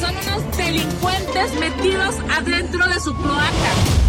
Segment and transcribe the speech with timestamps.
[0.00, 4.03] Son unos delincuentes metidos adentro de su cloaca.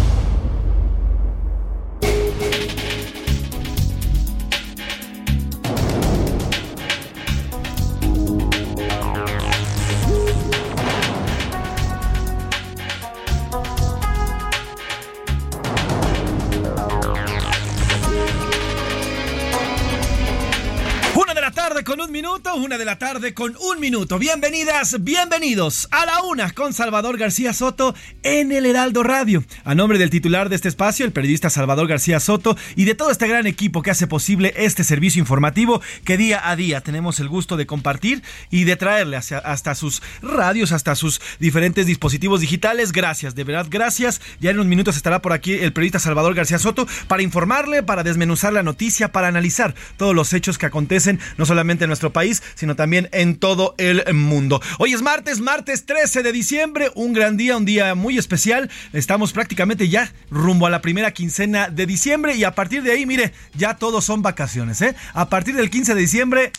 [21.86, 24.18] Con un minuto, una de la tarde con un minuto.
[24.18, 29.44] Bienvenidas, bienvenidos a la una con Salvador García Soto en el Heraldo Radio.
[29.62, 33.12] A nombre del titular de este espacio, el periodista Salvador García Soto, y de todo
[33.12, 37.28] este gran equipo que hace posible este servicio informativo que día a día tenemos el
[37.28, 38.20] gusto de compartir
[38.50, 42.90] y de traerle hasta sus radios, hasta sus diferentes dispositivos digitales.
[42.90, 44.20] Gracias, de verdad, gracias.
[44.40, 48.02] Ya en unos minutos estará por aquí el periodista Salvador García Soto para informarle, para
[48.02, 52.42] desmenuzar la noticia, para analizar todos los hechos que acontecen no solamente en nuestro país,
[52.54, 54.60] sino también en todo el mundo.
[54.78, 58.70] Hoy es martes, martes 13 de diciembre, un gran día, un día muy especial.
[58.92, 63.06] Estamos prácticamente ya rumbo a la primera quincena de diciembre y a partir de ahí,
[63.06, 64.94] mire, ya todos son vacaciones, ¿eh?
[65.12, 66.52] A partir del 15 de diciembre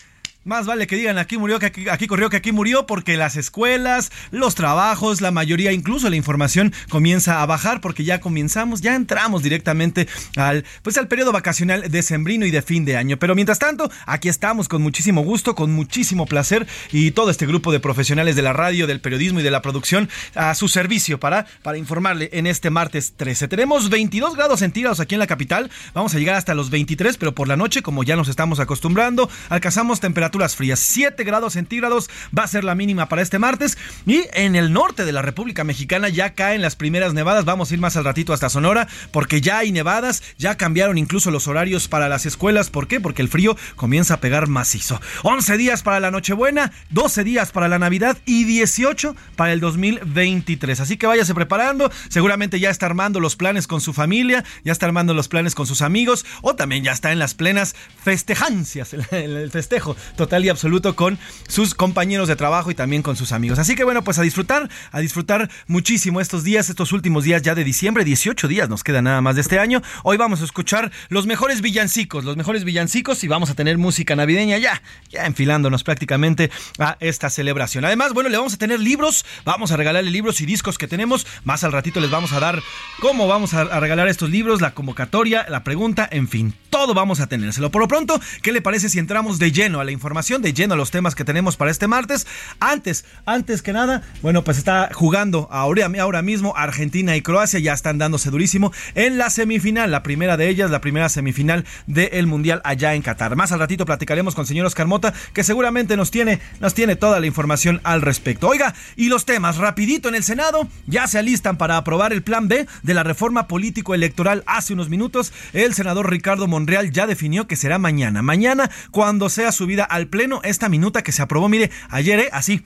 [0.47, 4.11] más vale que digan aquí murió, que aquí, corrió, que aquí murió, porque las escuelas,
[4.31, 9.43] los trabajos, la mayoría, incluso la información comienza a bajar, porque ya comenzamos, ya entramos
[9.43, 13.17] directamente al, pues al periodo vacacional de sembrino y de fin de año.
[13.17, 17.73] Pero mientras tanto, aquí estamos con muchísimo gusto, con muchísimo placer y todo este grupo
[17.73, 21.45] de profesionales de la radio, del periodismo y de la producción a su servicio para,
[21.61, 23.49] para informarle en este martes 13.
[23.49, 27.35] Tenemos 22 grados centígrados aquí en la capital, vamos a llegar hasta los 23, pero
[27.35, 30.79] por la noche, como ya nos estamos acostumbrando, alcanzamos temperaturas frías.
[30.79, 33.77] 7 grados centígrados va a ser la mínima para este martes.
[34.05, 37.45] Y en el norte de la República Mexicana ya caen las primeras nevadas.
[37.45, 40.23] Vamos a ir más al ratito hasta Sonora porque ya hay nevadas.
[40.37, 42.69] Ya cambiaron incluso los horarios para las escuelas.
[42.69, 42.99] ¿Por qué?
[42.99, 44.99] Porque el frío comienza a pegar macizo.
[45.23, 50.79] 11 días para la Nochebuena, 12 días para la Navidad y 18 para el 2023.
[50.79, 51.91] Así que váyase preparando.
[52.09, 55.67] Seguramente ya está armando los planes con su familia, ya está armando los planes con
[55.67, 59.95] sus amigos o también ya está en las plenas festejancias, el, el festejo
[60.27, 61.17] total y absoluto con
[61.47, 63.59] sus compañeros de trabajo y también con sus amigos.
[63.59, 67.55] Así que bueno, pues a disfrutar, a disfrutar muchísimo estos días, estos últimos días ya
[67.55, 69.81] de diciembre, 18 días nos queda nada más de este año.
[70.03, 74.17] Hoy vamos a escuchar los mejores villancicos, los mejores villancicos y vamos a tener música
[74.17, 77.85] navideña ya, ya enfilándonos prácticamente a esta celebración.
[77.85, 81.25] Además, bueno, le vamos a tener libros, vamos a regalarle libros y discos que tenemos.
[81.45, 82.61] Más al ratito les vamos a dar
[82.99, 87.27] cómo vamos a, regalar estos libros, la convocatoria, la pregunta, en fin, todo vamos a
[87.27, 87.71] tenérselo.
[87.71, 90.73] Por lo pronto, ¿qué le parece si entramos de lleno a la información, de lleno
[90.73, 92.25] a los temas que tenemos para este martes?
[92.59, 97.73] Antes, antes que nada, bueno, pues está jugando ahora, ahora mismo Argentina y Croacia, ya
[97.73, 102.61] están dándose durísimo en la semifinal, la primera de ellas, la primera semifinal del Mundial
[102.63, 103.35] allá en Qatar.
[103.35, 107.19] Más al ratito platicaremos con señor Oscar Mota, que seguramente nos tiene, nos tiene toda
[107.19, 108.47] la información al respecto.
[108.47, 112.47] Oiga, y los temas, rapidito en el Senado, ya se alistan para aprobar el plan
[112.47, 115.31] B de la reforma político-electoral hace unos minutos.
[115.53, 118.23] El senador Ricardo Monreal ya definió que será mañana.
[118.23, 122.29] Mañana, cuando sea subida al Pleno, esta minuta que se aprobó, mire, ayer, ¿eh?
[122.31, 122.61] así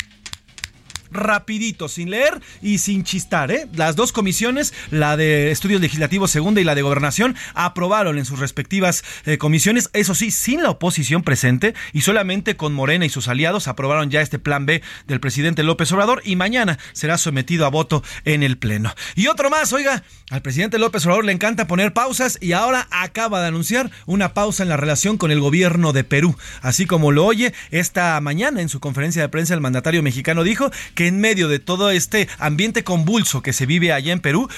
[1.12, 3.52] rapidito, sin leer y sin chistar.
[3.52, 3.68] ¿eh?
[3.76, 8.40] Las dos comisiones, la de Estudios Legislativos Segunda y la de Gobernación, aprobaron en sus
[8.40, 13.28] respectivas eh, comisiones, eso sí, sin la oposición presente y solamente con Morena y sus
[13.28, 17.70] aliados aprobaron ya este plan B del presidente López Obrador y mañana será sometido a
[17.70, 18.94] voto en el Pleno.
[19.16, 23.42] Y otro más, oiga, al presidente López Obrador le encanta poner pausas y ahora acaba
[23.42, 26.36] de anunciar una pausa en la relación con el gobierno de Perú.
[26.62, 30.72] Así como lo oye, esta mañana en su conferencia de prensa el mandatario mexicano dijo
[30.96, 34.50] que en medio de todo este ambiente convulso que se vive allá en Perú,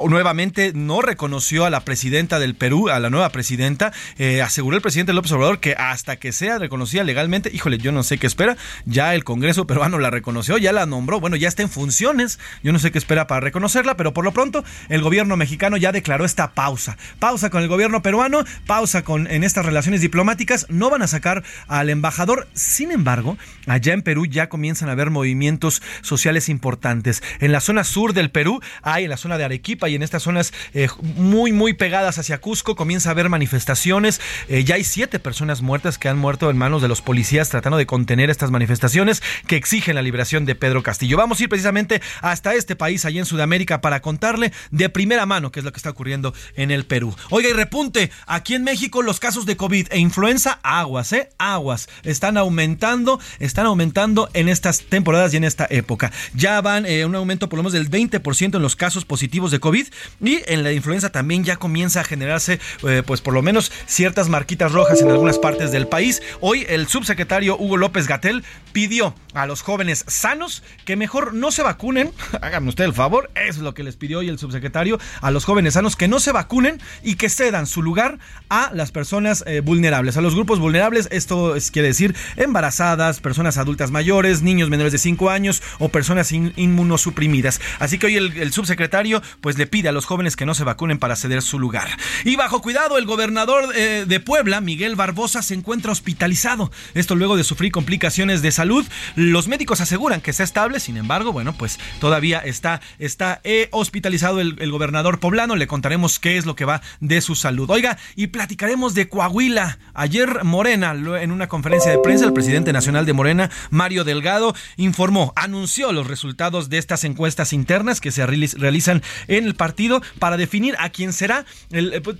[0.00, 3.92] nuevamente no reconoció a la presidenta del Perú, a la nueva presidenta.
[4.18, 8.02] Eh, aseguró el presidente López Obrador que hasta que sea reconocida legalmente, híjole, yo no
[8.02, 8.56] sé qué espera.
[8.84, 12.38] Ya el Congreso peruano la reconoció, ya la nombró, bueno, ya está en funciones.
[12.62, 15.92] Yo no sé qué espera para reconocerla, pero por lo pronto el gobierno mexicano ya
[15.92, 16.96] declaró esta pausa.
[17.18, 20.66] Pausa con el gobierno peruano, pausa con en estas relaciones diplomáticas.
[20.68, 22.48] No van a sacar al embajador.
[22.54, 23.36] Sin embargo,
[23.66, 27.22] allá en Perú ya comienzan a haber movimientos sociales importantes.
[27.40, 30.22] En la zona sur del Perú hay, en la zona de Arequipa y en estas
[30.22, 34.20] zonas eh, muy, muy pegadas hacia Cusco comienza a haber manifestaciones.
[34.48, 37.78] Eh, ya hay siete personas muertas que han muerto en manos de los policías tratando
[37.78, 41.16] de contener estas manifestaciones que exigen la liberación de Pedro Castillo.
[41.16, 45.52] Vamos a ir precisamente hasta este país, allí en Sudamérica, para contarle de primera mano
[45.52, 47.14] qué es lo que está ocurriendo en el Perú.
[47.30, 51.30] Oiga, y repunte, aquí en México los casos de COVID e influenza, aguas, ¿eh?
[51.38, 51.88] Aguas.
[52.02, 56.12] Están aumentando, están aumentando en estas temporadas y en esta época.
[56.34, 59.60] Ya van eh, un aumento por lo menos del 20% en los casos positivos de
[59.60, 63.72] COVID y en la influenza también ya comienza a generarse eh, pues por lo menos
[63.86, 66.22] ciertas marquitas rojas en algunas partes del país.
[66.40, 71.62] Hoy el subsecretario Hugo López Gatel pidió a los jóvenes sanos que mejor no se
[71.62, 72.12] vacunen.
[72.40, 75.74] Háganme usted el favor, es lo que les pidió hoy el subsecretario a los jóvenes
[75.74, 78.18] sanos que no se vacunen y que cedan su lugar
[78.48, 81.08] a las personas eh, vulnerables, a los grupos vulnerables.
[81.10, 86.30] Esto es, quiere decir embarazadas, personas adultas mayores, niños menores de 5 años o personas
[86.32, 87.60] inmunosuprimidas.
[87.78, 90.64] Así que hoy el, el subsecretario pues le pide a los jóvenes que no se
[90.64, 91.88] vacunen para ceder su lugar.
[92.24, 96.70] Y bajo cuidado, el gobernador eh, de Puebla, Miguel Barbosa, se encuentra hospitalizado.
[96.94, 98.86] Esto luego de sufrir complicaciones de salud.
[99.16, 104.40] Los médicos aseguran que está estable, sin embargo, bueno, pues todavía está, está eh, hospitalizado
[104.40, 105.56] el, el gobernador poblano.
[105.56, 107.70] Le contaremos qué es lo que va de su salud.
[107.70, 109.78] Oiga, y platicaremos de Coahuila.
[109.94, 115.32] Ayer Morena, en una conferencia de prensa, el presidente nacional de Morena, Mario Delgado, informó,
[115.36, 120.74] anunció los resultados de estas encuestas internas que se realizan en el partido para definir
[120.78, 122.16] a quién será el, eh, pues,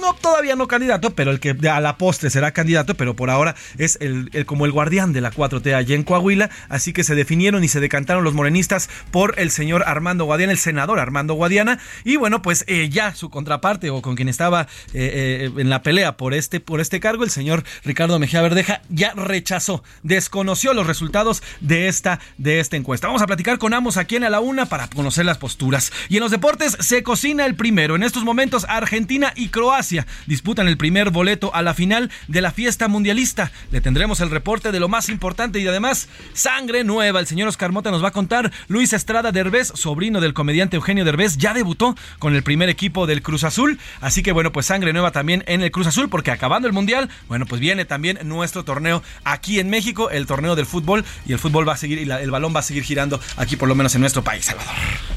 [0.00, 3.54] no todavía no candidato, pero el que a la postre será candidato, pero por ahora
[3.78, 7.64] es el, como el guardián de la 4T allá en Coahuila, así que se definieron
[7.64, 12.16] y se decantaron los morenistas por el señor Armando Guadiana, el senador Armando Guadiana, y
[12.16, 14.62] bueno, pues eh, ya su contraparte o con quien estaba
[14.92, 18.82] eh, eh, en la pelea por este, por este cargo, el señor Ricardo Mejía Verdeja,
[18.88, 23.08] ya rechazó, desconoció los resultados de esta, de esta encuesta.
[23.08, 25.92] Vamos a platicar con ambos aquí en A la Una para conocer las posturas.
[26.08, 27.96] Y en los deportes se cocina el primero.
[27.96, 29.71] En estos momentos Argentina y Croacia
[30.26, 33.52] disputan el primer boleto a la final de la fiesta mundialista.
[33.70, 37.20] Le tendremos el reporte de lo más importante y además sangre nueva.
[37.20, 38.52] El señor Oscar Mota nos va a contar.
[38.68, 43.22] Luis Estrada Derbez, sobrino del comediante Eugenio Derbez, ya debutó con el primer equipo del
[43.22, 43.78] Cruz Azul.
[44.00, 47.08] Así que bueno, pues sangre nueva también en el Cruz Azul porque acabando el mundial,
[47.28, 51.38] bueno, pues viene también nuestro torneo aquí en México, el torneo del fútbol y el
[51.38, 53.94] fútbol va a seguir y el balón va a seguir girando aquí por lo menos
[53.94, 54.74] en nuestro país, Salvador.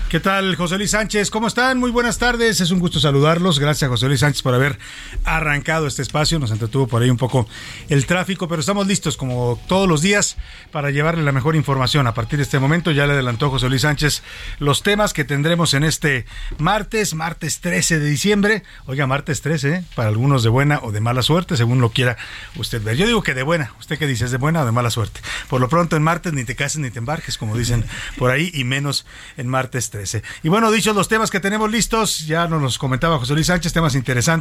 [0.09, 1.29] ¿Qué tal, José Luis Sánchez?
[1.29, 1.79] ¿Cómo están?
[1.79, 2.61] Muy buenas tardes.
[2.61, 3.59] Es un gusto saludarlos.
[3.59, 4.77] Gracias, José Luis Sánchez, por haber
[5.23, 6.37] arrancado este espacio.
[6.37, 7.47] Nos entretuvo por ahí un poco
[7.89, 10.37] el tráfico, pero estamos listos como todos los días
[10.71, 12.05] para llevarle la mejor información.
[12.05, 14.21] A partir de este momento ya le adelantó José Luis Sánchez
[14.59, 16.27] los temas que tendremos en este
[16.59, 18.61] martes, martes 13 de diciembre.
[18.85, 19.83] Oiga, martes 13, ¿eh?
[19.95, 22.15] para algunos de buena o de mala suerte, según lo quiera
[22.55, 22.97] usted ver.
[22.97, 23.73] Yo digo que de buena.
[23.79, 24.25] ¿Usted qué dice?
[24.25, 25.21] ¿Es de buena o de mala suerte?
[25.49, 27.83] Por lo pronto en martes ni te cases ni te embarques, como dicen
[28.19, 30.21] por ahí, y menos en martes 13.
[30.43, 33.73] Y bueno, dichos los temas que tenemos listos, ya nos los comentaba José Luis Sánchez,
[33.73, 34.34] temas interesantes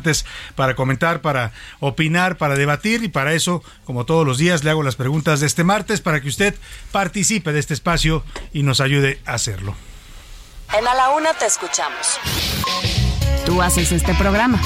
[0.55, 4.83] para comentar, para opinar, para debatir y para eso, como todos los días, le hago
[4.83, 6.55] las preguntas de este martes para que usted
[6.93, 9.75] participe de este espacio y nos ayude a hacerlo.
[10.77, 12.19] En A la Una te escuchamos.
[13.47, 14.61] Tú haces este programa.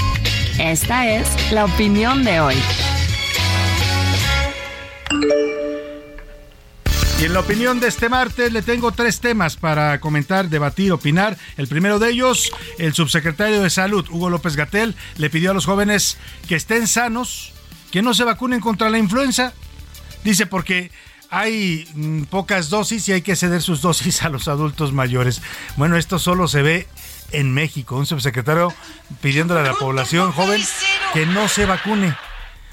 [0.58, 2.56] Esta es la opinión de hoy.
[7.20, 11.36] Y en la opinión de este martes le tengo tres temas para comentar, debatir, opinar.
[11.56, 15.66] El primero de ellos, el subsecretario de Salud, Hugo López Gatel, le pidió a los
[15.66, 17.52] jóvenes que estén sanos,
[17.90, 19.52] que no se vacunen contra la influenza.
[20.22, 20.92] Dice porque
[21.28, 25.42] hay mm, pocas dosis y hay que ceder sus dosis a los adultos mayores.
[25.76, 26.86] Bueno, esto solo se ve
[27.32, 27.96] en México.
[27.96, 28.72] Un subsecretario
[29.20, 30.62] pidiéndole a la población joven
[31.12, 32.14] que no se vacune.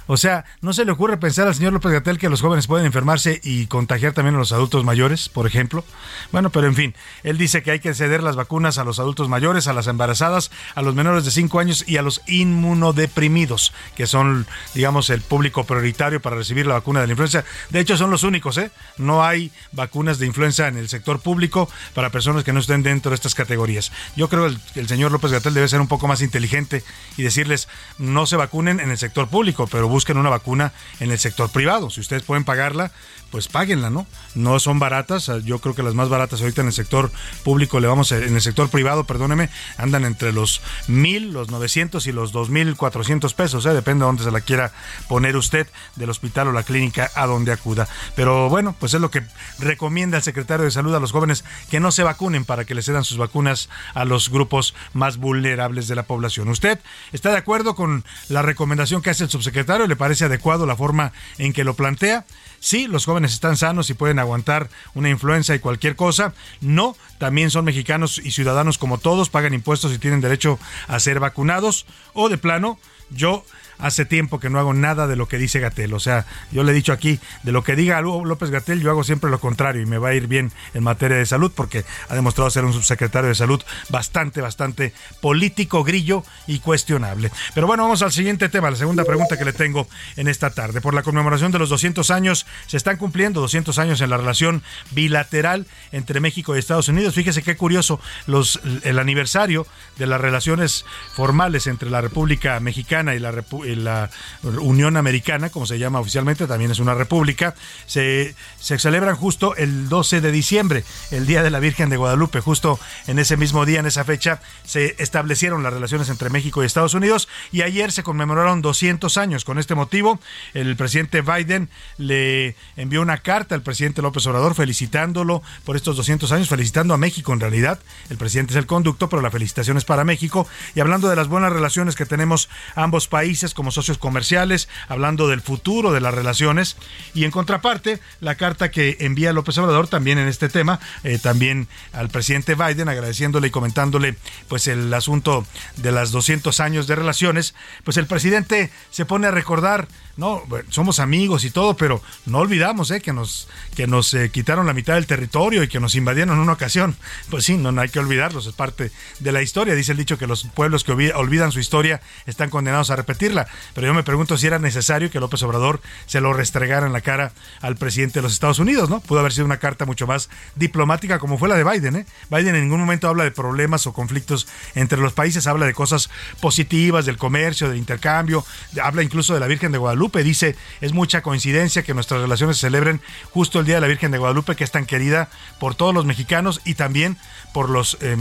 [0.08, 2.86] O sea, ¿no se le ocurre pensar al señor López Gatel que los jóvenes pueden
[2.86, 5.84] enfermarse y contagiar también a los adultos mayores, por ejemplo?
[6.32, 9.30] Bueno, pero en fin, él dice que hay que ceder las vacunas a los adultos
[9.30, 14.08] mayores, a las embarazadas, a los menores de 5 años y a los inmunodeprimidos, que
[14.08, 17.44] son, digamos, el público prioritario para recibir la vacuna de la influenza.
[17.70, 18.72] De hecho, son los únicos, ¿eh?
[18.98, 23.10] No hay vacunas de influenza en el sector público para personas que no estén dentro
[23.10, 23.92] de estas categorías.
[24.16, 26.84] Yo creo que el, señor López Gatel debe ser un poco más inteligente
[27.18, 31.20] y decirles, no se vacunen en el sector público, pero busquen una vacuna en el
[31.20, 31.90] sector privado.
[31.90, 32.92] Si ustedes pueden pagarla,
[33.32, 34.08] pues páguenla, ¿no?
[34.34, 37.12] No son baratas, yo creo que las más baratas ahorita en el sector
[37.44, 42.12] público, le vamos, en el sector privado, perdóneme, andan entre los mil, los 900 y
[42.12, 43.74] los 2400 pesos, ¿eh?
[43.74, 44.72] depende de dónde se la quiera
[45.08, 47.88] poner usted, del hospital o la clínica a donde acuda.
[48.16, 49.24] Pero bueno, pues es lo que
[49.60, 52.86] recomienda el secretario de Salud a los jóvenes que no se vacunen para que les
[52.86, 56.50] cedan sus vacunas a los grupos más vulnerables de la población.
[56.50, 56.80] ¿Usted
[57.12, 59.88] está de acuerdo con la recomendación que hace el subsecretario?
[59.88, 62.26] ¿Le parece adecuado la forma en que lo plantea?
[62.66, 66.34] Sí, los jóvenes están sanos y pueden aguantar una influenza y cualquier cosa.
[66.62, 70.58] No, también son mexicanos y ciudadanos como todos, pagan impuestos y tienen derecho
[70.88, 71.86] a ser vacunados.
[72.14, 72.80] O de plano,
[73.12, 73.46] yo
[73.80, 75.94] hace tiempo que no hago nada de lo que dice Gatel.
[75.94, 79.04] O sea, yo le he dicho aquí, de lo que diga López Gatel, yo hago
[79.04, 82.16] siempre lo contrario y me va a ir bien en materia de salud porque ha
[82.16, 87.32] demostrado ser un subsecretario de salud bastante, bastante político, grillo y cuestionable.
[87.54, 90.82] Pero bueno, vamos al siguiente tema, la segunda pregunta que le tengo en esta tarde.
[90.82, 94.64] Por la conmemoración de los 200 años, se están cumpliendo 200 años en la relación
[94.92, 97.16] bilateral entre México y Estados Unidos.
[97.16, 99.68] Fíjese qué curioso, los, el aniversario
[99.98, 104.10] de las relaciones formales entre la República Mexicana y la República la
[104.44, 107.56] Unión Americana, como se llama oficialmente, también es una república,
[107.86, 112.42] se, se celebran justo el 12 de diciembre, el Día de la Virgen de Guadalupe.
[112.42, 116.66] Justo en ese mismo día, en esa fecha, se establecieron las relaciones entre México y
[116.66, 119.46] Estados Unidos y ayer se conmemoraron 200 años.
[119.46, 120.20] Con este motivo,
[120.54, 126.32] el presidente Biden le envió una carta al presidente López Obrador felicitándolo por estos 200
[126.32, 127.80] años, felicitando a México en realidad.
[128.10, 130.48] El presidente es el conducto, pero la felicitación es para México.
[130.76, 135.42] Y hablando de las buenas relaciones que tenemos ambos países, como socios comerciales, hablando del
[135.42, 136.78] futuro de las relaciones.
[137.16, 141.68] Y en contraparte, la carta que envía López Obrador también en este tema, eh, también
[141.94, 144.16] al presidente Biden, agradeciéndole y comentándole
[144.48, 145.48] pues el asunto
[145.78, 151.00] de las 200 años de relaciones, pues el presidente se pone a recordar no, somos
[151.00, 154.94] amigos y todo, pero no olvidamos eh, que nos, que nos eh, quitaron la mitad
[154.94, 156.96] del territorio y que nos invadieron en una ocasión.
[157.30, 159.76] Pues sí, no, no, hay que olvidarlos, es parte de la historia.
[159.76, 163.48] Dice el dicho que los pueblos que olvidan su historia están condenados a repetirla.
[163.74, 167.02] Pero yo me pregunto si era necesario que López Obrador se lo restregara en la
[167.02, 169.02] cara al presidente de los Estados Unidos, ¿no?
[169.02, 172.06] Pudo haber sido una carta mucho más diplomática como fue la de Biden, ¿eh?
[172.30, 176.10] Biden en ningún momento habla de problemas o conflictos entre los países, habla de cosas
[176.40, 178.46] positivas, del comercio, del intercambio,
[178.82, 182.68] habla incluso de la Virgen de Guadalupe dice, es mucha coincidencia que nuestras relaciones se
[182.68, 185.94] celebren justo el Día de la Virgen de Guadalupe, que es tan querida por todos
[185.94, 187.18] los mexicanos y también
[187.54, 188.16] por los eh.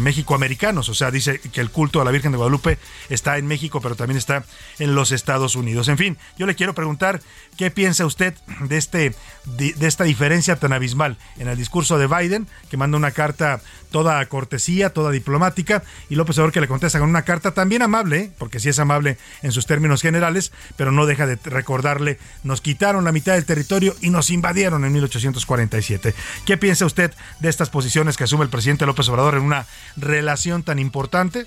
[0.88, 3.96] O sea, dice que el culto a la Virgen de Guadalupe está en México, pero
[3.96, 4.44] también está
[4.78, 5.88] en los Estados Unidos.
[5.88, 7.20] En fin, yo le quiero preguntar,
[7.56, 9.14] ¿qué piensa usted de, este,
[9.44, 13.60] de esta diferencia tan abismal en el discurso de Biden, que manda una carta
[13.94, 18.32] toda cortesía, toda diplomática, y López Obrador que le contesta con una carta también amable,
[18.38, 23.04] porque sí es amable en sus términos generales, pero no deja de recordarle, nos quitaron
[23.04, 26.12] la mitad del territorio y nos invadieron en 1847.
[26.44, 29.64] ¿Qué piensa usted de estas posiciones que asume el presidente López Obrador en una
[29.96, 31.44] relación tan importante?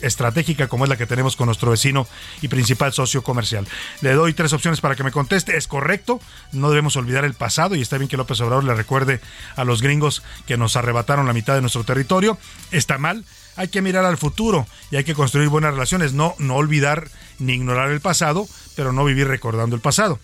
[0.00, 2.06] Estratégica como es la que tenemos con nuestro vecino
[2.42, 3.66] y principal socio comercial.
[4.00, 5.56] Le doy tres opciones para que me conteste.
[5.56, 6.20] Es correcto,
[6.52, 9.20] no debemos olvidar el pasado y está bien que López Obrador le recuerde
[9.56, 12.38] a los gringos que nos arrebataron la mitad de nuestro territorio.
[12.70, 13.24] Está mal,
[13.56, 17.08] hay que mirar al futuro y hay que construir buenas relaciones, no, no olvidar
[17.38, 20.18] ni ignorar el pasado, pero no vivir recordando el pasado.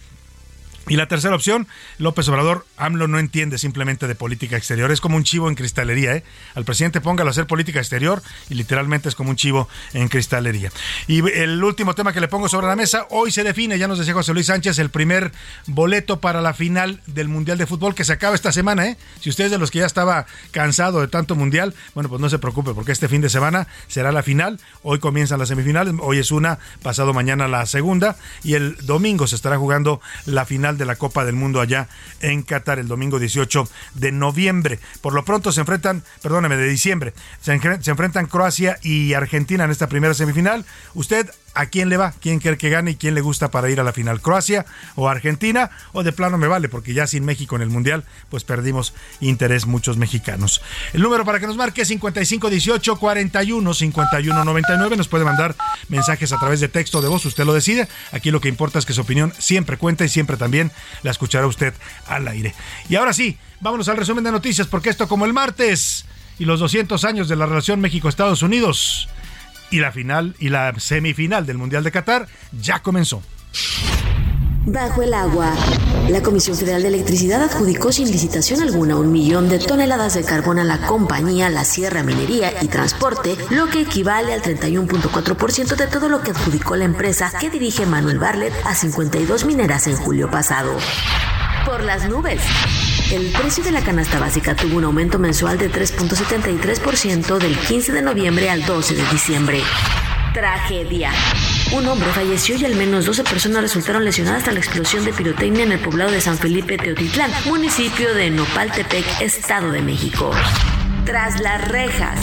[0.88, 1.66] Y la tercera opción,
[1.98, 6.16] López Obrador, AMLO no entiende simplemente de política exterior, es como un chivo en cristalería,
[6.16, 6.24] ¿eh?
[6.54, 10.70] Al presidente póngalo a hacer política exterior y literalmente es como un chivo en cristalería.
[11.06, 13.98] Y el último tema que le pongo sobre la mesa, hoy se define, ya nos
[13.98, 15.32] decía José Luis Sánchez, el primer
[15.66, 18.98] boleto para la final del Mundial de Fútbol que se acaba esta semana, ¿eh?
[19.20, 22.28] Si usted es de los que ya estaba cansado de tanto Mundial, bueno, pues no
[22.28, 26.18] se preocupe porque este fin de semana será la final, hoy comienzan las semifinales, hoy
[26.18, 30.84] es una, pasado mañana la segunda y el domingo se estará jugando la final de
[30.84, 31.88] la Copa del Mundo allá
[32.20, 34.78] en Qatar el domingo 18 de noviembre.
[35.00, 39.88] Por lo pronto se enfrentan, perdóneme, de diciembre, se, enfrentan Croacia y Argentina en esta
[39.88, 40.64] primera semifinal.
[40.94, 43.80] ¿Usted a quién le va, quién quiere que gane y quién le gusta para ir
[43.80, 47.56] a la final, Croacia o Argentina, o de plano me vale, porque ya sin México
[47.56, 50.60] en el Mundial, pues perdimos interés muchos mexicanos.
[50.92, 54.96] El número para que nos marque es 5518 41 51 99.
[54.96, 55.54] Nos puede mandar
[55.88, 57.88] mensajes a través de texto de voz, usted lo decide.
[58.12, 61.46] Aquí lo que importa es que su opinión siempre cuenta y siempre también la escuchará
[61.46, 61.74] usted
[62.06, 62.54] al aire.
[62.88, 66.04] Y ahora sí, vámonos al resumen de noticias, porque esto como el martes
[66.38, 69.08] y los 200 años de la relación México-Estados Unidos
[69.70, 73.22] y la final y la semifinal del Mundial de Qatar ya comenzó.
[74.66, 75.52] Bajo el agua.
[76.08, 80.58] La Comisión Federal de Electricidad adjudicó sin licitación alguna un millón de toneladas de carbón
[80.58, 86.08] a la compañía La Sierra Minería y Transporte, lo que equivale al 31.4% de todo
[86.08, 90.74] lo que adjudicó la empresa que dirige Manuel Barlet a 52 mineras en julio pasado.
[91.66, 92.40] Por las nubes.
[93.12, 98.02] El precio de la canasta básica tuvo un aumento mensual de 3.73% del 15 de
[98.02, 99.60] noviembre al 12 de diciembre.
[100.32, 101.12] Tragedia.
[101.72, 105.64] Un hombre falleció y al menos 12 personas resultaron lesionadas tras la explosión de pirotecnia
[105.64, 110.32] en el poblado de San Felipe Teotitlán, municipio de Nopaltepec, Estado de México.
[111.04, 112.18] Tras las rejas.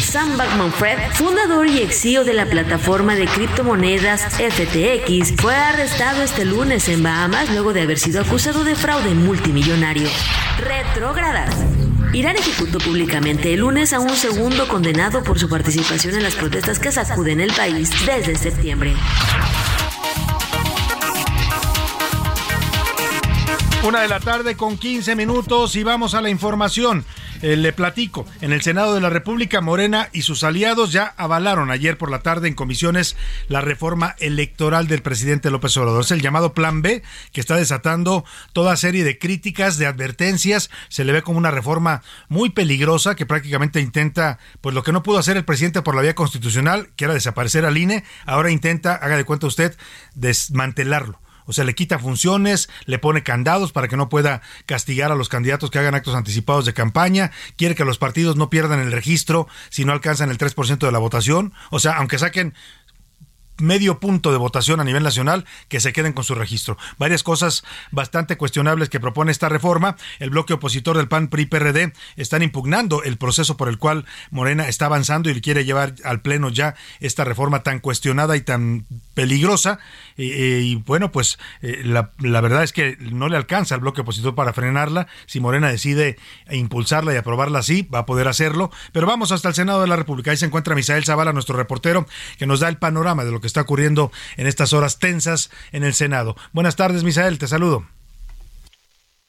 [0.00, 6.46] Sam Backman-Fred, fundador y ex CEO de la plataforma de criptomonedas FTX, fue arrestado este
[6.46, 10.08] lunes en Bahamas luego de haber sido acusado de fraude multimillonario.
[10.58, 11.54] Retrógradas.
[12.14, 16.78] Irán ejecutó públicamente el lunes a un segundo condenado por su participación en las protestas
[16.78, 18.94] que sacuden el país desde septiembre.
[23.82, 27.04] Una de la tarde con 15 minutos y vamos a la información.
[27.44, 31.70] Eh, le platico, en el Senado de la República, Morena y sus aliados ya avalaron
[31.70, 36.04] ayer por la tarde en comisiones la reforma electoral del presidente López Obrador.
[36.04, 38.24] Es el llamado Plan B, que está desatando
[38.54, 40.70] toda serie de críticas, de advertencias.
[40.88, 45.02] Se le ve como una reforma muy peligrosa que prácticamente intenta, pues lo que no
[45.02, 48.94] pudo hacer el presidente por la vía constitucional, que era desaparecer al INE, ahora intenta,
[48.94, 49.76] haga de cuenta usted,
[50.14, 55.14] desmantelarlo o sea, le quita funciones, le pone candados para que no pueda castigar a
[55.14, 58.92] los candidatos que hagan actos anticipados de campaña, quiere que los partidos no pierdan el
[58.92, 62.54] registro si no alcanzan el 3% de la votación, o sea, aunque saquen
[63.58, 66.76] medio punto de votación a nivel nacional que se queden con su registro.
[66.98, 69.96] Varias cosas bastante cuestionables que propone esta reforma.
[70.18, 74.68] El bloque opositor del PAN PRI PRD están impugnando el proceso por el cual Morena
[74.68, 79.78] está avanzando y quiere llevar al pleno ya esta reforma tan cuestionada y tan peligrosa.
[80.16, 84.52] y bueno, pues eh, la, verdad es que no le alcanza al bloque opositor para
[84.52, 85.06] frenarla.
[85.26, 86.18] Si Morena decide
[86.50, 88.70] impulsarla y aprobarla así, va a poder hacerlo.
[88.92, 90.30] Pero vamos hasta el Senado de la República.
[90.30, 92.06] Ahí se encuentra Misael Zavala, nuestro reportero,
[92.38, 95.84] que nos da el panorama de lo que está ocurriendo en estas horas tensas en
[95.84, 96.34] el Senado.
[96.54, 97.84] Buenas tardes, Misael, te saludo.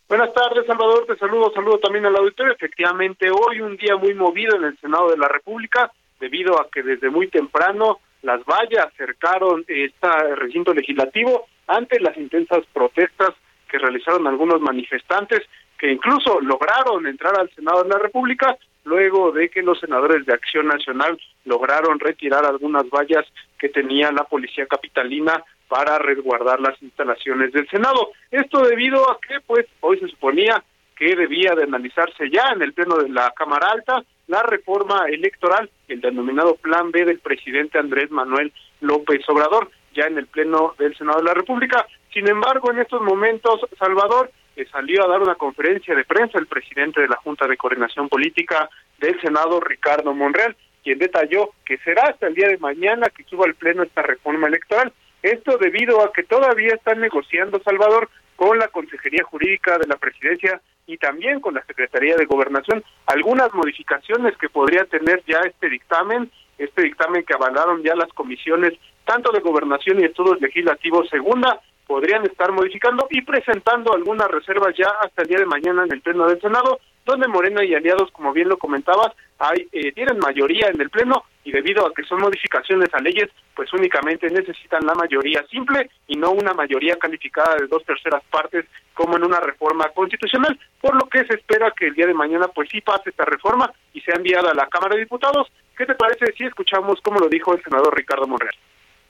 [0.07, 1.05] Buenas tardes, Salvador.
[1.05, 2.53] Te saludo, saludo también al auditorio.
[2.53, 6.81] Efectivamente, hoy un día muy movido en el Senado de la República, debido a que
[6.81, 13.31] desde muy temprano las vallas cercaron este recinto legislativo ante las intensas protestas
[13.69, 15.41] que realizaron algunos manifestantes
[15.77, 20.33] que incluso lograron entrar al Senado de la República luego de que los senadores de
[20.33, 23.25] Acción Nacional lograron retirar algunas vallas
[23.59, 28.11] que tenía la policía capitalina para resguardar las instalaciones del Senado.
[28.31, 30.63] Esto debido a que pues hoy se suponía
[30.95, 35.69] que debía de analizarse ya en el pleno de la Cámara Alta la reforma electoral,
[35.87, 40.95] el denominado Plan B del presidente Andrés Manuel López Obrador, ya en el pleno del
[40.97, 41.85] Senado de la República.
[42.13, 44.31] Sin embargo, en estos momentos, Salvador,
[44.71, 48.69] salió a dar una conferencia de prensa el presidente de la Junta de Coordinación Política
[48.99, 53.45] del Senado, Ricardo Monreal, quien detalló que será hasta el día de mañana que suba
[53.45, 54.93] al Pleno esta reforma electoral.
[55.21, 60.61] Esto debido a que todavía están negociando, Salvador, con la Consejería Jurídica de la Presidencia
[60.87, 66.31] y también con la Secretaría de Gobernación algunas modificaciones que podría tener ya este dictamen,
[66.57, 68.73] este dictamen que avalaron ya las comisiones
[69.05, 74.87] tanto de Gobernación y Estudios Legislativos Segunda podrían estar modificando y presentando algunas reservas ya
[75.01, 78.33] hasta el día de mañana en el Pleno del Senado, donde Morena y aliados, como
[78.33, 82.21] bien lo comentabas, hay, eh, tienen mayoría en el Pleno y debido a que son
[82.21, 87.67] modificaciones a leyes, pues únicamente necesitan la mayoría simple y no una mayoría calificada de
[87.67, 91.93] dos terceras partes como en una reforma constitucional, por lo que se espera que el
[91.93, 95.01] día de mañana pues sí pase esta reforma y sea enviada a la Cámara de
[95.01, 95.51] Diputados.
[95.77, 98.55] ¿Qué te parece si escuchamos cómo lo dijo el senador Ricardo Monreal?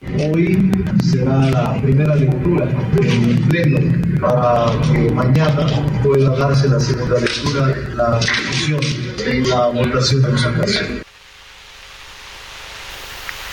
[0.02, 0.70] Hoy
[1.02, 2.68] será la primera lectura
[3.00, 5.66] en el Pleno para que mañana
[6.02, 8.80] pueda darse la segunda lectura, la discusión
[9.26, 11.05] y la votación de los acasos.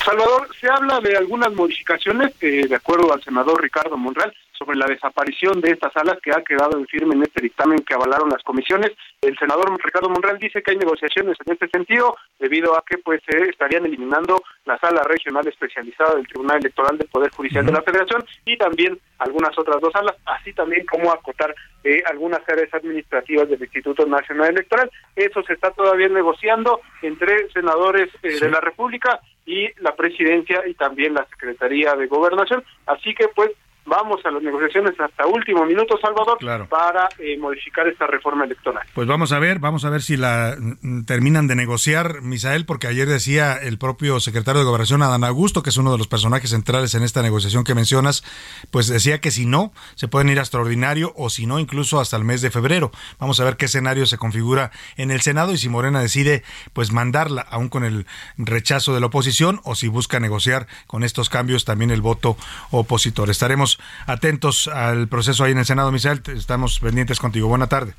[0.03, 4.85] Salvador, se habla de algunas modificaciones, eh, de acuerdo al senador Ricardo Monreal, sobre la
[4.85, 8.43] desaparición de estas salas que ha quedado en firme en este dictamen que avalaron las
[8.43, 8.91] comisiones.
[9.21, 13.21] El senador Ricardo Monreal dice que hay negociaciones en este sentido, debido a que pues
[13.25, 17.81] se estarían eliminando la sala regional especializada del Tribunal Electoral del Poder Judicial de la
[17.81, 23.49] Federación y también algunas otras dos salas, así también como acotar eh, algunas áreas administrativas
[23.49, 24.91] del Instituto Nacional Electoral.
[25.15, 30.73] Eso se está todavía negociando entre senadores eh, de la República y la presidencia y
[30.73, 32.63] también la Secretaría de Gobernación.
[32.85, 33.51] Así que pues
[33.85, 36.37] vamos a las negociaciones hasta último minuto, Salvador,
[36.69, 38.83] para eh, modificar esta reforma electoral.
[38.93, 42.87] Pues vamos a ver, vamos a ver si la mm, terminan de negociar, Misael, porque
[42.87, 46.51] ayer decía el propio secretario de Gobernación, Adán Augusto, que es uno de los personajes
[46.51, 48.23] centrales en esta negociación que mencionas,
[48.71, 52.15] pues decía que si no, se pueden ir a extraordinario o si no, incluso hasta
[52.17, 52.91] el mes de febrero.
[53.19, 56.43] Vamos a ver qué escenario se configura en el Senado y si Morena decide
[56.73, 58.05] pues mandarla, aún con el
[58.37, 62.37] rechazo de la oposición, o si busca negociar con estos cambios también el voto
[62.71, 63.29] opositor.
[63.29, 63.72] Estaremos
[64.05, 66.21] atentos al proceso ahí en el Senado, Misael.
[66.35, 67.47] Estamos pendientes contigo.
[67.47, 67.93] Buena tarde.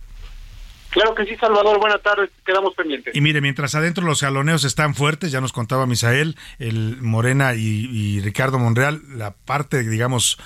[0.95, 1.81] Claro que sí, Salvador.
[1.81, 2.31] Buenas tardes.
[2.47, 3.17] Quedamos pendientes.
[3.17, 8.21] Y mire, mientras adentro los jaloneos están fuertes, ya nos contaba Misael, el Morena y,
[8.21, 10.39] Ricardo Monreal, la parte, digamos,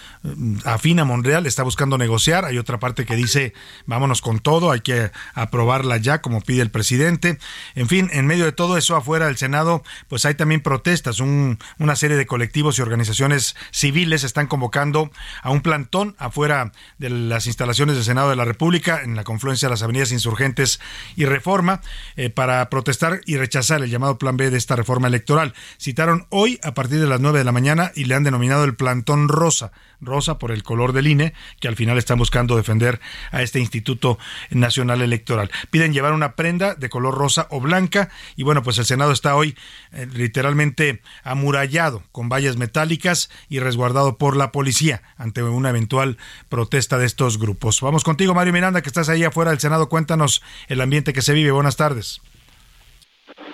[0.65, 2.47] afina Monreal está buscando negociar.
[2.47, 3.53] Hay otra parte que dice,
[3.85, 7.39] vámonos con todo, hay que aprobarla ya, como pide el presidente.
[7.75, 11.21] En fin, en medio de todo eso, afuera del Senado, pues hay también protestas.
[11.21, 15.11] una serie de colectivos y organizaciones civiles están convocando
[15.43, 19.69] a un plantón afuera de las instalaciones del Senado de la República, en la confluencia
[19.69, 20.38] de las avenidas insurgentes
[21.17, 21.81] y Reforma
[22.17, 25.55] eh, para protestar y rechazar el llamado Plan B de esta reforma electoral.
[25.79, 28.77] Citaron hoy a partir de las 9 de la mañana y le han denominado el
[28.77, 33.43] plantón rosa rosa por el color del INE, que al final están buscando defender a
[33.43, 34.19] este Instituto
[34.51, 35.51] Nacional Electoral.
[35.71, 39.35] Piden llevar una prenda de color rosa o blanca y bueno, pues el Senado está
[39.35, 39.57] hoy
[39.93, 46.99] eh, literalmente amurallado con vallas metálicas y resguardado por la policía ante una eventual protesta
[46.99, 47.81] de estos grupos.
[47.81, 49.89] Vamos contigo, Mario Miranda, que estás ahí afuera del Senado.
[49.89, 50.28] Cuéntanos
[50.69, 51.51] el ambiente que se vive.
[51.51, 52.21] Buenas tardes.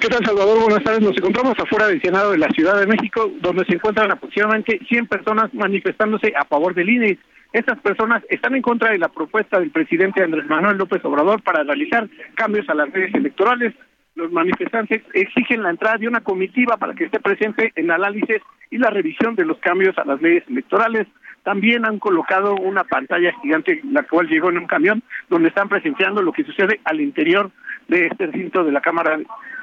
[0.00, 0.60] ¿Qué tal, Salvador?
[0.60, 1.00] Buenas tardes.
[1.00, 5.06] Nos encontramos afuera del Senado de la Ciudad de México, donde se encuentran aproximadamente 100
[5.06, 7.18] personas manifestándose a favor del INE.
[7.52, 11.62] Estas personas están en contra de la propuesta del presidente Andrés Manuel López Obrador para
[11.62, 13.72] realizar cambios a las leyes electorales.
[14.16, 18.78] Los manifestantes exigen la entrada de una comitiva para que esté presente en análisis y
[18.78, 21.06] la revisión de los cambios a las leyes electorales.
[21.44, 26.22] También han colocado una pantalla gigante, la cual llegó en un camión, donde están presenciando
[26.22, 27.50] lo que sucede al interior
[27.86, 29.18] de este recinto de la Cámara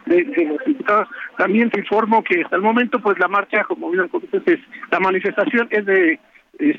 [0.05, 1.09] de, los Diputados.
[1.37, 4.59] También te informo que hasta el momento, pues la marcha, como bien conoces,
[4.91, 6.19] la manifestación es de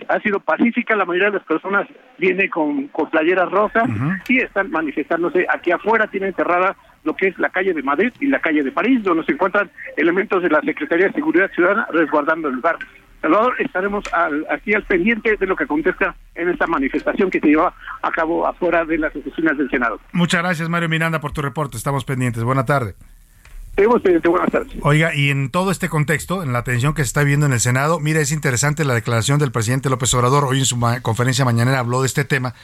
[0.08, 1.88] ha sido pacífica, la mayoría de las personas
[2.18, 3.84] viene con, con playeras rosas
[4.28, 8.26] y están manifestándose aquí afuera, tienen cerrada lo que es la calle de Madrid y
[8.26, 12.48] la calle de París, donde se encuentran elementos de la Secretaría de Seguridad Ciudadana resguardando
[12.48, 12.76] el lugar.
[13.22, 14.04] Salvador, estaremos
[14.50, 18.46] aquí al pendiente de lo que acontezca en esta manifestación que se lleva a cabo
[18.46, 20.00] afuera de las oficinas del Senado.
[20.12, 21.76] Muchas gracias, Mario Miranda, por tu reporte.
[21.76, 22.42] Estamos pendientes.
[22.42, 22.96] Buena tarde.
[23.76, 24.28] Estamos pendientes.
[24.28, 24.72] Buenas tardes.
[24.82, 27.60] Oiga, y en todo este contexto, en la atención que se está viendo en el
[27.60, 30.44] Senado, mira, es interesante la declaración del presidente López Obrador.
[30.44, 32.54] Hoy en su conferencia mañanera habló de este tema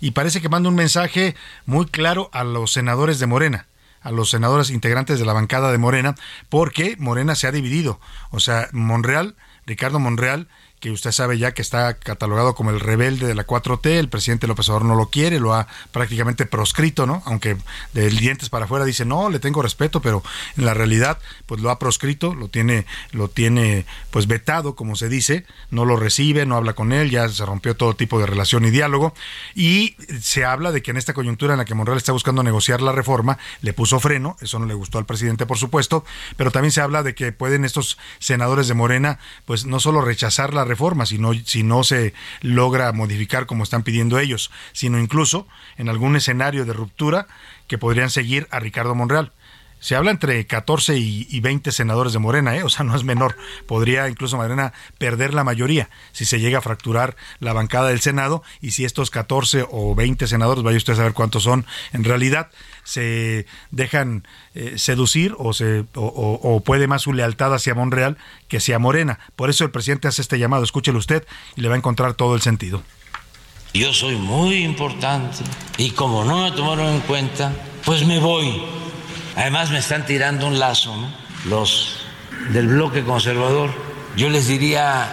[0.00, 1.34] y parece que manda un mensaje
[1.66, 3.66] muy claro a los senadores de Morena
[4.04, 6.14] a los senadores integrantes de la bancada de Morena,
[6.50, 8.00] porque Morena se ha dividido.
[8.30, 9.34] O sea, Monreal
[9.66, 10.48] Ricardo Monreal
[10.84, 14.46] que usted sabe ya que está catalogado como el rebelde de la 4T, el presidente
[14.46, 17.22] López Obrador no lo quiere, lo ha prácticamente proscrito, ¿no?
[17.24, 17.56] Aunque
[17.94, 20.22] de dientes para afuera dice, "No, le tengo respeto", pero
[20.58, 25.08] en la realidad pues lo ha proscrito, lo tiene lo tiene pues vetado, como se
[25.08, 28.66] dice, no lo recibe, no habla con él, ya se rompió todo tipo de relación
[28.66, 29.14] y diálogo
[29.54, 32.82] y se habla de que en esta coyuntura en la que Monreal está buscando negociar
[32.82, 36.04] la reforma, le puso freno, eso no le gustó al presidente, por supuesto,
[36.36, 40.52] pero también se habla de que pueden estos senadores de Morena pues no solo rechazar
[40.52, 44.98] la reforma, reforma si no, si no se logra modificar como están pidiendo ellos, sino
[44.98, 45.46] incluso
[45.78, 47.26] en algún escenario de ruptura
[47.68, 49.32] que podrían seguir a Ricardo Monreal.
[49.84, 52.62] Se habla entre 14 y, 20 senadores de Morena, ¿eh?
[52.62, 53.36] o sea, no es menor.
[53.66, 58.42] Podría incluso Morena perder la mayoría si se llega a fracturar la bancada del Senado
[58.62, 62.48] y si estos 14 o 20 senadores, vaya usted a saber cuántos son en realidad,
[62.84, 68.16] se dejan eh, seducir o, se, o, puede más su lealtad hacia Monreal
[68.46, 69.18] que hacia Morena.
[69.34, 72.36] Por eso el presidente hace este llamado, escúchelo usted y le va a encontrar todo
[72.36, 72.82] el sentido.
[73.72, 75.38] Yo soy muy importante
[75.78, 77.52] y como no me tomaron en cuenta,
[77.84, 78.62] pues me voy.
[79.34, 80.94] Además me están tirando un lazo,
[81.46, 82.06] Los
[82.50, 83.70] del bloque conservador.
[84.16, 85.08] Yo les diría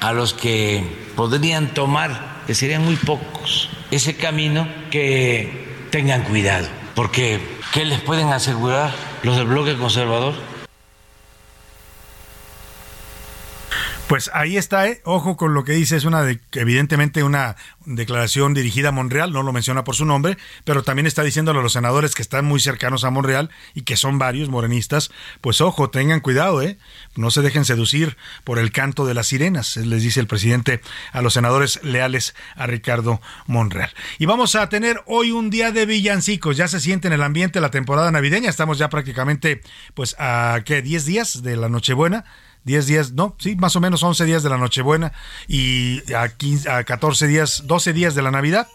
[0.00, 0.82] a los que
[1.14, 8.32] podrían tomar, que serían muy pocos, ese camino, que tengan cuidado porque, ¿qué les pueden
[8.32, 8.90] asegurar
[9.22, 10.32] los del bloque conservador?
[14.08, 15.00] Pues ahí está, ¿eh?
[15.04, 19.42] ojo con lo que dice, es una de, evidentemente una declaración dirigida a Monreal, no
[19.42, 22.60] lo menciona por su nombre, pero también está diciéndole a los senadores que están muy
[22.60, 26.78] cercanos a Monreal y que son varios morenistas, pues ojo, tengan cuidado, ¿eh?
[27.16, 31.20] no se dejen seducir por el canto de las sirenas, les dice el presidente a
[31.20, 33.92] los senadores leales a Ricardo Monreal.
[34.20, 37.60] Y vamos a tener hoy un día de villancicos, ya se siente en el ambiente
[37.60, 39.62] la temporada navideña, estamos ya prácticamente
[39.94, 42.24] pues a qué 10 días de la Nochebuena
[42.66, 45.12] 10 días, no, sí, más o menos 11 días de la Nochebuena
[45.46, 48.66] y a, 15, a 14 días, 12 días de la Navidad.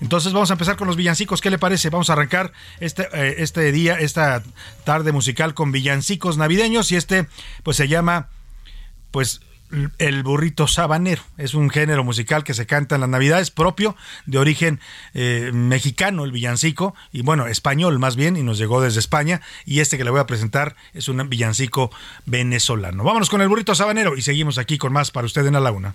[0.00, 1.40] Entonces vamos a empezar con los villancicos.
[1.40, 1.88] ¿Qué le parece?
[1.88, 4.42] Vamos a arrancar este, eh, este día, esta
[4.82, 7.28] tarde musical con villancicos navideños y este
[7.62, 8.28] pues se llama
[9.12, 9.40] pues
[9.98, 11.22] el burrito sabanero.
[11.38, 14.80] Es un género musical que se canta en las Navidades, propio de origen
[15.14, 19.40] eh, mexicano, el villancico, y bueno, español más bien, y nos llegó desde España.
[19.64, 21.90] Y este que le voy a presentar es un villancico
[22.26, 23.04] venezolano.
[23.04, 25.94] Vámonos con el burrito sabanero y seguimos aquí con más para usted en la laguna.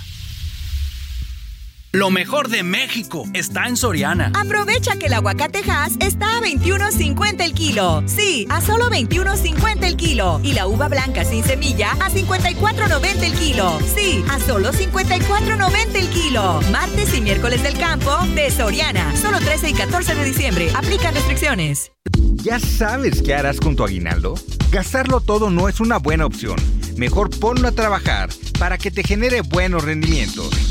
[1.93, 4.31] Lo mejor de México está en Soriana.
[4.33, 8.01] Aprovecha que el aguacate Hass está a 21.50 el kilo.
[8.05, 10.39] Sí, a solo 21.50 el kilo.
[10.41, 13.77] Y la uva blanca sin semilla a 54.90 el kilo.
[13.93, 16.61] Sí, a solo 54.90 el kilo.
[16.71, 19.13] Martes y miércoles del campo de Soriana.
[19.17, 20.71] Solo 13 y 14 de diciembre.
[20.73, 21.91] Aplican restricciones.
[22.35, 24.35] ¿Ya sabes qué harás con tu aguinaldo?
[24.71, 26.55] Gastarlo todo no es una buena opción.
[26.95, 30.70] Mejor ponlo a trabajar para que te genere buenos rendimientos.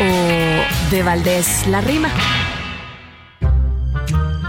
[0.00, 2.08] o de Valdés la rima.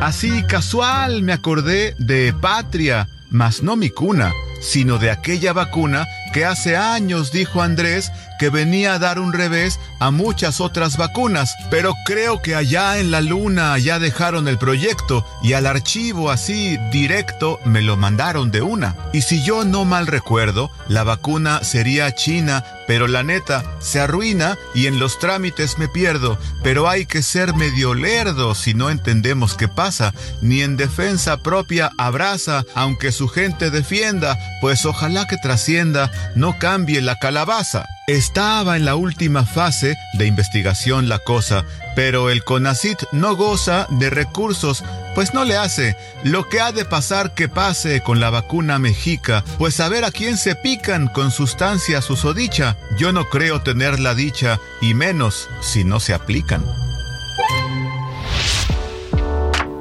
[0.02, 6.46] Así casual me acordé de patria, mas no mi cuna, sino de aquella vacuna que
[6.46, 8.12] hace años dijo Andrés
[8.44, 13.10] que venía a dar un revés a muchas otras vacunas, pero creo que allá en
[13.10, 18.62] la luna ya dejaron el proyecto y al archivo así directo me lo mandaron de
[18.62, 18.98] una.
[19.14, 24.58] Y si yo no mal recuerdo, la vacuna sería china, pero la neta se arruina
[24.76, 29.56] y en los trámites me pierdo, pero hay que ser medio lerdo si no entendemos
[29.56, 36.12] qué pasa, ni en defensa propia abraza, aunque su gente defienda, pues ojalá que trascienda,
[36.36, 37.86] no cambie la calabaza.
[38.08, 41.64] Estaba en la última fase de investigación la cosa,
[41.96, 44.84] pero el CONACIT no goza de recursos,
[45.16, 49.46] pues no le hace lo que ha de pasar que pase con la vacuna mexica,
[49.58, 52.76] pues a ver a quién se pican con sustancia susodicha.
[52.98, 56.83] Yo no creo tener la dicha, y menos si no se aplican.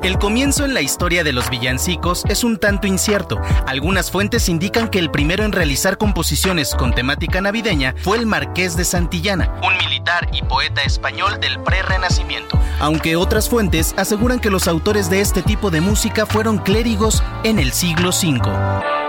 [0.03, 3.41] El comienzo en la historia de los villancicos es un tanto incierto.
[3.69, 8.77] Algunas fuentes indican que el primero en realizar composiciones con temática navideña fue el Marqués
[8.77, 12.59] de Santillana, un militar y poeta español del pre-renacimiento.
[12.81, 17.61] Aunque otras fuentes aseguran que los autores de este tipo de música fueron clérigos en
[17.61, 19.02] el siglo V.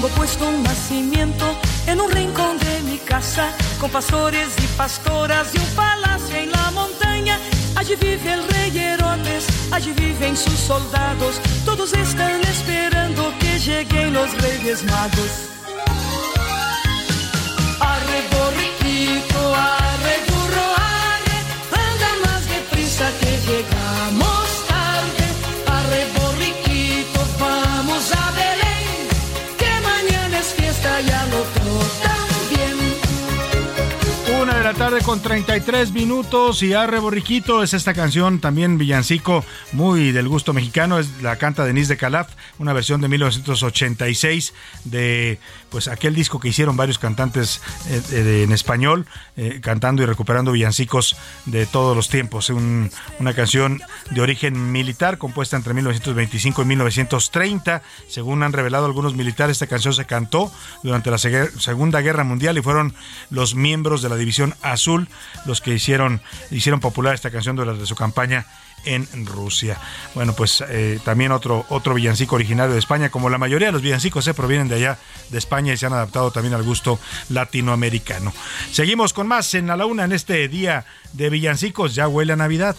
[0.00, 1.44] Tengo puesto un nacimiento
[1.86, 6.70] en un rincón de mi casa, con pastores y pastoras y un palacio en la
[6.70, 7.38] montaña.
[7.76, 14.32] Allí vive el rey Herodes, allí viven sus soldados, todos están esperando que lleguen los
[14.40, 15.59] reyes magos.
[34.98, 40.98] Con 33 minutos y Arre Borriquito es esta canción también villancico muy del gusto mexicano,
[40.98, 44.52] es la canta Denise de Calaf, una versión de 1986
[44.84, 45.38] de
[45.70, 51.16] pues aquel disco que hicieron varios cantantes eh, en español, eh, cantando y recuperando villancicos
[51.46, 52.50] de todos los tiempos.
[52.50, 57.82] una canción de origen militar compuesta entre 1925 y 1930.
[58.08, 60.50] Según han revelado algunos militares, esta canción se cantó
[60.82, 62.92] durante la Segunda Guerra Mundial y fueron
[63.30, 64.79] los miembros de la División Azul
[65.46, 68.46] los que hicieron, hicieron popular esta canción durante su campaña
[68.84, 69.78] en Rusia.
[70.14, 73.82] Bueno, pues eh, también otro, otro villancico originario de España, como la mayoría de los
[73.82, 78.32] villancicos se provienen de allá de España y se han adaptado también al gusto latinoamericano.
[78.72, 82.76] Seguimos con más en la una en este día de villancicos, ya huele a Navidad.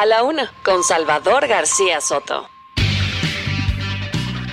[0.00, 2.48] A la una, con Salvador García Soto.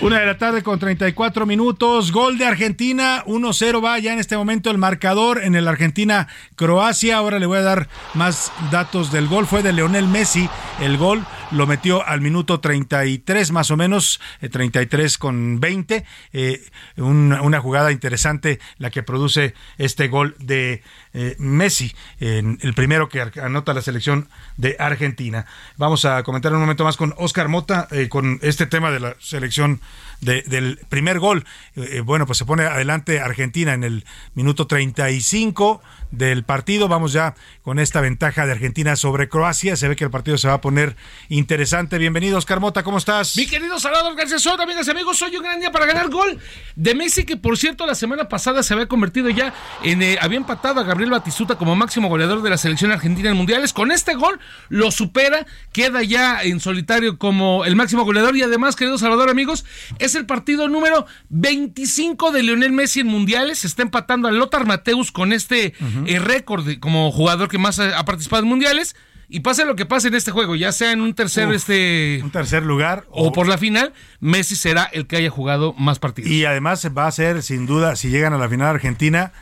[0.01, 2.11] Una de la tarde con 34 minutos.
[2.11, 3.23] Gol de Argentina.
[3.25, 7.15] 1-0 va ya en este momento el marcador en el Argentina-Croacia.
[7.15, 9.47] Ahora le voy a dar más datos del gol.
[9.47, 10.49] Fue de Leonel Messi.
[10.81, 14.19] El gol lo metió al minuto 33 más o menos.
[14.51, 16.05] 33 eh, con 20.
[16.33, 16.61] Eh,
[16.97, 20.83] una jugada interesante la que produce este gol de
[21.13, 25.45] eh, Messi, el primero que anota la selección de Argentina.
[25.77, 29.81] Vamos a comentar un momento más con Oscar Mota con este tema de la selección
[30.21, 31.45] del primer gol.
[31.75, 36.87] Eh, bueno, pues se pone adelante Argentina en el minuto 35 del partido.
[36.87, 39.75] Vamos ya con esta ventaja de Argentina sobre Croacia.
[39.75, 40.95] Se ve que el partido se va a poner
[41.29, 41.97] interesante.
[41.97, 43.35] Bienvenido, Oscar Mota, ¿cómo estás?
[43.35, 46.39] Mi querido Salvador García Soto, amigas y amigos, soy un gran día para ganar gol
[46.75, 49.53] de Messi, que por cierto la semana pasada se había convertido ya
[49.83, 50.01] en.
[50.01, 53.73] Eh, había empatado a Gabriel Batistuta como máximo goleador de la selección argentina en mundiales.
[53.73, 58.35] Con este gol lo supera, queda ya en solitario como el máximo goleador.
[58.37, 59.65] Y además, querido Salvador, amigos,
[60.15, 63.59] el partido número 25 de Lionel Messi en mundiales.
[63.59, 65.73] Se está empatando a Lothar Mateus con este
[66.05, 68.95] el récord como jugador que más ha, participado en mundiales.
[69.29, 72.31] Y pase lo que pase en este juego, ya sea en un tercer, este, un
[72.31, 73.91] tercer lugar o, por la final,
[74.21, 76.31] Messi será el que haya jugado más partidos.
[76.31, 79.33] Y además va a ser, sin duda, si llegan a la final Argentina,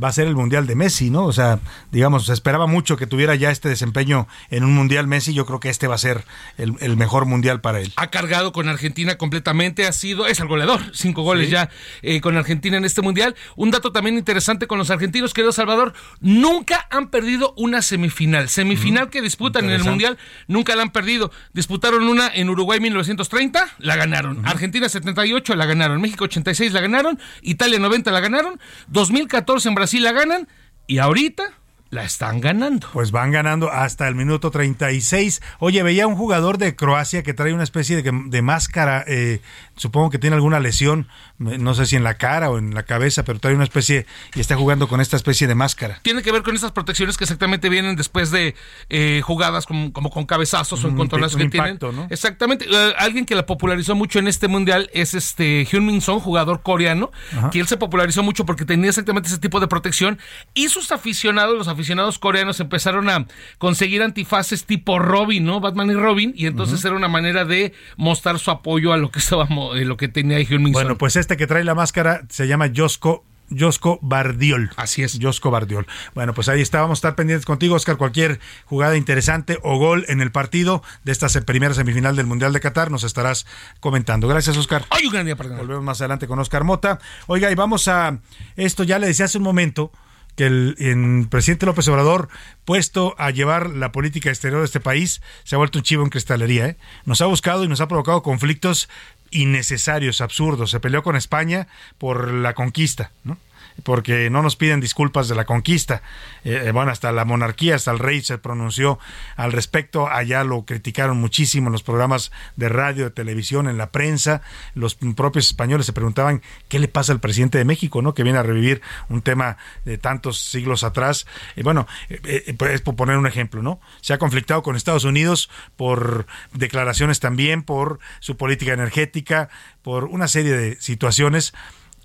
[0.00, 1.24] va a ser el Mundial de Messi, ¿no?
[1.24, 5.34] O sea, digamos, se esperaba mucho que tuviera ya este desempeño en un Mundial Messi,
[5.34, 6.24] yo creo que este va a ser
[6.56, 7.92] el, mejor Mundial para él.
[7.96, 11.70] Ha cargado con Argentina completamente, ha sido, es el goleador, cinco goles ya
[12.02, 13.34] eh, con Argentina en este Mundial.
[13.56, 18.48] Un dato también interesante con los argentinos, querido Salvador, nunca han perdido una semifinal.
[18.48, 21.30] Semifinal que disputan en el Mundial, nunca la han perdido.
[21.52, 24.46] Disputaron una en Uruguay 1930, la ganaron.
[24.46, 26.00] Argentina 78 la ganaron.
[26.00, 27.18] México 86 la ganaron.
[27.42, 28.60] Italia 90 la ganaron.
[28.88, 30.46] 2014 en Brasil la ganan
[30.86, 31.42] y ahorita
[31.90, 32.86] la están ganando.
[32.92, 35.42] Pues van ganando hasta el minuto 36.
[35.58, 39.40] Oye, veía un jugador de Croacia que trae una especie de, de máscara, eh,
[39.76, 41.08] supongo que tiene alguna lesión,
[41.42, 44.40] no sé si en la cara o en la cabeza, pero trae una especie y
[44.40, 46.00] está jugando con esta especie de máscara.
[46.02, 48.54] Tiene que ver con estas protecciones que exactamente vienen después de
[48.88, 51.78] eh, jugadas como, con cabezazos o encontronazos que tienen.
[52.10, 52.66] Exactamente.
[52.70, 57.10] Eh, alguien que la popularizó mucho en este mundial es este Hyun-Min Son, jugador coreano,
[57.50, 60.18] que él se popularizó mucho porque tenía exactamente ese tipo de protección
[60.54, 63.26] y sus aficionados, los aficionados coreanos empezaron a
[63.58, 65.60] conseguir antifaces tipo Robin, ¿no?
[65.60, 69.18] Batman y Robin, y entonces era una manera de mostrar su apoyo a lo que
[69.18, 72.70] estaba eh, lo que tenía Hyun Bueno, pues este que trae la máscara se llama
[72.74, 73.24] Josko
[73.58, 74.70] Josco Bardiol.
[74.76, 75.18] Así es.
[75.20, 75.86] Josco Bardiol.
[76.14, 76.80] Bueno, pues ahí está.
[76.80, 77.96] Vamos a estar pendientes contigo, Oscar.
[77.96, 82.60] Cualquier jugada interesante o gol en el partido de esta primera semifinal del Mundial de
[82.60, 83.46] Qatar nos estarás
[83.80, 84.28] comentando.
[84.28, 84.84] Gracias, Oscar.
[84.90, 85.58] Ay, un gran día, perdón.
[85.58, 86.98] Volvemos más adelante con Oscar Mota.
[87.26, 88.18] Oiga, y vamos a.
[88.56, 89.92] Esto ya le decía hace un momento
[90.36, 92.28] que el, presidente López Obrador,
[92.64, 96.10] puesto a llevar la política exterior de este país, se ha vuelto un chivo en
[96.10, 96.66] cristalería.
[96.66, 96.76] ¿eh?
[97.04, 98.88] Nos ha buscado y nos ha provocado conflictos
[99.32, 100.70] innecesarios, absurdos.
[100.70, 101.66] Se peleó con España
[101.98, 103.38] por la conquista, ¿no?
[103.82, 106.02] Porque no nos piden disculpas de la conquista.
[106.44, 108.98] Eh, eh, bueno, hasta la monarquía, hasta el rey se pronunció
[109.36, 110.08] al respecto.
[110.08, 114.42] Allá lo criticaron muchísimo en los programas de radio, de televisión, en la prensa.
[114.74, 118.14] Los propios españoles se preguntaban qué le pasa al presidente de México, ¿no?
[118.14, 121.26] Que viene a revivir un tema de tantos siglos atrás.
[121.56, 123.80] Y bueno, eh, pues, es por poner un ejemplo, ¿no?
[124.00, 129.48] Se ha conflictado con Estados Unidos por declaraciones también, por su política energética,
[129.82, 131.52] por una serie de situaciones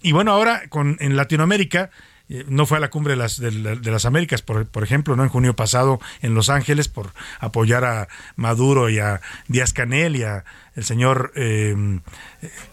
[0.08, 1.90] y bueno, ahora con, en Latinoamérica,
[2.30, 5.24] eh, no fue a la cumbre de las, de, las Américas, por, por, ejemplo, no
[5.24, 10.24] en junio pasado en Los Ángeles por apoyar a Maduro y a Díaz Canel y
[10.24, 11.76] a el señor eh,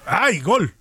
[0.07, 0.75] ay gol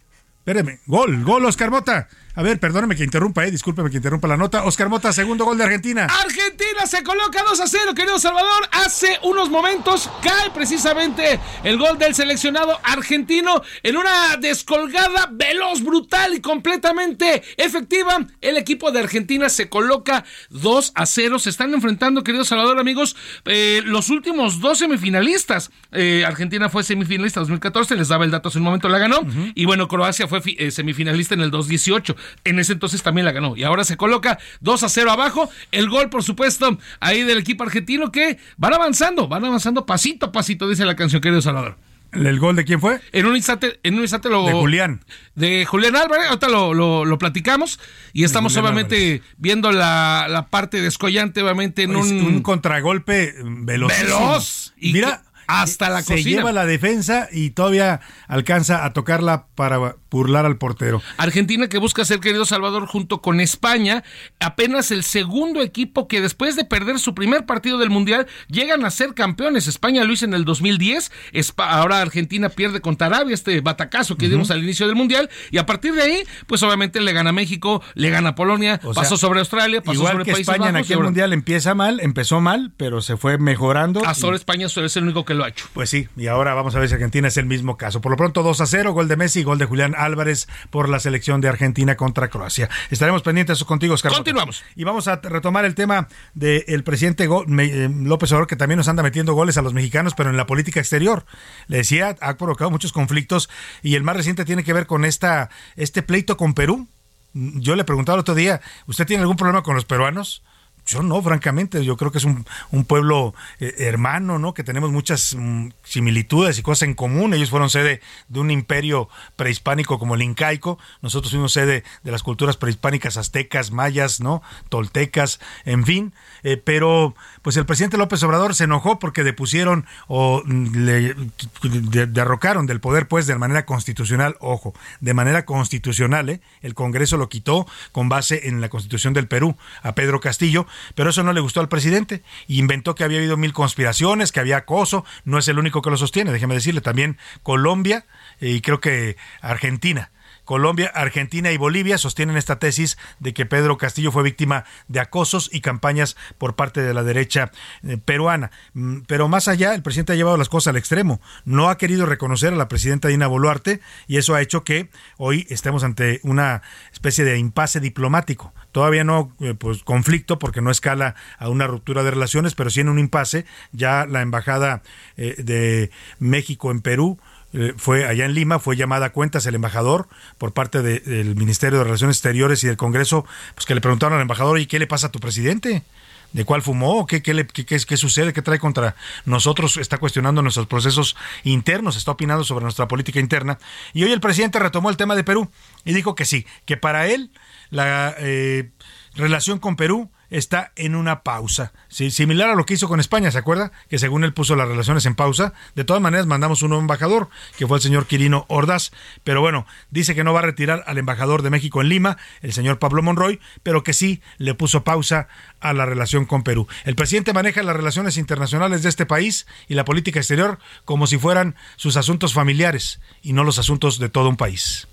[0.45, 2.09] Espéreme, gol, gol, Oscar Mota.
[2.35, 4.63] A ver, perdóneme que interrumpa, eh, discúlpeme que interrumpa la nota.
[4.63, 6.05] Oscar Mota, segundo gol de Argentina.
[6.05, 8.67] Argentina se coloca 2 a 0, querido Salvador.
[8.71, 16.33] Hace unos momentos cae precisamente el gol del seleccionado argentino en una descolgada veloz, brutal
[16.33, 18.25] y completamente efectiva.
[18.41, 21.37] El equipo de Argentina se coloca 2 a 0.
[21.37, 25.69] Se están enfrentando, querido Salvador, amigos, eh, los últimos dos semifinalistas.
[25.91, 29.19] Eh, Argentina fue semifinalista 2014, les daba el dato hace un momento, la ganó.
[29.53, 33.55] Y bueno, Croacia fue eh, semifinalista en el 2018 en ese entonces también la ganó.
[33.55, 35.49] Y ahora se coloca 2 a 0 abajo.
[35.71, 40.31] El gol, por supuesto, ahí del equipo argentino que van avanzando, van avanzando pasito a
[40.31, 41.77] pasito, dice la canción, querido Salvador.
[42.13, 43.01] ¿El gol de quién fue?
[43.11, 44.45] En un instante, en un instante lo.
[44.45, 45.03] De Julián.
[45.35, 47.79] De Julián Álvarez, ahorita lo, lo, lo platicamos.
[48.13, 52.21] Y estamos obviamente viendo la, la, parte descollante, obviamente, en un.
[52.21, 53.91] un contragolpe veloz.
[53.99, 54.73] Veloz.
[54.77, 55.23] Y Mira.
[55.47, 56.37] hasta la se cocina.
[56.37, 61.01] lleva la defensa y todavía alcanza a tocarla para burlar al portero.
[61.17, 64.03] Argentina que busca ser querido Salvador junto con España,
[64.39, 68.91] apenas el segundo equipo que después de perder su primer partido del Mundial llegan a
[68.91, 69.67] ser campeones.
[69.67, 71.11] España lo hizo en el 2010,
[71.57, 74.31] ahora Argentina pierde contra Arabia, este batacazo que uh -huh.
[74.31, 77.81] dimos al inicio del Mundial, y a partir de ahí, pues obviamente le gana México,
[77.95, 80.73] le gana Polonia, O pasó sea, sobre Australia, pasó Igual sobre que Países España en
[80.75, 84.05] Bajos, aquel mundial empieza mal, empezó mal, pero se fue mejorando.
[84.05, 85.65] Hasta ahora y- España es el único que lo ha hecho.
[85.73, 88.01] Pues sí, y ahora vamos a ver si Argentina es el mismo caso.
[88.01, 90.99] Por lo pronto 2 a 0, gol de Messi, gol de Julián Álvarez por la
[90.99, 92.69] selección de Argentina contra Croacia.
[92.89, 94.11] Estaremos pendientes contigo, Oscar.
[94.13, 94.63] Continuamos.
[94.75, 98.87] Y vamos a retomar el tema del presidente Go- eh, López Obrador, que también nos
[98.87, 101.25] anda metiendo goles a los mexicanos, pero en la política exterior.
[101.67, 103.49] Le decía, ha provocado muchos conflictos
[103.81, 106.87] y el más reciente tiene que ver con esta, este pleito con Perú.
[107.33, 110.43] Yo le preguntaba el otro día, ¿usted tiene algún problema con los peruanos?
[110.85, 114.53] Yo no, francamente, yo creo que es un, un pueblo eh, hermano, ¿no?
[114.53, 117.33] Que tenemos muchas mm, similitudes y cosas en común.
[117.33, 120.77] Ellos fueron sede de un imperio prehispánico como el incaico.
[121.01, 124.41] Nosotros fuimos sede de las culturas prehispánicas aztecas, mayas, ¿no?
[124.69, 126.13] Toltecas, en fin.
[126.43, 131.15] Eh, pero, pues el presidente López Obrador se enojó porque depusieron o mm, le
[131.63, 136.41] de- derrocaron del poder, pues, de manera constitucional, ojo, de manera constitucional, ¿eh?
[136.61, 141.09] El Congreso lo quitó con base en la Constitución del Perú a Pedro Castillo, pero
[141.11, 145.05] eso no le gustó al presidente inventó que había habido mil conspiraciones, que había acoso,
[145.25, 148.05] no es el único que lo sostiene, déjeme decirle, también Colombia
[148.39, 150.11] eh, y creo que Argentina.
[150.45, 155.49] Colombia, Argentina y Bolivia sostienen esta tesis de que Pedro Castillo fue víctima de acosos
[155.51, 157.51] y campañas por parte de la derecha
[157.83, 158.51] eh, peruana.
[158.73, 161.21] Mm, Pero más allá, el presidente ha llevado las cosas al extremo.
[161.45, 165.47] No ha querido reconocer a la presidenta Dina Boluarte y eso ha hecho que hoy
[165.49, 168.53] estemos ante una especie de impasse diplomático.
[168.71, 172.81] Todavía no eh, pues conflicto porque no escala a una ruptura de relaciones, pero sí
[172.81, 173.45] en un impasse.
[173.71, 174.81] Ya la embajada
[175.15, 177.19] eh, de México en Perú
[177.53, 181.35] eh, fue allá en Lima, fue llamada a cuentas el embajador por parte de- del
[181.35, 183.25] Ministerio de Relaciones Exteriores y del Congreso,
[183.55, 185.83] pues que le preguntaron al embajador, ¿y qué le pasa a tu presidente?
[186.31, 187.05] ¿De cuál fumó?
[187.05, 188.33] ¿Qué, qué, le- qué- qué- qué sucede?
[188.33, 188.95] ¿Qué trae contra
[189.25, 189.77] nosotros?
[189.77, 193.59] Está cuestionando nuestros procesos internos, está opinando sobre nuestra política interna.
[193.93, 195.51] Y hoy el presidente retomó el tema de Perú
[195.85, 197.29] y dijo que sí, que para él
[197.69, 198.71] la eh,
[199.13, 201.73] relación con Perú está en una pausa.
[201.89, 203.71] Similar a lo que hizo con España, ¿se acuerda?
[203.87, 205.53] Que según él puso las relaciones en pausa.
[205.75, 208.91] De todas maneras, mandamos un nuevo embajador, que fue el señor Quirino Ordaz.
[209.23, 212.51] Pero bueno, dice que no va a retirar al embajador de México en Lima, el
[212.51, 215.27] señor Pablo Monroy, pero que sí le puso pausa
[215.59, 216.67] a la relación con Perú.
[216.83, 221.19] El presidente maneja las relaciones internacionales de este país y la política exterior como si
[221.19, 224.87] fueran sus asuntos familiares y no los asuntos de todo un país.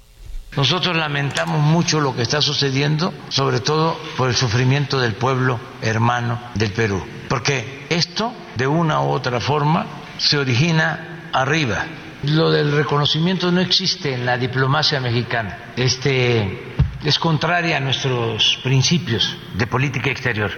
[0.57, 6.41] Nosotros lamentamos mucho lo que está sucediendo, sobre todo por el sufrimiento del pueblo hermano
[6.55, 9.87] del Perú, porque esto, de una u otra forma,
[10.19, 11.87] se origina arriba.
[12.25, 15.73] Lo del reconocimiento no existe en la diplomacia mexicana.
[15.77, 16.75] Este
[17.05, 20.51] es contraria a nuestros principios de política exterior.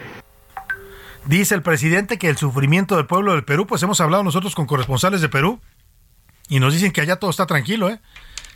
[1.27, 4.67] Dice el presidente que el sufrimiento del pueblo del Perú, pues hemos hablado nosotros con
[4.67, 5.61] corresponsales de Perú
[6.49, 8.01] y nos dicen que allá todo está tranquilo, ¿eh?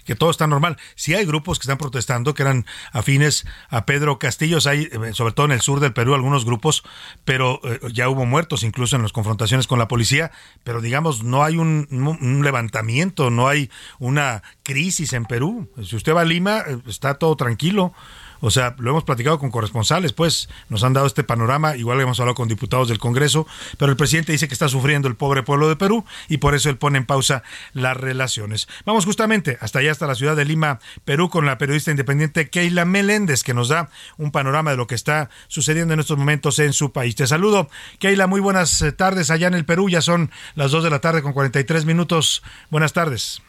[0.07, 0.78] Que todo está normal.
[0.94, 5.34] Sí hay grupos que están protestando, que eran afines a Pedro Castillos, hay eh, sobre
[5.34, 6.82] todo en el sur del Perú algunos grupos,
[7.24, 10.30] pero eh, ya hubo muertos incluso en las confrontaciones con la policía,
[10.64, 15.68] pero digamos no hay un, un- levantamiento, no hay una crisis en Perú.
[15.84, 17.92] Si usted va a Lima, eh, está todo tranquilo.
[18.41, 22.20] O sea, lo hemos platicado con corresponsales, pues nos han dado este panorama, igual hemos
[22.20, 23.47] hablado con diputados del Congreso,
[23.78, 26.70] pero el presidente dice que está sufriendo el pobre pueblo de Perú y por eso
[26.70, 28.68] él pone en pausa las relaciones.
[28.84, 32.84] Vamos justamente hasta allá, hasta la ciudad de Lima, Perú, con la periodista independiente Keila
[32.84, 36.72] Meléndez, que nos da un panorama de lo que está sucediendo en estos momentos en
[36.72, 37.16] su país.
[37.16, 37.68] Te saludo,
[37.99, 41.01] Keila, muy buenas eh, tardes allá en el Perú, ya son las 2 de la
[41.01, 42.43] tarde con 43 minutos.
[42.70, 43.43] Buenas tardes.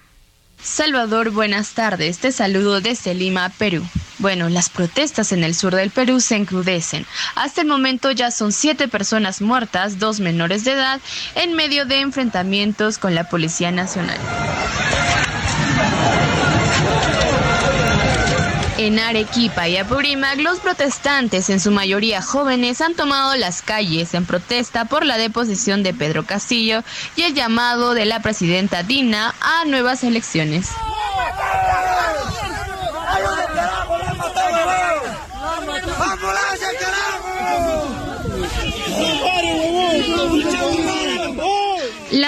[0.61, 2.19] Salvador, buenas tardes.
[2.19, 3.85] Te saludo desde Lima, Perú.
[4.19, 7.05] Bueno, las protestas en el sur del Perú se encrudecen.
[7.35, 10.99] Hasta el momento ya son siete personas muertas, dos menores de edad,
[11.35, 14.17] en medio de enfrentamientos con la Policía Nacional.
[18.77, 24.25] En Arequipa y Apurímac, los protestantes, en su mayoría jóvenes, han tomado las calles en
[24.25, 26.83] protesta por la deposición de Pedro Castillo
[27.15, 30.69] y el llamado de la presidenta Dina a nuevas elecciones.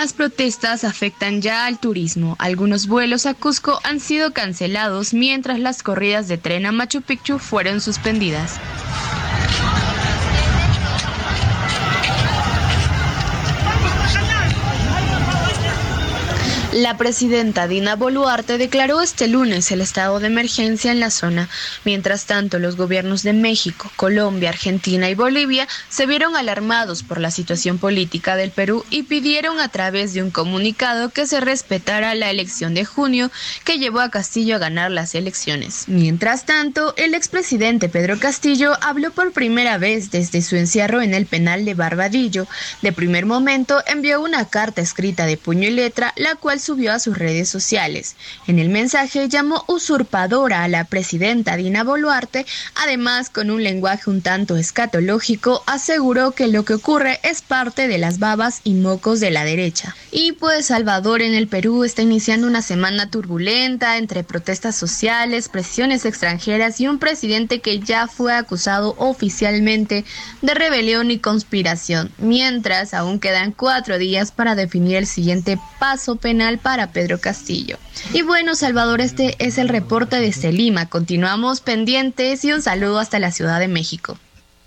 [0.01, 2.37] Las protestas afectan ya al turismo.
[2.39, 7.37] Algunos vuelos a Cusco han sido cancelados mientras las corridas de tren a Machu Picchu
[7.37, 8.61] fueron suspendidas.
[16.71, 21.49] La presidenta Dina Boluarte declaró este lunes el estado de emergencia en la zona.
[21.83, 27.31] Mientras tanto, los gobiernos de México, Colombia, Argentina y Bolivia se vieron alarmados por la
[27.31, 32.29] situación política del Perú y pidieron a través de un comunicado que se respetara la
[32.29, 33.31] elección de junio
[33.65, 35.85] que llevó a Castillo a ganar las elecciones.
[35.87, 41.25] Mientras tanto, el expresidente Pedro Castillo habló por primera vez desde su encierro en el
[41.25, 42.45] penal de Barbadillo.
[42.83, 46.99] De primer momento envió una carta escrita de puño y letra, la cual subió a
[46.99, 48.15] sus redes sociales.
[48.47, 52.45] En el mensaje llamó usurpadora a la presidenta Dina Boluarte,
[52.75, 57.97] además con un lenguaje un tanto escatológico, aseguró que lo que ocurre es parte de
[57.97, 59.95] las babas y mocos de la derecha.
[60.11, 66.05] Y pues Salvador en el Perú está iniciando una semana turbulenta entre protestas sociales, presiones
[66.05, 70.03] extranjeras y un presidente que ya fue acusado oficialmente
[70.41, 76.48] de rebelión y conspiración, mientras aún quedan cuatro días para definir el siguiente paso penal
[76.57, 77.77] para Pedro Castillo.
[78.13, 80.87] Y bueno, Salvador, este es el reporte desde Lima.
[80.87, 84.17] Continuamos pendientes y un saludo hasta la Ciudad de México.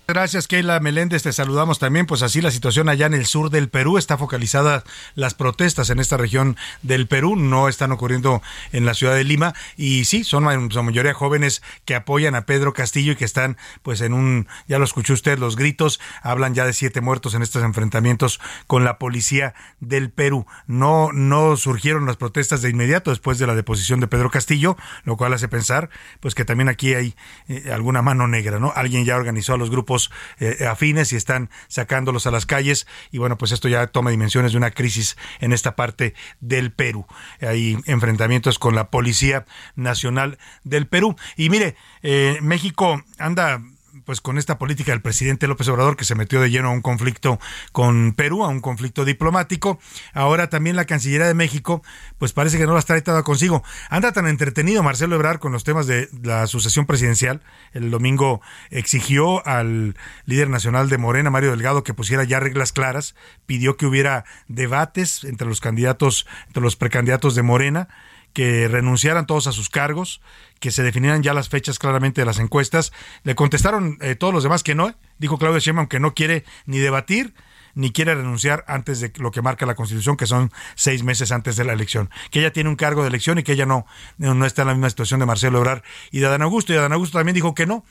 [0.05, 1.23] Gracias, Keila Meléndez.
[1.23, 2.05] Te saludamos también.
[2.05, 4.83] Pues así la situación allá en el sur del Perú está focalizada.
[5.15, 8.41] Las protestas en esta región del Perú no están ocurriendo
[8.73, 9.53] en la ciudad de Lima.
[9.77, 14.01] Y sí, son la mayoría jóvenes que apoyan a Pedro Castillo y que están, pues,
[14.01, 14.47] en un.
[14.67, 16.01] Ya lo escuchó usted, los gritos.
[16.21, 20.45] Hablan ya de siete muertos en estos enfrentamientos con la policía del Perú.
[20.67, 24.75] No, no surgieron las protestas de inmediato después de la deposición de Pedro Castillo,
[25.05, 25.89] lo cual hace pensar,
[26.19, 27.15] pues, que también aquí hay
[27.47, 28.73] eh, alguna mano negra, ¿no?
[28.75, 29.92] Alguien ya organizó a los grupos
[30.39, 34.51] eh, afines y están sacándolos a las calles y bueno, pues esto ya toma dimensiones
[34.51, 37.05] de una crisis en esta parte del Perú.
[37.41, 41.15] Hay enfrentamientos con la Policía Nacional del Perú.
[41.37, 43.61] Y mire, eh, México anda
[44.05, 46.81] pues con esta política del presidente López Obrador que se metió de lleno a un
[46.81, 47.39] conflicto
[47.71, 49.79] con Perú, a un conflicto diplomático.
[50.13, 51.83] Ahora también la Cancillería de México,
[52.17, 53.63] pues parece que no las trae toda consigo.
[53.89, 57.41] Anda tan entretenido Marcelo Ebrard con los temas de la sucesión presidencial.
[57.71, 59.95] El domingo exigió al
[60.25, 65.23] líder nacional de Morena, Mario Delgado, que pusiera ya reglas claras, pidió que hubiera debates
[65.23, 67.87] entre los candidatos, entre los precandidatos de Morena
[68.33, 70.21] que renunciaran todos a sus cargos,
[70.59, 72.91] que se definieran ya las fechas claramente de las encuestas.
[73.23, 74.93] Le contestaron eh, todos los demás que no.
[75.19, 77.33] Dijo Claudio Sheinbaum que no quiere ni debatir
[77.75, 81.55] ni quiere renunciar antes de lo que marca la Constitución, que son seis meses antes
[81.55, 82.09] de la elección.
[82.29, 83.85] Que ella tiene un cargo de elección y que ella no,
[84.17, 85.81] no está en la misma situación de Marcelo Ebrard
[86.11, 86.73] y de Adán Augusto.
[86.73, 87.83] Y Adán Augusto también dijo que no,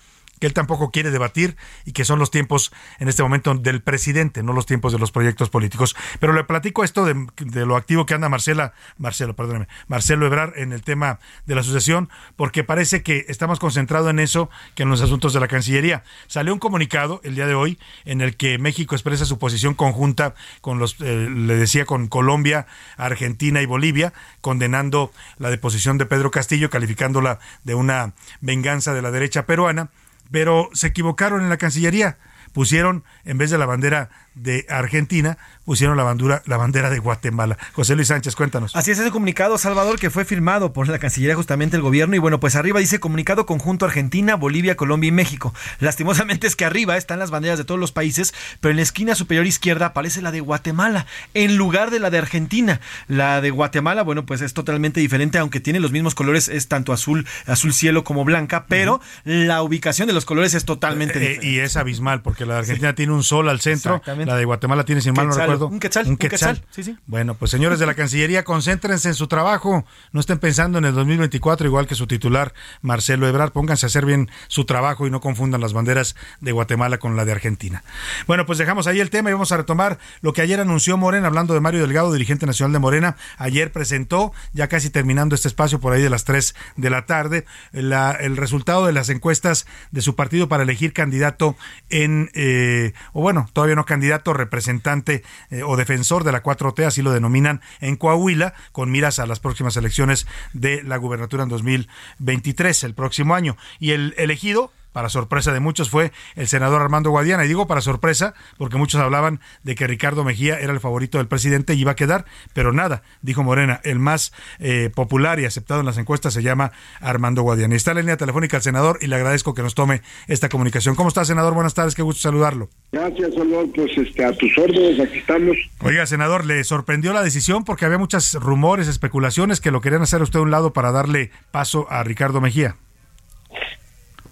[0.43, 4.43] que él tampoco quiere debatir y que son los tiempos en este momento del presidente,
[4.43, 5.95] no los tiempos de los proyectos políticos.
[6.19, 10.73] Pero le platico esto de, lo activo que anda Marcela, Marcelo, perdóneme, Marcelo Ebrar en
[10.73, 15.01] el tema de la asociación, porque parece que estamos concentrados en eso que en los
[15.01, 16.03] asuntos de la Cancillería.
[16.27, 20.35] Salió un comunicado el día de hoy en el que México expresa su posición conjunta
[20.61, 22.67] con los, eh, le decía, con Colombia,
[22.97, 29.13] Argentina y Bolivia, condenando la deposición de Pedro Castillo, calificándola de una venganza de la
[29.13, 29.91] derecha peruana
[30.31, 32.19] pero se equivocaron en la Cancillería.
[32.53, 37.59] Pusieron, en vez de la bandera de Argentina, pusieron la bandera, la bandera de Guatemala.
[37.73, 38.75] José Luis Sánchez, cuéntanos.
[38.75, 42.17] Así es ese comunicado, Salvador, que fue firmado por la Cancillería justamente el gobierno.
[42.17, 45.55] Y bueno, pues arriba dice comunicado conjunto Argentina, Bolivia, Colombia y México.
[45.81, 49.15] Lastimosamente es que arriba están las banderas de todos los países, pero en la esquina
[49.15, 52.81] superior izquierda aparece la de Guatemala, en lugar de la de Argentina.
[53.09, 56.93] La de Guatemala, bueno, pues es totalmente diferente, aunque tiene los mismos colores, es tanto
[56.93, 61.47] azul, azul cielo como blanca, pero la ubicación de los colores es totalmente eh, diferente.
[61.47, 64.45] Y es abismal, porque porque la de Argentina tiene un sol al centro, la de
[64.45, 66.99] Guatemala tiene, sin mal no recuerdo, un quetzal, un quetzal, sí, sí.
[67.07, 70.95] Bueno, pues señores de la Cancillería, concéntrense en su trabajo, no estén pensando en el
[70.95, 75.21] 2024 igual que su titular Marcelo Ebrard, pónganse a hacer bien su trabajo y no
[75.21, 77.85] confundan las banderas de Guatemala con la de Argentina.
[78.27, 81.27] Bueno, pues dejamos ahí el tema y vamos a retomar lo que ayer anunció Morena,
[81.29, 85.81] hablando de Mario Delgado, dirigente nacional de Morena, ayer presentó, ya casi terminando este espacio
[85.81, 90.01] por ahí de las 3 de la tarde, la- el resultado de las encuestas de
[90.03, 91.57] su partido para elegir candidato
[91.91, 97.03] en, eh, o bueno, todavía no candidato, representante eh, o defensor de la 4T, así
[97.03, 102.85] lo denominan, en Coahuila, con miras a las próximas elecciones de la gubernatura en 2023,
[102.85, 103.57] el próximo año.
[103.79, 107.45] Y el elegido, para sorpresa de muchos, fue el senador Armando Guadiana.
[107.45, 111.29] Y digo para sorpresa porque muchos hablaban de que Ricardo Mejía era el favorito del
[111.29, 115.81] presidente y iba a quedar, pero nada, dijo Morena, el más eh, popular y aceptado
[115.81, 117.75] en las encuestas se llama Armando Guadiana.
[117.75, 120.49] Y está en la línea telefónica el senador y le agradezco que nos tome esta
[120.49, 120.95] comunicación.
[120.95, 121.55] ¿Cómo está, senador?
[121.55, 122.69] Buenas tardes, qué gusto saludarlo.
[122.93, 123.69] Gracias, Salvador.
[123.75, 125.57] Pues este, a tus órdenes, aquí estamos.
[125.81, 127.65] Oiga, senador, ¿le sorprendió la decisión?
[127.65, 130.93] Porque había muchos rumores, especulaciones que lo querían hacer a usted a un lado para
[130.93, 132.77] darle paso a Ricardo Mejía.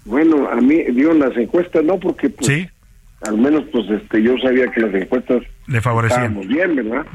[0.04, 2.68] Bueno, a mí, digo, las encuestas no, porque pues, Sí.
[3.26, 6.40] al menos pues este yo sabía que las encuestas Le favorecían.
[6.48, 7.06] bien, ¿verdad?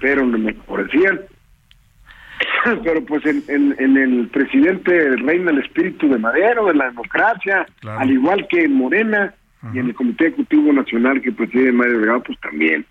[0.00, 1.20] Pero no me favorecían.
[2.84, 7.66] Pero pues en, en, en el presidente reina el espíritu de Madero, de la democracia,
[7.80, 8.00] Claro.
[8.00, 9.34] al igual que en Morena
[9.72, 12.84] y en el Comité Ejecutivo Nacional que preside Mario Delgado, pues también.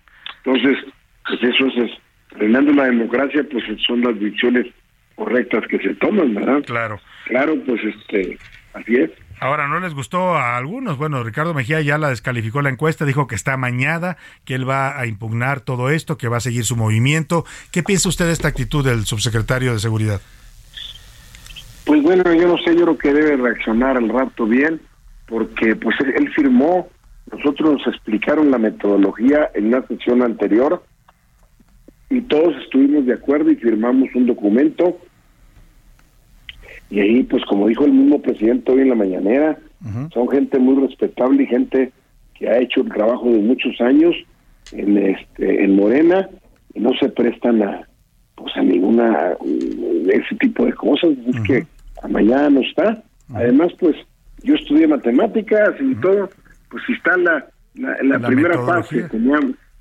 [0.44, 0.76] Entonces,
[1.26, 1.98] pues eso es, es-
[2.38, 4.66] reinando la democracia, pues son las decisiones
[5.14, 6.62] correctas que se toman, ¿verdad?
[6.66, 7.00] Claro.
[7.26, 8.36] Claro, pues este,
[8.74, 9.10] así es.
[9.38, 10.96] Ahora, ¿no les gustó a algunos?
[10.96, 14.98] Bueno, Ricardo Mejía ya la descalificó la encuesta, dijo que está amañada, que él va
[14.98, 17.44] a impugnar todo esto, que va a seguir su movimiento.
[17.70, 20.20] ¿Qué piensa usted de esta actitud del subsecretario de Seguridad?
[21.84, 24.80] Pues bueno, yo no sé, yo creo que debe reaccionar al rato bien,
[25.26, 26.88] porque pues él, él firmó,
[27.30, 30.82] nosotros nos explicaron la metodología en una sesión anterior
[32.08, 34.98] y todos estuvimos de acuerdo y firmamos un documento
[36.90, 39.58] y ahí pues como dijo el mismo presidente hoy en la mañanera,
[40.12, 41.92] son gente muy respetable y gente
[42.34, 44.14] que ha hecho el trabajo de muchos años
[44.72, 46.28] en este en Morena
[46.74, 47.86] y no se prestan a
[48.34, 51.10] pues a ninguna mm, ese tipo de cosas.
[51.26, 51.66] Es que
[52.02, 53.02] a mañana no está.
[53.34, 53.96] Además pues
[54.42, 56.28] yo estudié matemáticas y todo.
[56.70, 59.38] Pues si está la la, la La primera fase tenía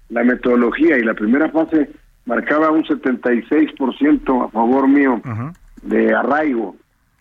[0.10, 1.90] la metodología y la primera fase
[2.26, 5.22] marcaba un 76% a favor mío
[5.84, 6.76] de arraigo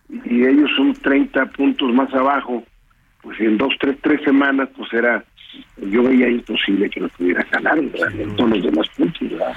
[0.09, 2.63] y ellos son 30 puntos más abajo
[3.21, 5.23] pues en dos tres tres semanas pues era
[5.77, 8.11] yo veía imposible que lo pudiera ganar ¿verdad?
[8.19, 9.55] en todos los demás puntos ¿verdad?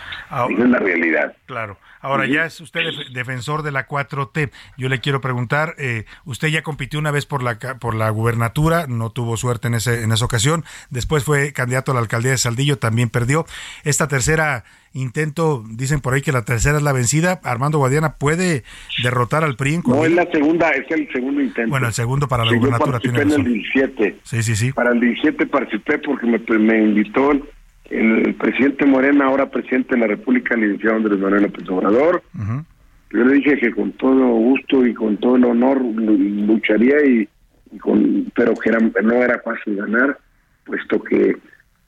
[0.50, 1.76] Esa es la realidad Claro.
[2.00, 4.50] Ahora, ya es usted def- defensor de la 4T.
[4.76, 8.86] Yo le quiero preguntar, eh, usted ya compitió una vez por la por la gubernatura,
[8.86, 10.64] no tuvo suerte en ese en esa ocasión.
[10.90, 13.46] Después fue candidato a la alcaldía de Saldillo, también perdió.
[13.84, 17.40] Esta tercera intento, dicen por ahí que la tercera es la vencida.
[17.44, 18.64] Armando Guadiana puede
[19.02, 22.26] derrotar al PRI en no es la segunda es el segundo intento Bueno, el segundo
[22.26, 24.72] para la yo gubernatura participé tiene en el 17 Sí, sí, sí.
[24.72, 27.44] para el 17 participé porque me, me invitó el,
[27.90, 32.64] el presidente Morena ahora presidente de la República el licenciado Andrés Manuel López Obrador Ujú.
[33.10, 37.26] Yo le dije que con todo gusto y con todo el honor lu- lucharía y,
[37.72, 40.18] y con pero que era, no era fácil ganar,
[40.64, 41.34] puesto que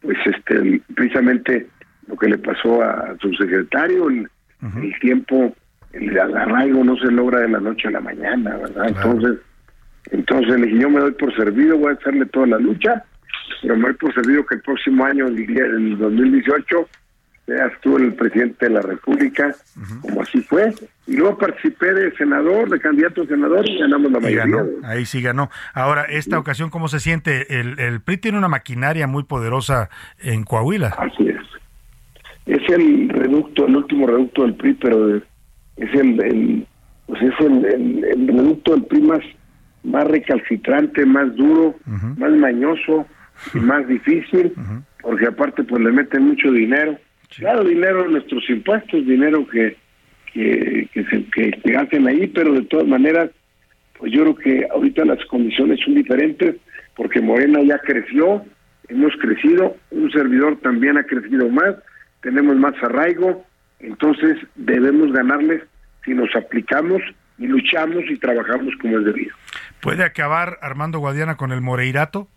[0.01, 1.67] pues este precisamente
[2.09, 4.29] lo que le pasó a su secretario, el,
[4.83, 5.55] el tiempo,
[5.93, 8.89] el arraigo no se logra de la noche a la mañana, ¿verdad?
[8.89, 9.39] Entonces,
[10.11, 13.05] entonces le dije, yo me doy por servido, voy a hacerle toda la lucha,
[13.63, 16.89] pero me doy por servido que el próximo año, el 2018,
[17.47, 19.55] seas tú el presidente de la República,
[20.03, 20.73] como así fue.
[21.07, 24.45] Y luego participé de senador, de candidato a senador y ganamos la mayoría.
[24.57, 25.51] ganó, ahí sí ganó.
[25.75, 27.59] Ahora, esta ocasión, ¿cómo se siente?
[27.61, 29.91] El, el PRI tiene una maquinaria muy poderosa
[30.21, 30.95] en Coahuila.
[30.99, 31.41] Así es.
[32.47, 35.23] Es el reducto, el último reducto del PRI, pero es
[35.95, 36.67] el, el-
[37.07, 39.21] pues es el, el- el reducto del PRI más,
[39.83, 41.75] más recalcitrante, más duro,
[42.17, 43.07] más mañoso
[43.55, 44.53] y más difícil,
[45.01, 46.99] porque aparte pues le meten mucho dinero.
[47.37, 49.77] Claro, dinero de nuestros impuestos, dinero que,
[50.33, 53.31] que, que, se, que, que hacen ahí, pero de todas maneras,
[53.99, 56.57] pues yo creo que ahorita las condiciones son diferentes,
[56.97, 58.45] porque Morena ya creció,
[58.89, 61.77] hemos crecido, un servidor también ha crecido más,
[62.21, 63.45] tenemos más arraigo,
[63.79, 65.63] entonces debemos ganarles
[66.05, 67.01] si nos aplicamos
[67.39, 69.35] y luchamos y trabajamos como es debido.
[69.81, 72.29] ¿Puede acabar Armando Guadiana con el Moreirato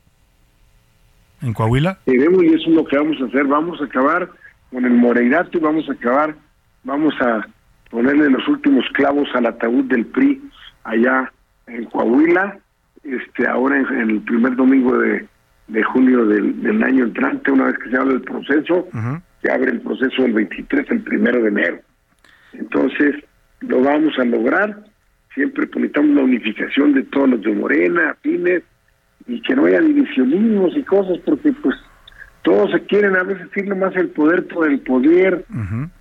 [1.43, 1.99] en Coahuila?
[2.05, 4.29] Y eso es lo que vamos a hacer, vamos a acabar
[4.71, 6.35] con el Moreirato y vamos a acabar,
[6.83, 7.47] vamos a
[7.91, 10.41] ponerle los últimos clavos al ataúd del PRI
[10.83, 11.31] allá
[11.67, 12.57] en Coahuila,
[13.03, 15.27] este ahora en, en el primer domingo de,
[15.67, 18.87] de junio del, del año entrante, una vez que se abre el proceso,
[19.41, 21.79] se abre el proceso el 23, el primero de enero.
[22.53, 23.15] Entonces,
[23.61, 24.83] lo vamos a lograr,
[25.33, 28.63] siempre necesitamos la unificación de todos los de Morena, Pines,
[29.27, 31.75] y que no haya divisionismos y cosas, porque pues
[32.43, 35.45] todos se quieren a veces irle más el poder por el poder,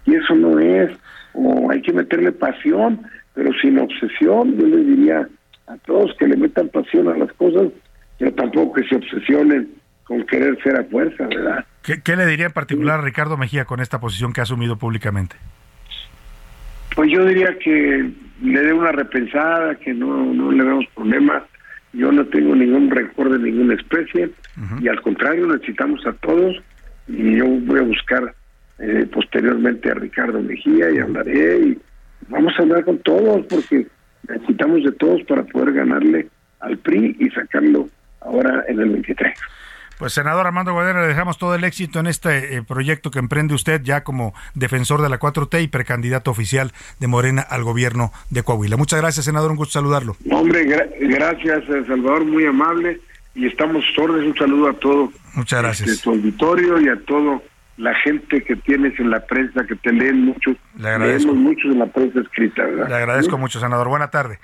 [0.05, 0.91] y eso no es,
[1.35, 3.01] o hay que meterle pasión,
[3.35, 5.29] pero sin obsesión, yo les diría
[5.69, 7.69] a todos que le metan pasión a las cosas,
[8.19, 9.71] pero tampoco que se obsesionen
[10.05, 11.65] con querer ser a fuerza, ¿verdad?
[11.83, 14.77] ¿Qué, qué le diría en particular a Ricardo Mejía con esta posición que ha asumido
[14.77, 15.37] públicamente?
[16.95, 18.11] Pues yo diría que
[18.43, 21.45] le dé una repensada, que no, no le vemos problema.
[21.93, 24.31] Yo no tengo ningún rencor de ninguna especie
[24.81, 26.57] y al contrario necesitamos a todos
[27.07, 28.35] y yo voy a buscar
[28.79, 31.79] eh, posteriormente a Ricardo Mejía y hablaré y
[32.29, 33.87] vamos a hablar con todos porque
[34.29, 36.29] necesitamos de todos para poder ganarle
[36.61, 37.89] al PRI y sacarlo
[38.21, 39.39] ahora en el 23.
[40.03, 43.55] Pues senador Armando Guadiana, le dejamos todo el éxito en este eh, proyecto que emprende
[43.55, 48.43] usted ya como defensor de la 4T y precandidato oficial de Morena al gobierno de
[48.43, 48.77] Coahuila.
[48.77, 50.17] Muchas gracias, senador, un gusto saludarlo.
[50.25, 53.01] No, hombre, gra- gracias, eh, Salvador, muy amable
[53.37, 54.25] y estamos sordos.
[54.25, 55.89] Un saludo a todo Muchas gracias.
[55.89, 57.41] este, tu auditorio y a todo
[57.77, 60.51] la gente que tienes en la prensa, que te leen mucho.
[60.79, 61.29] Le agradezco.
[61.33, 62.89] Leemos muchos en la prensa escrita, ¿verdad?
[62.89, 63.41] Le agradezco ¿Sí?
[63.41, 63.87] mucho, senador.
[63.89, 64.41] Buena tarde.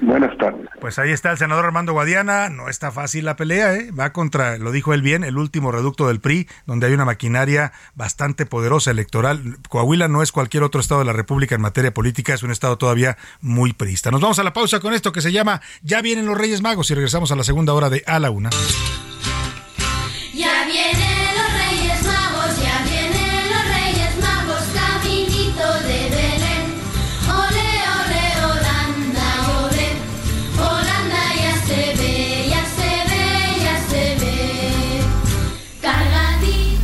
[0.00, 0.68] Buenas tardes.
[0.80, 2.48] Pues ahí está el senador Armando Guadiana.
[2.48, 3.90] No está fácil la pelea, ¿eh?
[3.92, 7.72] Va contra, lo dijo él bien, el último reducto del PRI, donde hay una maquinaria
[7.94, 9.58] bastante poderosa electoral.
[9.68, 12.78] Coahuila no es cualquier otro estado de la República en materia política, es un estado
[12.78, 14.10] todavía muy priista.
[14.10, 16.90] Nos vamos a la pausa con esto que se llama Ya vienen los Reyes Magos
[16.90, 18.50] y regresamos a la segunda hora de A la Una.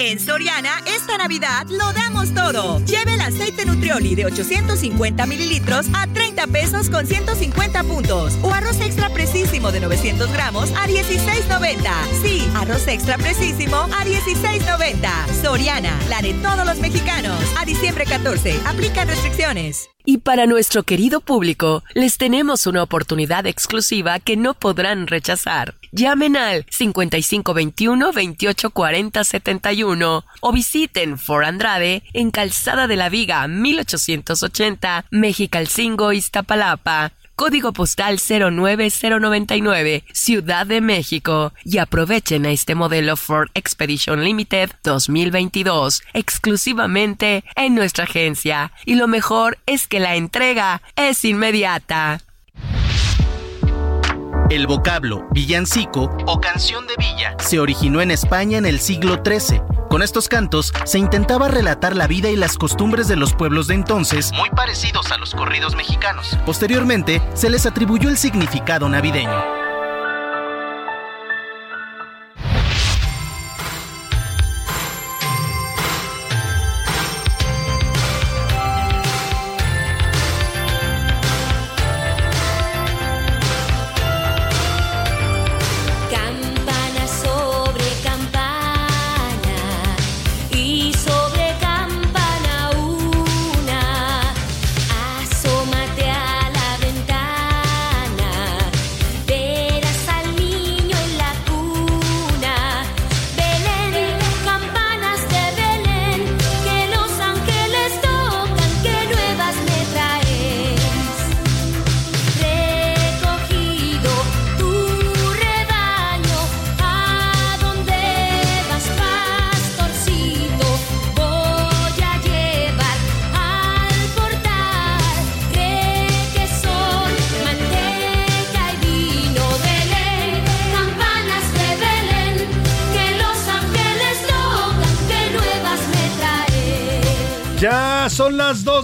[0.00, 2.82] En Soriana, esta Navidad lo damos todo.
[2.86, 8.38] Lleve el aceite Nutrioli de 850 mililitros a 30 pesos con 150 puntos.
[8.42, 11.82] O arroz extra precisísimo de 900 gramos a 16.90.
[12.22, 15.42] Sí, arroz extra precisísimo a 16.90.
[15.42, 17.38] Soriana, la de todos los mexicanos.
[17.58, 19.90] A diciembre 14, aplican restricciones.
[20.04, 25.74] Y para nuestro querido público, les tenemos una oportunidad exclusiva que no podrán rechazar.
[25.92, 35.06] Llamen al 5521 2840 71 o visiten For Andrade en Calzada de la Viga 1880,
[35.10, 37.12] Mexicalcingo, Iztapalapa.
[37.40, 41.54] Código postal 09099, Ciudad de México.
[41.64, 48.72] Y aprovechen este modelo Ford Expedition Limited 2022 exclusivamente en nuestra agencia.
[48.84, 52.20] Y lo mejor es que la entrega es inmediata.
[54.50, 59.62] El vocablo villancico o canción de villa se originó en España en el siglo XIII.
[59.88, 63.74] Con estos cantos se intentaba relatar la vida y las costumbres de los pueblos de
[63.74, 66.36] entonces, muy parecidos a los corridos mexicanos.
[66.44, 69.59] Posteriormente, se les atribuyó el significado navideño.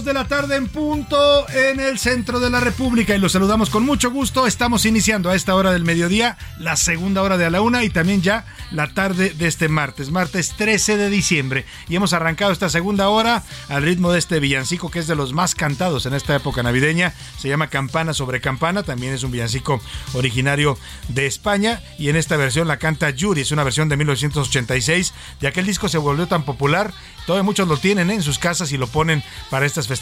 [0.07, 3.83] De la tarde en punto en el centro de la República y los saludamos con
[3.83, 4.47] mucho gusto.
[4.47, 7.89] Estamos iniciando a esta hora del mediodía la segunda hora de a la una y
[7.89, 11.65] también ya la tarde de este martes, martes 13 de diciembre.
[11.89, 15.33] Y hemos arrancado esta segunda hora al ritmo de este villancico que es de los
[15.33, 17.13] más cantados en esta época navideña.
[17.37, 19.81] Se llama Campana sobre Campana, también es un villancico
[20.13, 20.77] originario
[21.09, 25.13] de España y en esta versión la canta Yuri, es una versión de 1986.
[25.41, 26.93] De aquel disco se volvió tan popular,
[27.25, 29.96] todavía muchos lo tienen en sus casas y lo ponen para estas festividades.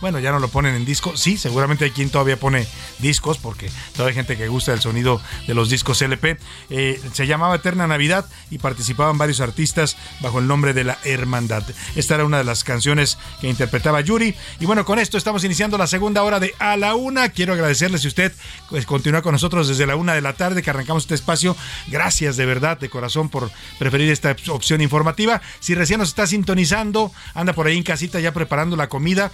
[0.00, 1.16] Bueno, ya no lo ponen en disco.
[1.16, 2.66] Sí, seguramente hay quien todavía pone
[2.98, 6.38] discos porque todavía hay gente que gusta el sonido de los discos LP.
[6.70, 11.64] Eh, se llamaba Eterna Navidad y participaban varios artistas bajo el nombre de La Hermandad.
[11.94, 14.34] Esta era una de las canciones que interpretaba Yuri.
[14.60, 17.28] Y bueno, con esto estamos iniciando la segunda hora de A la Una.
[17.28, 18.32] Quiero agradecerle si usted
[18.68, 21.56] pues, continúa con nosotros desde la una de la tarde que arrancamos este espacio.
[21.88, 25.40] Gracias de verdad, de corazón, por preferir esta opción informativa.
[25.60, 29.25] Si recién nos está sintonizando, anda por ahí en casita ya preparando la comida.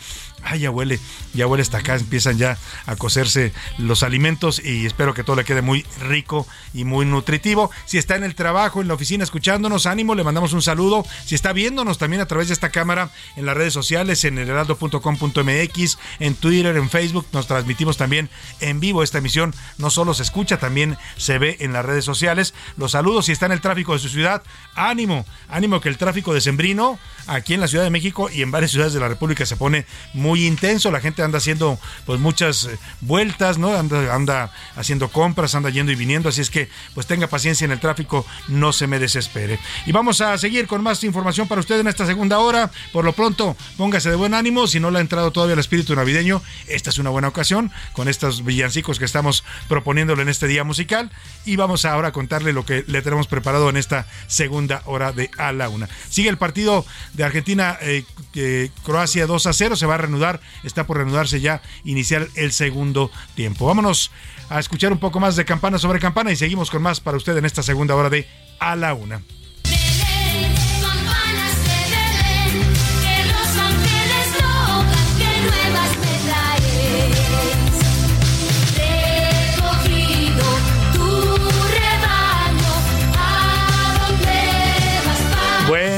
[0.44, 0.98] Ay, ya huele,
[1.34, 5.44] ya huele hasta acá, empiezan ya a cocerse los alimentos y espero que todo le
[5.44, 7.70] quede muy rico y muy nutritivo.
[7.86, 11.06] Si está en el trabajo, en la oficina escuchándonos, ánimo, le mandamos un saludo.
[11.24, 15.98] Si está viéndonos también a través de esta cámara en las redes sociales, en heraldo.com.mx,
[16.18, 18.28] en Twitter, en Facebook, nos transmitimos también
[18.60, 19.54] en vivo esta emisión.
[19.78, 22.52] No solo se escucha, también se ve en las redes sociales.
[22.76, 24.42] Los saludos si está en el tráfico de su ciudad.
[24.74, 28.50] Ánimo, ánimo que el tráfico de Sembrino aquí en la Ciudad de México y en
[28.50, 29.81] varias ciudades de la República se pone
[30.14, 33.74] muy intenso, la gente anda haciendo pues muchas eh, vueltas, ¿no?
[33.74, 37.72] Anda, anda haciendo compras, anda yendo y viniendo, así es que pues tenga paciencia en
[37.72, 39.58] el tráfico, no se me desespere.
[39.86, 42.70] Y vamos a seguir con más información para usted en esta segunda hora.
[42.92, 45.94] Por lo pronto, póngase de buen ánimo, si no le ha entrado todavía el espíritu
[45.94, 50.64] navideño, esta es una buena ocasión con estos villancicos que estamos proponiéndole en este día
[50.64, 51.10] musical
[51.44, 55.30] y vamos ahora a contarle lo que le tenemos preparado en esta segunda hora de
[55.38, 55.88] a la una.
[56.08, 60.86] Sigue el partido de Argentina eh, Croacia 2 a 0, se va a reanudar, está
[60.86, 63.66] por reanudarse ya, iniciar el segundo tiempo.
[63.66, 64.10] Vámonos
[64.48, 67.36] a escuchar un poco más de campana sobre campana y seguimos con más para usted
[67.36, 69.22] en esta segunda hora de A la Una.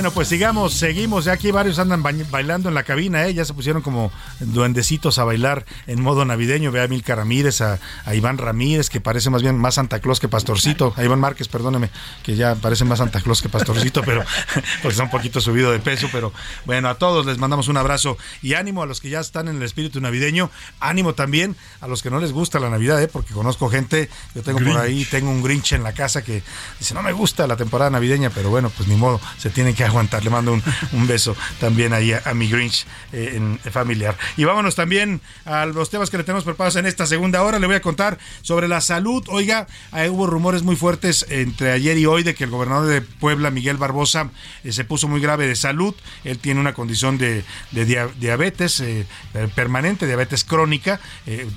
[0.05, 1.25] Bueno, pues sigamos, seguimos.
[1.25, 3.33] Ya aquí varios andan ba- bailando en la cabina, ¿eh?
[3.33, 6.71] Ya se pusieron como duendecitos a bailar en modo navideño.
[6.71, 10.21] Ve a Milka Ramírez, a, a Iván Ramírez, que parece más bien más Santa Claus
[10.21, 10.93] que Pastorcito.
[10.99, 11.89] A Iván Márquez, perdóneme,
[12.23, 14.23] que ya parece más Santa Claus que Pastorcito, pero
[14.83, 16.07] porque está un poquito subido de peso.
[16.13, 16.35] Pero
[16.67, 19.57] bueno, a todos les mandamos un abrazo y ánimo a los que ya están en
[19.57, 20.51] el espíritu navideño.
[20.81, 23.09] Ánimo también a los que no les gusta la Navidad, ¿eh?
[23.09, 26.43] Porque conozco gente, yo tengo por ahí, tengo un Grinch en la casa que
[26.79, 29.94] dice, no me gusta la temporada navideña, pero bueno, pues ni modo, se tienen que
[29.95, 30.25] aguantar.
[30.25, 34.17] Le mando un, un beso también ahí a, mi Grinch eh, en, familiar.
[34.37, 37.59] Y vámonos también a los temas que le tenemos preparados en esta segunda hora.
[37.59, 39.25] Le voy a contar sobre la salud.
[39.29, 43.01] Oiga, eh, hubo rumores muy fuertes entre ayer y hoy de que el gobernador de
[43.03, 44.31] Puebla, Miguel Barbosa,
[44.65, 45.95] eh, se puso muy grave de salud.
[46.25, 49.07] Él tiene una condición de, de dia- diabetes eh,
[49.55, 51.01] permanente, diabetes crónica.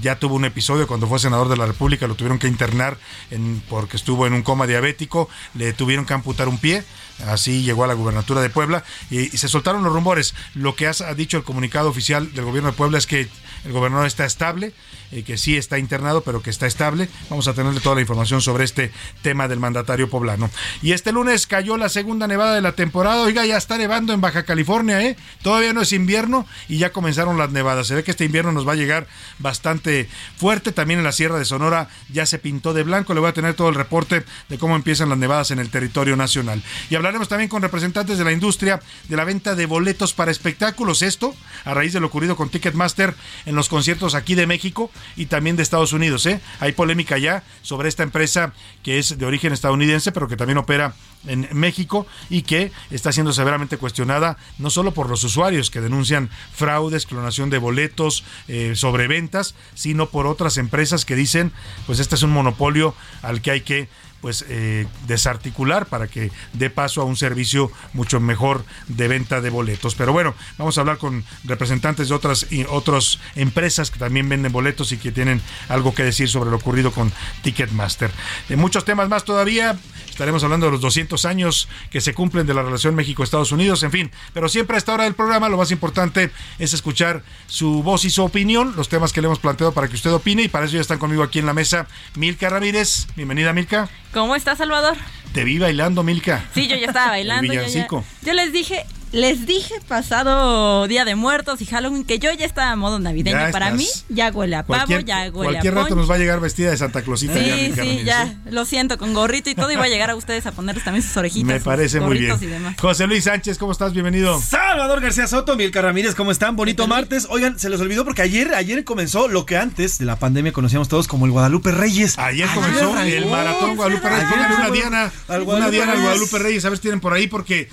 [0.02, 2.98] Ya tuvo un episodio cuando fue senador de la República, lo tuvieron que internar
[3.32, 6.84] en- porque estuvo en un coma diabético, le tuvieron que amputar un pie.
[7.26, 10.34] Así llegó a la gubernatura de Puebla y, se soltaron los rumores.
[10.54, 13.28] Lo que ha dicho el comunicado oficial del gobierno de Puebla es que
[13.66, 14.74] el gobernador está estable,
[15.12, 17.08] eh, que sí está internado, pero que está estable.
[17.30, 18.92] Vamos a tenerle toda la información sobre este
[19.22, 20.50] tema del mandatario poblano.
[20.82, 23.22] Y este lunes cayó la segunda nevada de la temporada.
[23.24, 25.16] Oiga, ya está nevando en Baja California, ¿eh?
[25.42, 27.88] Todavía no es invierno y ya comenzaron las nevadas.
[27.88, 29.08] Se ve que este invierno nos va a llegar
[29.40, 30.72] bastante fuerte.
[30.72, 33.14] También en la Sierra de Sonora ya se pintó de blanco.
[33.14, 36.18] Le voy a tener todo el reporte de cómo empiezan las nevadas en el territorio
[36.18, 36.62] nacional.
[36.90, 41.02] Y hablaremos también con representantes de la industria de la venta de boletos para espectáculos.
[41.02, 41.34] Esto
[41.64, 45.56] a raíz de lo ocurrido con Ticketmaster en los conciertos aquí de México y también
[45.56, 46.26] de Estados Unidos.
[46.26, 46.42] ¿eh?
[46.60, 50.94] Hay polémica ya sobre esta empresa que es de origen estadounidense, pero que también opera
[51.26, 56.30] en México y que está siendo severamente cuestionada no solo por los usuarios que denuncian
[56.54, 61.52] fraudes, clonación de boletos, eh, sobreventas, sino por otras empresas que dicen,
[61.86, 63.90] pues este es un monopolio al que hay que
[64.22, 69.50] pues eh, desarticular para que dé paso a un servicio mucho mejor de venta de
[69.50, 69.96] boletos.
[69.96, 74.52] Pero bueno, vamos a hablar con representantes de otras y otras empresas que también venden
[74.52, 77.12] boletos y que tienen algo que decir sobre lo ocurrido con
[77.44, 78.12] Ticketmaster.
[78.50, 79.78] De muchos temas más todavía,
[80.10, 83.92] estaremos hablando de los 200 años que se cumplen de la relación México-Estados Unidos, en
[83.92, 88.06] fin, pero siempre a esta hora del programa lo más importante es escuchar su voz
[88.06, 90.66] y su opinión, los temas que le hemos planteado para que usted opine y para
[90.66, 93.08] eso ya están conmigo aquí en la mesa Milka Ramírez.
[93.16, 93.90] Bienvenida Milka.
[94.14, 94.98] ¿Cómo está Salvador?
[95.34, 96.44] Te vi bailando, Milka.
[96.54, 97.44] Sí, yo ya estaba bailando.
[97.44, 98.04] El yo, ya- villancico.
[98.24, 102.72] yo les dije, les dije pasado Día de Muertos y Halloween que yo ya estaba
[102.72, 103.38] a modo navideño.
[103.40, 103.80] Ya Para estás.
[103.80, 106.00] mí ya huele a pavo, Cualquier, ya huele cualquier a rato ponche.
[106.02, 107.34] nos va a llegar vestida de Santa Clausita.
[107.36, 109.90] ya, Sí, mi sí, Carmen, ya, lo siento, con gorrito y todo, y voy a
[109.90, 111.48] llegar a ustedes a ponerles también sus orejitas.
[111.48, 112.32] Me sus parece muy bien.
[112.32, 112.76] gorritos y demás.
[112.80, 113.94] José Luis Sánchez, ¿cómo estás?
[113.94, 114.42] Bienvenido.
[114.42, 116.56] Salvador García Soto, Milka Ramírez, ¿cómo están?
[116.58, 117.28] Bonito martes.
[117.30, 120.90] Oigan, se les olvidó porque ayer, ayer comenzó lo que antes de la pandemia conocíamos
[120.90, 122.20] todos como el Guadalupe Reyes.
[122.20, 124.26] Ayer comenzó el maratón Guadalupe Reyes.
[124.26, 126.04] Ayer Pónganle una diana, al una Guadalupe diana al Reyes.
[126.10, 126.66] Guadalupe Reyes.
[126.66, 127.70] A ver si tienen por ahí porque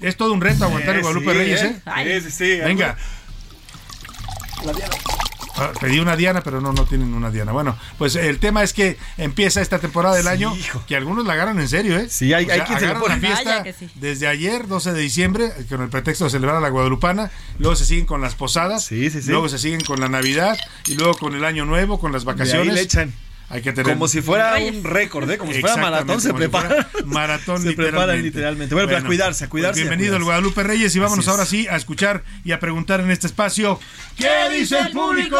[0.00, 1.76] es todo un reto aguantar el Guadalupe sí, Reyes, ¿eh?
[1.98, 2.20] ¿eh?
[2.22, 2.60] Sí, sí, sí.
[2.60, 2.96] Venga.
[4.64, 4.94] La diana.
[5.56, 7.52] Ah, Pedí una diana, pero no, no tienen una diana.
[7.52, 10.82] Bueno, pues el tema es que empieza esta temporada del Sí, año hijo.
[10.86, 12.08] que algunos la agarran en serio, ¿eh?
[12.08, 13.14] Sí, hay- O hay sea, quien se agarran pone.
[13.16, 13.90] la fiesta que sí.
[13.96, 17.30] desde ayer, 12 de diciembre, con el pretexto de celebrar a la Guadalupana.
[17.58, 18.84] Luego se siguen con las posadas.
[18.84, 19.30] Sí, sí, sí.
[19.30, 20.56] Luego se siguen con la Navidad.
[20.86, 22.74] Y luego con el Año Nuevo, con las De ahí vacaciones.
[22.74, 23.14] le echan.
[23.50, 23.92] Hay que tener.
[23.92, 25.36] Como si fuera un récord, ¿eh?
[25.36, 26.68] Como si fuera maratón, se si prepara.
[26.68, 28.74] fuera Maratón, Se preparan literalmente.
[28.74, 30.24] Bueno, para cuidarse, a cuidarse y a bienvenido al cuidarse.
[30.42, 33.80] Guadalupe Reyes y vámonos ahora sí a escuchar y a preguntar en este espacio.
[34.16, 35.36] ¿Qué dice el público?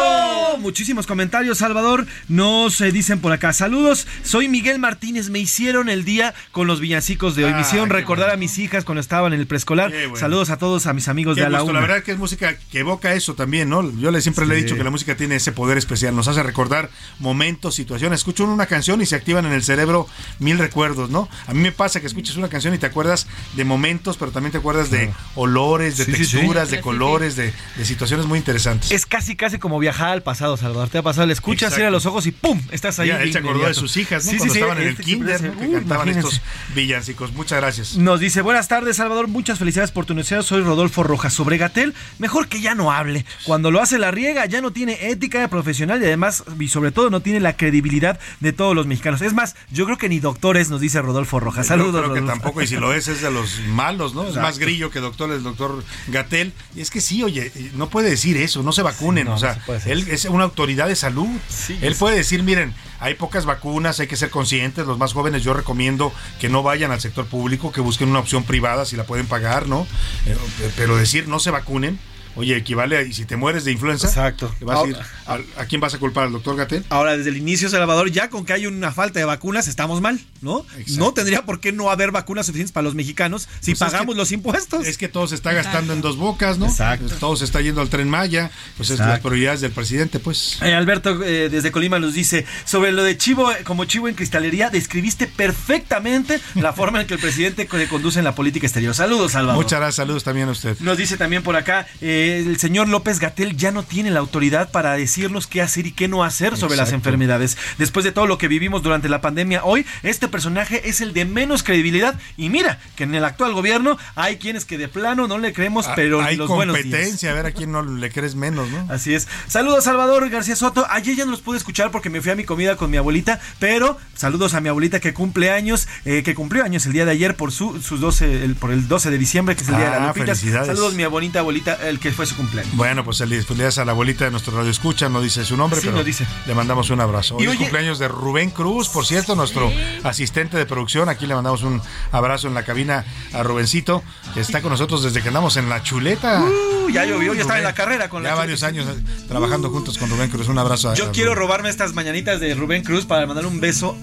[0.59, 2.05] Muchísimos comentarios, Salvador.
[2.27, 3.53] Nos eh, dicen por acá.
[3.53, 5.29] Saludos, soy Miguel Martínez.
[5.29, 7.51] Me hicieron el día con los villancicos de hoy.
[7.53, 8.33] Me Ah, hicieron qué recordar bueno.
[8.33, 9.89] a mis hijas cuando estaban en el preescolar.
[9.91, 10.15] Bueno.
[10.17, 12.79] Saludos a todos, a mis amigos Qué de A la verdad que es música que
[12.79, 13.89] evoca eso también, ¿no?
[13.99, 14.63] Yo siempre le he Sí.
[14.65, 16.89] dicho que la música tiene ese poder especial, nos hace recordar
[17.19, 18.00] momentos, situaciones.
[18.11, 20.07] Escucho una canción y se activan en el cerebro
[20.39, 21.29] mil recuerdos, ¿no?
[21.47, 24.51] A mí me pasa que escuchas una canción y te acuerdas de momentos, pero también
[24.51, 26.37] te acuerdas de olores, de Sí, sí, sí.
[26.37, 28.91] texturas, Sí, de colores, de, de situaciones muy interesantes.
[28.91, 30.89] Es casi, casi como viajar al pasado, Salvador.
[30.89, 31.75] Te ha pasado, le escuchas, Exacto.
[31.75, 32.59] cierra los ojos y ¡pum!
[32.71, 33.09] Estás ahí.
[33.09, 34.31] Ya, él de se acordó de sus hijas, ¿no?
[34.31, 35.57] Sí, Cuando sí, sí, estaban en el este kinder, ¿no?
[35.59, 36.35] que Uh, cantaban imagínense.
[36.37, 36.41] estos
[36.75, 37.33] villancicos.
[37.33, 37.95] Muchas gracias.
[37.97, 39.27] Nos dice, buenas tardes, Salvador.
[39.27, 40.41] Muchas felicidades por tu necesidad.
[40.41, 41.33] Soy Rodolfo Rojas.
[41.33, 43.25] Sobre Gatel, mejor que ya no hable.
[43.45, 47.09] Cuando lo hace la riega, ya no tiene ética profesional y además, y sobre todo,
[47.09, 49.21] no tiene la credibilidad de todos los mexicanos.
[49.21, 51.65] Es más, yo creo que ni doctores, nos dice Rodolfo Rojas.
[51.67, 54.27] Yo Saludos, creo que tampoco, y si lo es, es de los malos, ¿no?
[54.27, 56.53] Es más grillo que doctor, el doctor Gatel.
[56.75, 59.25] Y es que sí, oye, no puede decir eso, no se vacunen.
[59.25, 61.27] no, o no sea, se él es una autoridad de salud.
[61.49, 64.85] Sí, él puede decir, miren, hay pocas vacunas, hay que ser conscientes.
[64.85, 68.43] Los más jóvenes, yo recomiendo que no vayan al sector público, que busquen una opción
[68.43, 69.87] privada si la pueden pagar, ¿no?
[70.25, 70.37] Eh,
[70.77, 71.99] Pero decir, no se vacunen.
[72.35, 74.53] Oye, equivale a, y si te mueres de influenza, Exacto.
[74.57, 76.25] ¿te vas a, ir Ahora- a, a quién vas a culpar?
[76.25, 76.85] ¿Al doctor Gatel?
[76.89, 80.19] Ahora, desde el inicio, Salvador, ya con que hay una falta de vacunas, estamos mal,
[80.41, 80.59] ¿no?
[80.77, 80.91] Exacto.
[80.97, 84.15] No tendría por qué no haber vacunas suficientes para los mexicanos si Pues es pagamos
[84.15, 84.87] que- los impuestos.
[84.87, 86.67] Es que todo se está gastando en dos bocas, ¿no?
[86.67, 87.13] Exacto.
[87.19, 90.57] Todo se está yendo al tren Maya, pues es las prioridades del presidente, pues.
[90.61, 94.15] Eh, Alberto eh, desde Colima nos dice sobre lo de Chivo eh, como Chivo en
[94.15, 98.93] cristalería describiste perfectamente la forma en que el presidente co- conduce en la política exterior.
[98.93, 99.61] Saludos, Salvador.
[99.63, 100.77] Muchas gracias, saludos también a usted.
[100.79, 104.71] Nos dice también por acá, eh, el señor López Gatel ya no tiene la autoridad
[104.71, 107.57] para decirnos qué hacer y qué no hacer sobre las enfermedades.
[107.77, 111.25] Después de todo lo que vivimos durante la pandemia, hoy este personaje es el de
[111.25, 112.19] menos credibilidad.
[112.37, 115.87] Y mira, que en el actual gobierno hay quienes que de plano no le creemos,
[115.95, 118.87] pero Ah, hay ni los competencia, a ver a quién no le crees menos, ¿no?
[118.93, 119.27] Así es.
[119.47, 120.85] Saludos, Salvador García Soto.
[120.89, 123.39] Ayer ya no los pude escuchar porque me fui a mi comida con mi abuelita,
[123.59, 127.11] pero saludos a mi abuelita que cumple años, eh, que cumplió años el día de
[127.11, 129.89] ayer por su, sus 12, el- por el 12 de diciembre, que es el día
[129.89, 130.25] de Ah, la Lupita.
[130.27, 130.67] felicidades.
[130.67, 132.75] Saludos, mi bonita abuelita, el que fue su cumpleaños.
[132.75, 135.87] Bueno, pues felicidades a la abuelita de nuestro radio escucha, no dice su nombre, Sí,
[135.87, 136.25] pero no dice.
[136.45, 137.35] le mandamos un abrazo.
[137.35, 139.71] Hoy Y es oye- cumpleaños de Rubén Cruz, por cierto, nuestro
[140.03, 141.09] asistente de producción.
[141.09, 141.81] Aquí le mandamos un
[142.11, 144.03] abrazo en la cabina a Rubencito,
[144.33, 146.41] que está con nosotros desde que andamos en la chuleta.
[146.41, 148.81] Uh, ya llovió, ya estaba en la carrera con ya la varios Chuleta.
[148.91, 150.47] años eh, trabajando juntos con Rubén Cruz.
[150.47, 153.59] Un abrazo a Yo a quiero robarme estas mañanitas de Rubén Cruz para mandarle un
[153.59, 153.97] beso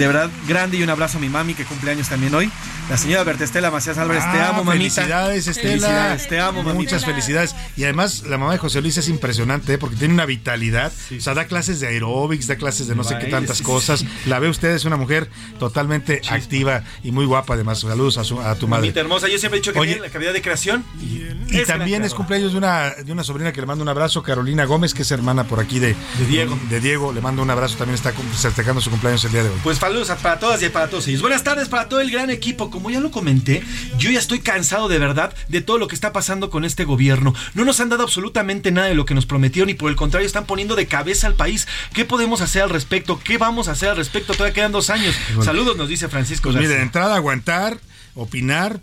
[0.00, 2.50] de verdad grande y un abrazo a mi mami que cumple años también hoy.
[2.88, 4.94] La señora Bertestela Macías Álvarez, te Ah, amo, mamita.
[5.02, 5.68] Felicidades, Estela.
[5.70, 6.74] Felicidades, te amo, mamita.
[6.74, 7.54] Muchas felicidades.
[7.76, 9.78] Y además, la mamá de José Luis es impresionante, ¿eh?
[9.78, 10.90] porque tiene una vitalidad.
[11.16, 14.04] O sea, da clases de aeróbics, da clases de no sé qué tantas sí, cosas.
[14.26, 15.30] La ve usted, es una mujer
[15.60, 17.80] totalmente activa y muy guapa, además.
[17.80, 18.82] Saludos a, su- a tu madre.
[18.86, 20.84] Mamita hermosa, yo siempre he dicho que Oye, tiene la cavidad de creación.
[21.00, 21.22] Y
[21.56, 24.64] Es también es cumpleaños de una, de una sobrina que le mando un abrazo, Carolina
[24.64, 26.58] Gómez, que es hermana por aquí de, De Diego.
[26.70, 29.56] De Diego, le mando un abrazo, también está festejando su cumpleaños el día de hoy.
[29.62, 31.20] Pues saludos a- para todas y para todos ellos.
[31.20, 32.70] Buenas tardes para todo el gran equipo.
[32.70, 33.62] Como ya lo comenté,
[33.98, 37.34] yo ya estoy cansado de verdad de todo lo que está pasando con este gobierno.
[37.54, 40.26] No nos han dado absolutamente nada de lo que nos prometieron y por el contrario
[40.26, 41.66] están poniendo de cabeza al país.
[41.92, 43.20] ¿Qué podemos hacer al respecto?
[43.22, 44.32] ¿Qué vamos a hacer al respecto?
[44.34, 45.14] Todavía quedan dos años.
[45.42, 46.50] Saludos, nos dice Francisco.
[46.50, 47.78] Pues mire, de entrada aguantar,
[48.14, 48.80] opinar,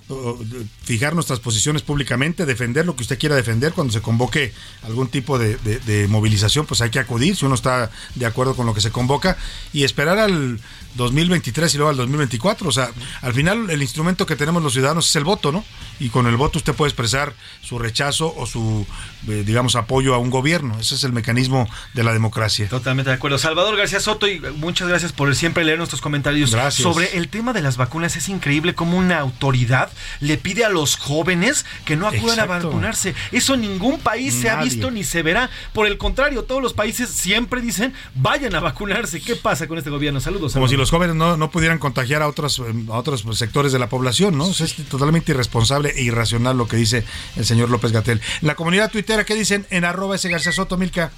[0.84, 3.74] fijar nuestras posiciones públicamente, defender lo que usted quiera defender.
[3.74, 4.54] Cuando se convoque
[4.84, 8.56] algún tipo de, de- de movilización, pues hay que acudir si uno está de acuerdo
[8.56, 9.38] con lo que se convoca
[9.74, 10.60] y esperar al
[10.96, 12.68] 2023 y luego al 2024.
[12.68, 12.90] O sea,
[13.22, 15.64] al final el instrumento que tenemos los ciudadanos es el voto, ¿no?
[16.00, 18.86] y con el voto usted puede expresar su rechazo o su,
[19.28, 20.80] eh, digamos, apoyo a un gobierno.
[20.80, 22.70] Ese es el mecanismo de la democracia.
[22.70, 23.40] Totalmente de acuerdo.
[23.40, 26.84] Salvador García Soto, y muchas gracias por siempre leer nuestros comentarios Gracias.
[26.84, 28.16] sobre el tema de las vacunas.
[28.16, 29.90] Es increíble cómo una autoridad
[30.20, 33.16] le pide a los jóvenes que no acudan a vacunarse.
[33.32, 35.50] Eso en ningún país se ha visto ni se verá.
[35.74, 39.22] Por el contrario, todos los países siempre dicen vayan a vacunarse.
[39.22, 40.20] ¿Qué pasa con este gobierno?
[40.20, 40.54] Saludos.
[40.54, 43.72] Como si los jóvenes no, no pudieran contagiar a otros, eh, a otros pues, sectores
[43.72, 44.46] de la población, ¿no?
[44.46, 47.04] O sea, es totalmente irresponsable e irracional lo que dice
[47.36, 48.22] el señor López Gatel.
[48.42, 49.66] La comunidad tuitera, ¿qué dicen?
[49.70, 51.12] En arroba ese García Soto, Milka.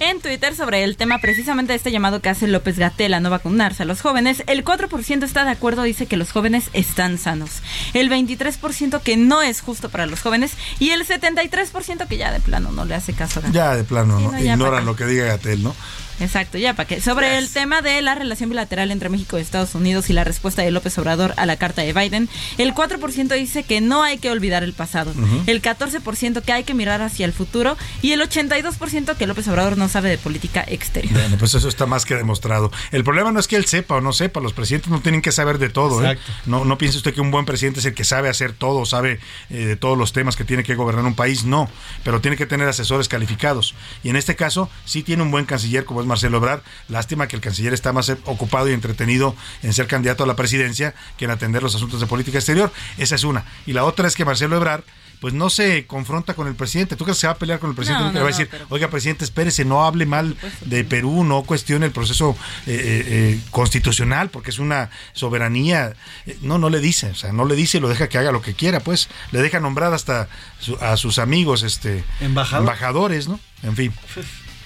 [0.00, 3.30] En Twitter sobre el tema precisamente de este llamado que hace López Gatel a no
[3.30, 7.62] vacunarse a los jóvenes, el 4% está de acuerdo, dice que los jóvenes están sanos.
[7.92, 12.40] El 23% que no es justo para los jóvenes y el 73% que ya de
[12.40, 13.54] plano no le hace caso a Gatel.
[13.54, 14.40] Ya de plano, Sí, ¿no?
[14.40, 15.74] Ignoran lo que diga Gatel, ¿no?
[16.20, 17.00] Exacto, ya para qué.
[17.00, 20.62] Sobre el tema de la relación bilateral entre México y Estados Unidos y la respuesta
[20.62, 24.30] de López Obrador a la carta de Biden, el 4% dice que no hay que
[24.30, 25.42] olvidar el pasado, Ujú.
[25.46, 29.76] el 14% que hay que mirar hacia el futuro y el 82% que López Obrador
[29.76, 31.12] no sabe de política exterior.
[31.14, 32.70] Bueno, pues eso está más que demostrado.
[32.92, 35.32] El problema no es que él sepa o no sepa, los presidentes no tienen que
[35.32, 36.04] saber de todo.
[36.04, 36.12] ¿eh?
[36.12, 36.32] Exacto.
[36.46, 39.18] No, no piense usted que un buen presidente es el que sabe hacer todo, sabe
[39.50, 41.44] eh, de todos los temas que tiene que gobernar un país.
[41.44, 41.68] No,
[42.04, 43.74] pero tiene que tener asesores calificados.
[44.02, 46.60] Y en este caso, sí tiene un buen canciller como es Marcelo Ebrard.
[46.88, 50.94] Lástima que el canciller está más ocupado y entretenido en ser candidato a la presidencia
[51.16, 52.72] que en atender los asuntos de política exterior.
[52.98, 53.44] Esa es una.
[53.66, 54.82] Y la otra es que Marcelo Ebrard
[55.20, 56.96] pues no se confronta con el presidente.
[56.96, 58.04] ¿Tú crees que se va a pelear con el presidente?
[58.04, 60.36] No, le va a no, decir, pero- oiga, presidente, espérese, no hable mal
[60.66, 62.36] de Perú, no cuestione el proceso
[62.66, 65.94] eh, eh, eh, constitucional, porque es una soberanía.
[66.42, 68.42] No, no le dice, o sea, no le dice y lo deja que haga lo
[68.42, 69.08] que quiera, pues.
[69.30, 70.28] Le deja nombrar hasta
[70.60, 72.64] su- a sus amigos, este, Embajador.
[72.64, 73.40] embajadores, ¿no?
[73.62, 73.94] En fin.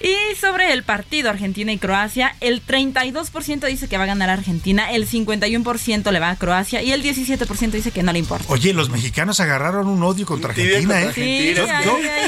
[0.01, 4.91] Y sobre el partido Argentina y Croacia, el 32% dice que va a ganar Argentina,
[4.91, 8.45] el 51% le va a Croacia y el 17% dice que no le importa.
[8.47, 11.11] Oye, los mexicanos agarraron un odio contra Argentina, ¿eh?
[11.13, 11.53] Sí,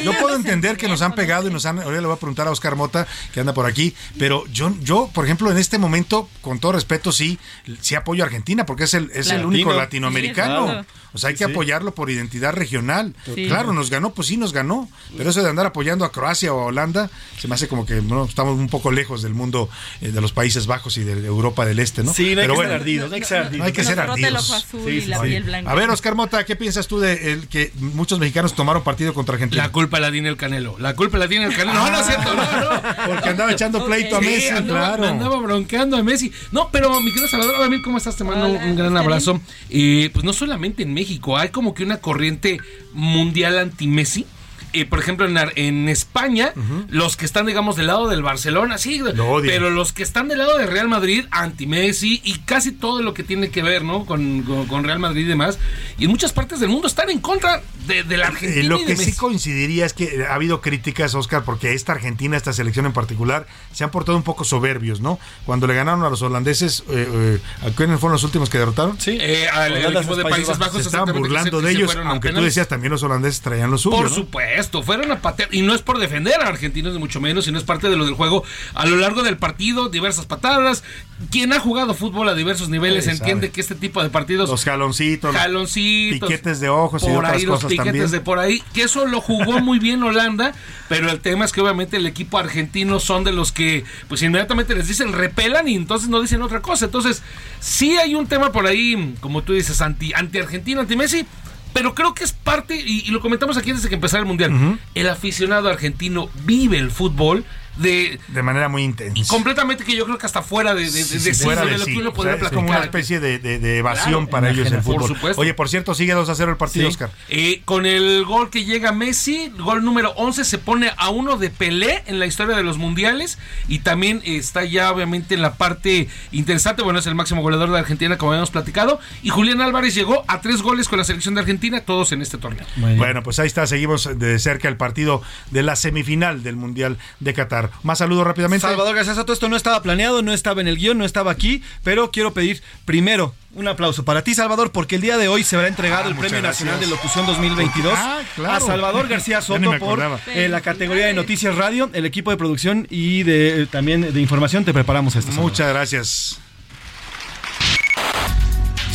[0.04, 1.80] yo puedo entender que nos han pegado y nos han.
[1.80, 5.10] Ahora le voy a preguntar a Oscar Mota, que anda por aquí, pero yo, yo
[5.14, 7.40] por ejemplo, en este momento, con todo respeto, sí,
[7.80, 10.10] sí apoyo a Argentina, porque es el, es el único Latino.
[10.10, 10.66] latinoamericano.
[10.66, 10.86] Sí, claro.
[11.14, 11.52] O sea, hay que Sí.
[11.52, 13.14] apoyarlo por identidad regional.
[13.36, 13.48] Sí.
[13.48, 14.90] Claro, nos ganó, pues sí, nos ganó.
[15.18, 17.10] Pero eso de andar apoyando a Croacia o a Holanda,
[17.40, 19.70] se me hace como que no, estamos un poco lejos del mundo
[20.02, 22.14] eh, de los Países Bajos y de Europa del Este, ¿no?
[22.14, 23.58] Sí, no hay Pero que bueno, ser ardidos, no hay que ser ardidos.
[23.60, 24.66] no hay que ser ardidos.
[24.72, 25.56] Sí, y la piel.
[25.68, 29.34] A ver, Oscar Mota, ¿qué piensas tú de el que muchos mexicanos tomaron partido contra
[29.36, 29.64] Argentina?
[29.64, 30.76] La culpa la tiene el Canelo.
[30.80, 31.74] La culpa la tiene el Canelo.
[31.74, 32.82] No, no es cierto, no, no.
[33.08, 35.08] Porque andaba echando pleito a Sí, Messi, andaba, claro.
[35.12, 36.32] andaba bronqueando a Messi.
[36.52, 38.16] No, pero mi querido Salvador, hola, Mil, ¿cómo estás?
[38.16, 39.42] Te mando un gran abrazo.
[39.70, 42.60] Eh, pues no solamente en México, hay como que una corriente
[42.94, 44.28] mundial anti-Messi.
[44.74, 46.54] Eh, por ejemplo, en, en España,
[46.90, 49.42] los que están, digamos, del lado del Barcelona, sí, odian.
[49.46, 53.24] pero los que están del lado de Real Madrid, anti-Messi y casi todo lo que
[53.24, 54.06] tiene que ver, ¿no?
[54.06, 55.60] Con, con- con Real Madrid y demás.
[55.98, 58.62] Y en muchas partes del mundo están en contra de, de la Argentina.
[58.62, 62.38] Eh, lo y que sí coincidiría es que ha habido críticas, Oscar, porque esta Argentina,
[62.38, 65.20] esta selección en particular, se han portado un poco soberbios, ¿no?
[65.46, 69.00] Cuando le ganaron a los holandeses, eh, eh, ¿a quiénes fueron los últimos que derrotaron?
[69.00, 69.18] Sí.
[69.20, 72.68] Eh, al, equipo de Países Bajos se estaban burlando se- de ellos, aunque tú decías
[72.68, 74.16] también los holandeses traían lo suyo, Por ¿no?
[74.16, 77.58] supuesto, fueron a patear, y no es por defender a argentinos, ni mucho menos, sino
[77.58, 78.44] es parte de lo del juego.
[78.74, 80.84] A lo largo del partido, diversas patadas.
[81.30, 83.52] Quien ha jugado fútbol a diversos niveles Sí, entiende sabe.
[83.54, 84.50] que este tipo de partidos.
[84.50, 88.12] Los jaloncitos, jaloncitos, piquetes de ojos y por otras ahí los piquetes también.
[88.12, 90.54] de por ahí, que eso lo jugó muy bien Holanda,
[90.90, 94.74] pero el tema es que obviamente el equipo argentino son de los que pues inmediatamente
[94.74, 96.86] les dicen repelan y entonces no dicen otra cosa.
[96.86, 97.22] Entonces,
[97.60, 101.26] sí hay un tema por ahí, como tú dices, anti, anti Argentina, anti Messi.
[101.74, 104.78] Pero creo que es parte, y, y lo comentamos aquí desde que empezara el Mundial,
[104.96, 107.46] el aficionado argentino vive el fútbol
[107.78, 109.24] de, De manera muy intensa.
[109.28, 111.78] completamente que yo creo que hasta fuera de, de, Sí, de- sí, fuera de de
[111.80, 111.94] lo sí.
[111.94, 114.50] que uno O podría sea, es como una especie de, de- de evasión Claro, para
[114.50, 115.08] ellos el por fútbol.
[115.08, 115.42] supuesto.
[115.42, 116.92] Oye, por cierto, sigue 2 a 0 el partido, Sí.
[116.94, 117.12] Oscar.
[117.30, 121.50] Eh, con el gol que llega Messi, gol número 11, se pone a uno de
[121.50, 126.08] Pelé en la historia de los mundiales y también está ya obviamente en la parte
[126.32, 130.24] interesante, bueno, es el máximo goleador de Argentina como habíamos platicado y Julián Álvarez llegó
[130.28, 132.66] a tres goles con la selección de Argentina, todos en este torneo.
[132.76, 137.34] Bueno, pues ahí está, seguimos de cerca el partido de la semifinal del Mundial de
[137.34, 137.61] Qatar.
[137.84, 138.66] Más saludos rápidamente.
[138.68, 141.62] Salvador García Soto, esto no estaba planeado, no estaba en el guion, no estaba aquí,
[141.84, 145.56] pero quiero pedir primero un aplauso para ti, Salvador, porque el día de hoy se
[145.58, 146.88] verá entregado Ah, el Premio Nacional de.
[146.88, 148.54] Locución 2022 Ah, claro.
[148.56, 152.88] a Salvador García Soto por eh, la categoría de Noticias Radio, el equipo de producción
[152.90, 154.66] y de eh, también de información.
[154.66, 155.32] Te preparamos esto.
[155.32, 155.52] Salvador.
[155.52, 156.41] Muchas gracias.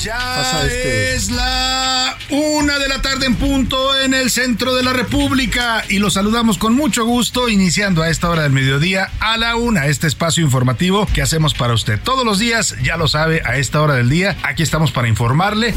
[0.02, 4.82] Ya Pasa este- es la una de la tarde en punto en el centro de
[4.82, 9.36] la República y los saludamos con mucho gusto iniciando a esta hora del mediodía a
[9.36, 13.42] la una este espacio informativo que hacemos para usted todos los días, ya lo sabe,
[13.44, 14.36] a esta hora del día.
[14.42, 15.74] Aquí estamos para informarle.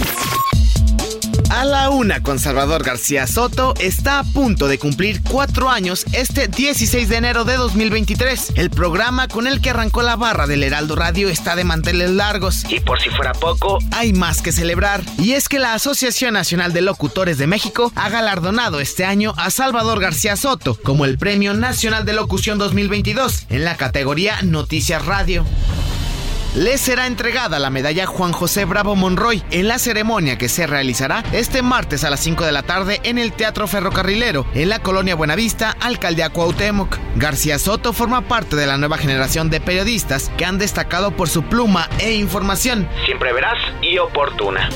[1.49, 6.47] A la una con Salvador García Soto está a punto de cumplir cuatro años este
[6.47, 8.53] 16 de enero de 2023.
[8.55, 12.65] El programa con el que arrancó la barra del Heraldo Radio está de manteles largos.
[12.69, 15.01] Y por si fuera poco, hay más que celebrar.
[15.17, 19.49] Y es que la Asociación Nacional de Locutores de México ha galardonado este año a
[19.49, 25.45] Salvador García Soto como el Premio Nacional de Locución 2022 en la categoría Noticias Radio.
[26.55, 31.23] Le será entregada la medalla Juan José Bravo Monroy en la ceremonia que se realizará
[31.31, 35.13] este martes a las 5 de la tarde en el Teatro Ferrocarrilero, en la colonia
[35.13, 36.97] Buenavista, Alcaldía Cuauhtémoc.
[37.15, 41.43] García Soto forma parte de la nueva generación de periodistas que han destacado por su
[41.43, 42.89] pluma e información.
[43.05, 44.69] Siempre veraz y oportuna.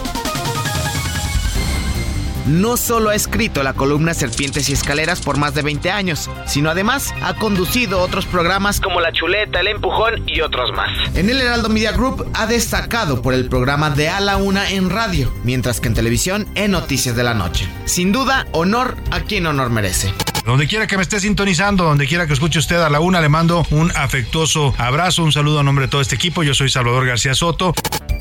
[2.46, 6.70] No solo ha escrito la columna Serpientes y Escaleras por más de 20 años, sino
[6.70, 10.90] además ha conducido otros programas como La Chuleta, El Empujón y otros más.
[11.16, 14.90] En el Heraldo Media Group ha destacado por el programa de A la Una en
[14.90, 17.66] radio, mientras que en televisión en Noticias de la Noche.
[17.86, 20.14] Sin duda, honor a quien honor merece.
[20.46, 23.30] Donde quiera que me esté sintonizando, donde quiera que escuche usted a la una, le
[23.30, 26.44] mando un afectuoso abrazo, un saludo a nombre de todo este equipo.
[26.44, 27.74] Yo soy Salvador García Soto.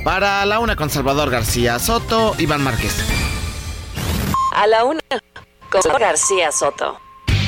[0.05, 3.42] Para la una con Salvador García Soto, Iván Márquez.
[4.55, 5.01] A la una
[5.71, 7.02] con García Soto.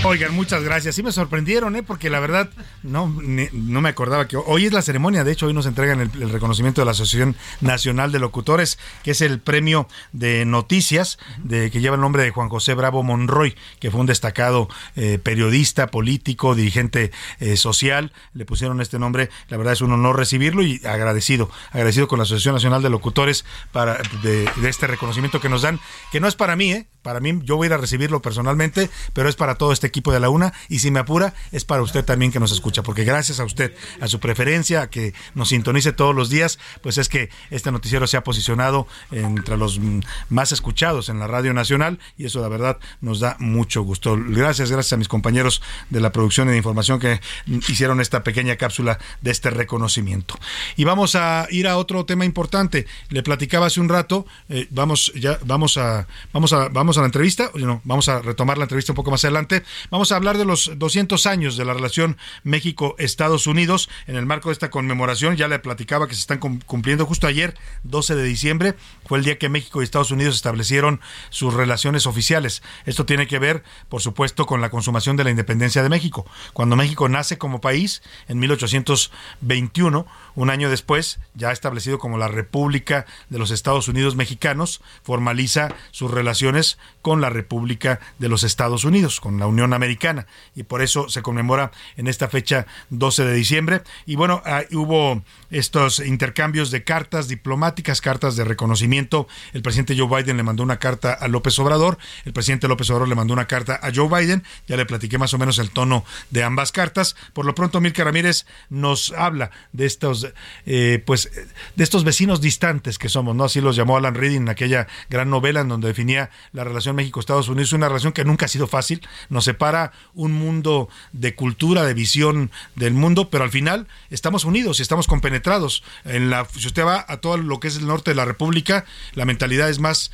[0.06, 0.94] Oigan, muchas gracias.
[0.96, 1.82] Sí me sorprendieron, ¿eh?
[1.82, 2.50] Porque la verdad
[2.82, 5.24] no, no me acordaba que hoy es la ceremonia.
[5.24, 9.22] De hecho, hoy nos entregan el, reconocimiento de la Asociación Nacional de Locutores, que es
[9.22, 13.90] el premio de noticias de, que lleva el nombre de Juan José Bravo Monroy, que
[13.90, 17.10] fue un destacado eh, periodista, político, dirigente
[17.40, 18.12] eh, social.
[18.34, 19.30] Le pusieron este nombre.
[19.48, 23.46] La verdad es un honor recibirlo y agradecido, agradecido con la Asociación Nacional de Locutores
[23.72, 25.80] para de, de este reconocimiento que nos dan,
[26.12, 26.86] que no es para mí, ¿eh?
[27.04, 30.12] Para mí, yo voy a ir a recibirlo personalmente, pero es para todo este equipo
[30.12, 33.04] de la UNA y si me apura, es para usted también que nos escucha, porque
[33.04, 37.08] gracias a usted, a su preferencia, a que nos sintonice todos los días, pues es
[37.08, 40.00] que este noticiero se ha posicionado entre los mm,
[40.30, 44.16] más escuchados en la Radio Nacional y eso la verdad nos da mucho gusto.
[44.18, 47.20] Gracias, gracias a mis compañeros de la producción y de información que
[47.68, 50.34] hicieron esta pequeña cápsula de este reconocimiento.
[50.76, 52.86] Y vamos a ir a otro tema importante.
[53.10, 57.06] Le platicaba hace un rato, eh, vamos ya vamos a vamos a vamos a la
[57.06, 59.62] entrevista, no, vamos a retomar la entrevista un poco más adelante.
[59.90, 64.48] Vamos a hablar de los 200 años de la relación México-Estados Unidos en el marco
[64.48, 65.36] de esta conmemoración.
[65.36, 67.54] Ya le platicaba que se están cum- cumpliendo justo ayer,
[67.84, 68.74] 12 de diciembre,
[69.06, 71.00] fue el día que México y Estados Unidos establecieron
[71.30, 72.62] sus relaciones oficiales.
[72.86, 76.26] Esto tiene que ver, por supuesto, con la consumación de la independencia de México.
[76.52, 83.06] Cuando México nace como país en 1821, un año después, ya establecido como la República
[83.28, 89.20] de los Estados Unidos Mexicanos, formaliza sus relaciones con la República de los Estados Unidos,
[89.20, 93.82] con la Unión Americana, y por eso se conmemora en esta fecha 12 de diciembre.
[94.06, 94.42] Y bueno,
[94.72, 99.28] hubo estos intercambios de cartas diplomáticas, cartas de reconocimiento.
[99.52, 103.08] El presidente Joe Biden le mandó una carta a López Obrador, el presidente López Obrador
[103.08, 106.04] le mandó una carta a Joe Biden, ya le platiqué más o menos el tono
[106.30, 107.16] de ambas cartas.
[107.32, 110.32] Por lo pronto, Milka Ramírez nos habla de estos,
[110.66, 111.30] eh, pues,
[111.76, 113.44] de estos vecinos distantes que somos, ¿no?
[113.44, 117.48] Así los llamó Alan Reading en aquella gran novela en donde definía la relación México-Estados
[117.48, 121.94] Unidos, una relación que nunca ha sido fácil, nos separa un mundo de cultura, de
[121.94, 125.84] visión del mundo, pero al final estamos unidos y estamos compenetrados.
[126.04, 128.84] En la, si usted va a todo lo que es el norte de la República,
[129.14, 130.10] la mentalidad es más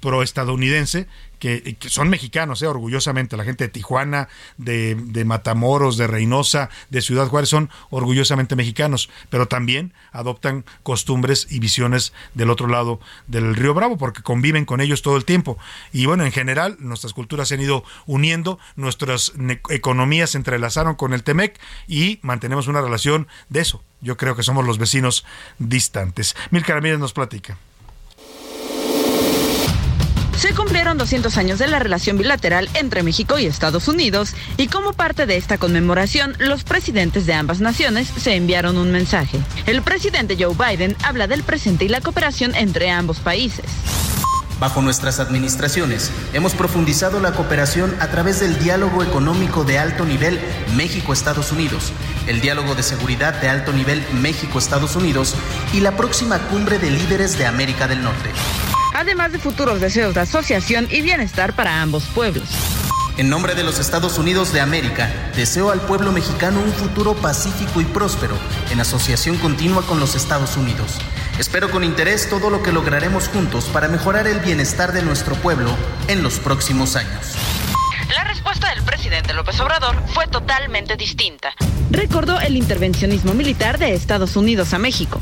[0.00, 1.08] proestadounidense
[1.44, 3.36] que, que son mexicanos, eh, orgullosamente.
[3.36, 9.10] La gente de Tijuana, de, de Matamoros, de Reynosa, de Ciudad Juárez son orgullosamente mexicanos,
[9.28, 14.80] pero también adoptan costumbres y visiones del otro lado del Río Bravo, porque conviven con
[14.80, 15.58] ellos todo el tiempo.
[15.92, 19.34] Y bueno, en general, nuestras culturas se han ido uniendo, nuestras
[19.68, 23.82] economías se entrelazaron con el Temec y mantenemos una relación de eso.
[24.00, 25.26] Yo creo que somos los vecinos
[25.58, 26.36] distantes.
[26.50, 27.58] Milka Ramírez nos platica.
[30.36, 34.92] Se cumplieron 200 años de la relación bilateral entre México y Estados Unidos y como
[34.92, 39.38] parte de esta conmemoración, los presidentes de ambas naciones se enviaron un mensaje.
[39.66, 43.64] El presidente Joe Biden habla del presente y la cooperación entre ambos países.
[44.60, 50.40] Bajo nuestras administraciones, hemos profundizado la cooperación a través del diálogo económico de alto nivel
[50.76, 51.92] México-Estados Unidos,
[52.26, 55.34] el diálogo de seguridad de alto nivel México-Estados Unidos
[55.72, 58.30] y la próxima cumbre de líderes de América del Norte.
[58.94, 62.48] Además de futuros deseos de asociación y bienestar para ambos pueblos.
[63.16, 67.80] En nombre de los Estados Unidos de América, deseo al pueblo mexicano un futuro pacífico
[67.80, 68.36] y próspero,
[68.70, 70.98] en asociación continua con los Estados Unidos.
[71.38, 75.70] Espero con interés todo lo que lograremos juntos para mejorar el bienestar de nuestro pueblo
[76.08, 77.34] en los próximos años.
[78.14, 81.52] La respuesta del presidente López Obrador fue totalmente distinta.
[81.90, 85.20] Recordó el intervencionismo militar de Estados Unidos a México.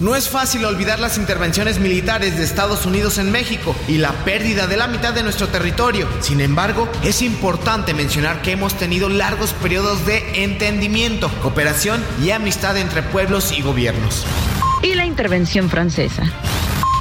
[0.00, 4.66] No es fácil olvidar las intervenciones militares de Estados Unidos en México y la pérdida
[4.66, 6.08] de la mitad de nuestro territorio.
[6.20, 12.76] Sin embargo, es importante mencionar que hemos tenido largos periodos de entendimiento, cooperación y amistad
[12.76, 14.26] entre pueblos y gobiernos.
[14.82, 16.24] Y la intervención francesa.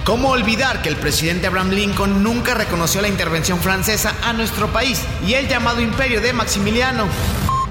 [0.06, 5.02] ¿Cómo olvidar que el presidente Abraham Lincoln nunca reconoció la intervención francesa a nuestro país
[5.26, 7.08] y el llamado imperio de Maximiliano?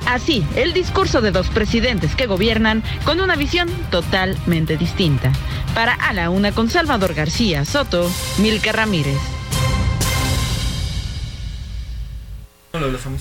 [0.07, 5.33] Así, el discurso de dos presidentes que gobiernan con una visión totalmente distinta.
[5.75, 9.42] Para A la Una con Salvador García Soto, Milka Ramírez.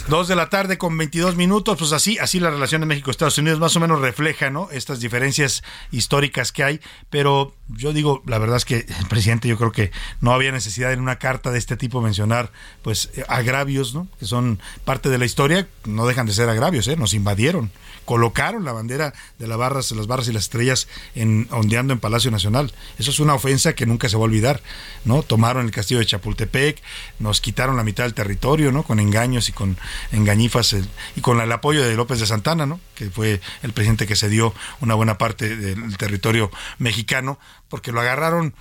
[0.07, 3.37] Dos de la tarde con 22 minutos, pues así, así la relación de México Estados
[3.37, 4.69] Unidos más o menos refleja, ¿no?
[4.71, 6.79] Estas diferencias históricas que hay,
[7.09, 9.91] pero yo digo, la verdad es que el presidente yo creo que
[10.21, 12.51] no había necesidad en una carta de este tipo mencionar,
[12.81, 14.07] pues, agravios, ¿no?
[14.19, 16.95] Que son parte de la historia, no dejan de ser agravios, ¿eh?
[16.95, 17.71] Nos invadieron,
[18.05, 22.31] colocaron la bandera de las barras, las barras y las estrellas en, ondeando en Palacio
[22.31, 22.73] Nacional.
[22.97, 24.61] Eso es una ofensa que nunca se va a olvidar,
[25.05, 25.23] ¿no?
[25.23, 26.81] Tomaron el castillo de Chapultepec,
[27.19, 28.83] nos quitaron la mitad del territorio, ¿no?
[28.83, 29.77] Con engaños y con
[30.11, 30.75] engañifas
[31.15, 32.79] y con el apoyo de López de Santana, ¿no?
[32.95, 38.53] Que fue el presidente que cedió una buena parte del territorio mexicano, porque lo agarraron,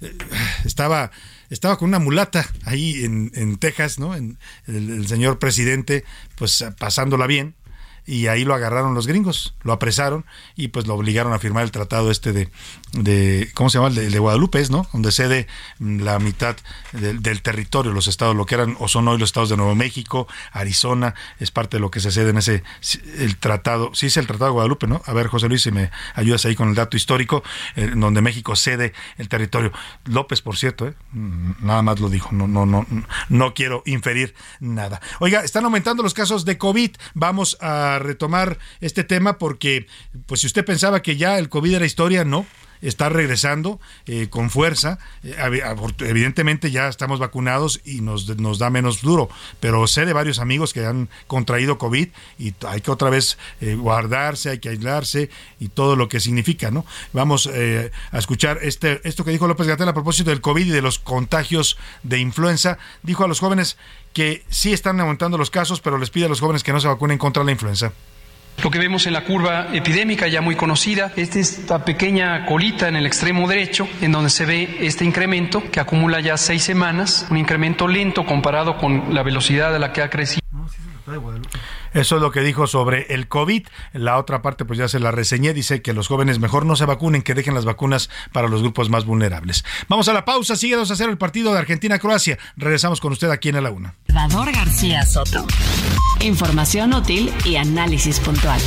[0.00, 0.16] eh,
[0.64, 1.10] estaba
[1.50, 4.14] estaba con una mulata ahí en, en Texas, ¿no?
[4.16, 6.04] En, el señor presidente,
[6.36, 7.54] pues pasándola bien,
[8.06, 10.24] y ahí lo agarraron los gringos, lo apresaron
[10.56, 12.48] y pues lo obligaron a firmar el tratado este de,
[12.92, 13.88] de ¿cómo se llama?
[13.88, 14.86] El de, Guadalupe, ¿no?
[14.92, 15.46] Donde cede
[15.78, 16.56] mm, la mitad
[16.92, 19.74] del, del territorio, los estados, lo que eran o son hoy los estados de Nuevo
[19.74, 22.62] México, Arizona, es parte de lo que se cede en ese,
[23.18, 25.02] el tratado, sí es el tratado de Guadalupe, ¿no?
[25.06, 27.42] A ver, José Luis, si me ayudas ahí con el dato histórico,
[27.76, 29.72] eh, donde México cede el territorio.
[30.04, 30.94] López, por cierto, ¿eh?
[31.12, 32.86] Mm, nada más lo dijo, no, no, no,
[33.28, 35.00] no quiero inferir nada.
[35.20, 39.86] Oiga, están aumentando los casos de COVID, vamos a retomar este tema porque,
[40.26, 42.46] pues si usted pensaba que ya el COVID era historia, no
[42.88, 44.98] está regresando eh, con fuerza.
[45.22, 45.36] Eh,
[46.00, 49.28] evidentemente ya estamos vacunados y nos, nos da menos duro,
[49.60, 52.08] pero sé de varios amigos que han contraído COVID
[52.38, 56.70] y hay que otra vez eh, guardarse, hay que aislarse y todo lo que significa,
[56.70, 56.84] ¿no?
[57.12, 60.82] Vamos a escuchar este, esto que dijo López Gatel a propósito del COVID y de
[60.82, 62.78] los contagios de influenza.
[63.02, 63.76] Dijo a los jóvenes
[64.14, 66.88] que sí están aumentando los casos, pero les pide a los jóvenes que no se
[66.88, 67.92] vacunen contra la influenza.
[68.62, 72.94] Lo que vemos en la curva epidémica ya muy conocida es esta pequeña colita en
[72.94, 77.36] el extremo derecho, en donde se ve este incremento que acumula ya seis semanas, un
[77.36, 80.43] incremento lento comparado con la velocidad a la que ha crecido.
[81.92, 83.66] Eso es lo que dijo sobre el COVID.
[83.92, 85.52] La otra parte, pues ya se la reseñé.
[85.52, 88.90] Dice que los jóvenes mejor no se vacunen, que dejen las vacunas para los grupos
[88.90, 89.64] más vulnerables.
[89.88, 90.56] Vamos a la pausa.
[90.56, 92.38] Sigue 2 a 0 el partido de Argentina-Croacia.
[92.56, 93.94] Regresamos con usted aquí en la una.
[94.06, 95.46] Salvador García Soto.
[96.20, 98.60] Información útil y análisis puntual.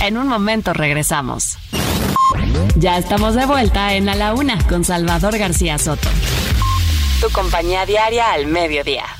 [0.00, 1.58] En un momento regresamos.
[2.76, 6.08] Ya estamos de vuelta en A la Una con Salvador García Soto.
[7.20, 9.19] Tu compañía diaria al mediodía.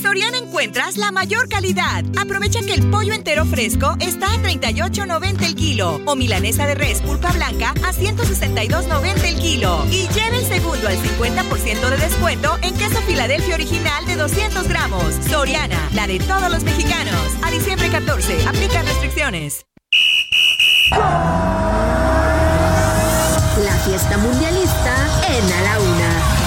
[0.00, 2.04] Soriana encuentras la mayor calidad.
[2.16, 7.02] Aprovecha que el pollo entero fresco está a 38.90 el kilo o milanesa de res
[7.02, 9.84] pulpa blanca a 162.90 el kilo.
[9.90, 15.14] Y lleva el segundo al 50% de descuento en queso Filadelfia original de 200 gramos.
[15.28, 17.20] Soriana, la de todos los mexicanos.
[17.42, 19.66] A diciembre 14, aplica restricciones.
[23.64, 24.94] La fiesta mundialista
[25.28, 26.37] en A la Una.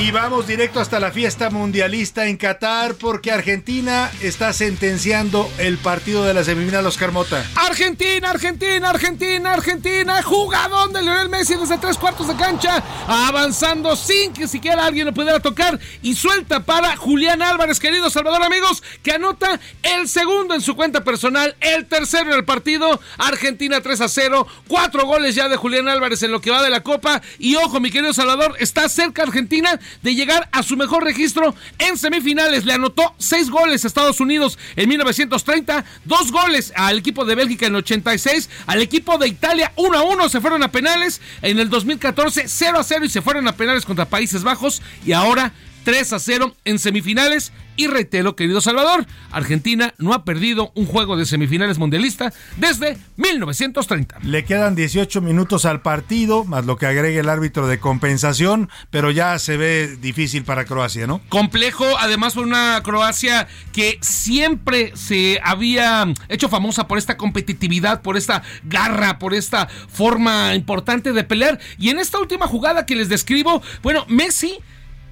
[0.00, 6.24] Y vamos directo hasta la fiesta mundialista en Qatar porque Argentina está sentenciando el partido
[6.24, 7.44] de la semifinal Oscar Mota.
[7.54, 10.22] Argentina, Argentina, Argentina, Argentina.
[10.22, 12.82] Jugadón de Lionel Messi desde tres cuartos de cancha.
[13.06, 15.78] Avanzando sin que siquiera alguien lo pudiera tocar.
[16.00, 21.04] Y suelta para Julián Álvarez, querido Salvador, amigos, que anota el segundo en su cuenta
[21.04, 23.02] personal, el tercero en el partido.
[23.18, 24.46] Argentina 3 a 0.
[24.66, 27.20] Cuatro goles ya de Julián Álvarez en lo que va de la Copa.
[27.38, 31.96] Y ojo, mi querido Salvador, está cerca Argentina de llegar a su mejor registro en
[31.96, 32.64] semifinales.
[32.64, 37.66] Le anotó seis goles a Estados Unidos en 1930, dos goles al equipo de Bélgica
[37.66, 41.70] en 86, al equipo de Italia 1 a 1 se fueron a penales, en el
[41.70, 45.52] 2014 0 a 0 y se fueron a penales contra Países Bajos y ahora
[45.84, 47.52] 3 a 0 en semifinales.
[47.76, 54.18] Y reitero, querido Salvador, Argentina no ha perdido un juego de semifinales mundialista desde 1930.
[54.22, 59.10] Le quedan 18 minutos al partido, más lo que agregue el árbitro de compensación, pero
[59.10, 61.22] ya se ve difícil para Croacia, ¿no?
[61.30, 68.18] Complejo, además fue una Croacia que siempre se había hecho famosa por esta competitividad, por
[68.18, 71.58] esta garra, por esta forma importante de pelear.
[71.78, 74.58] Y en esta última jugada que les describo, bueno, Messi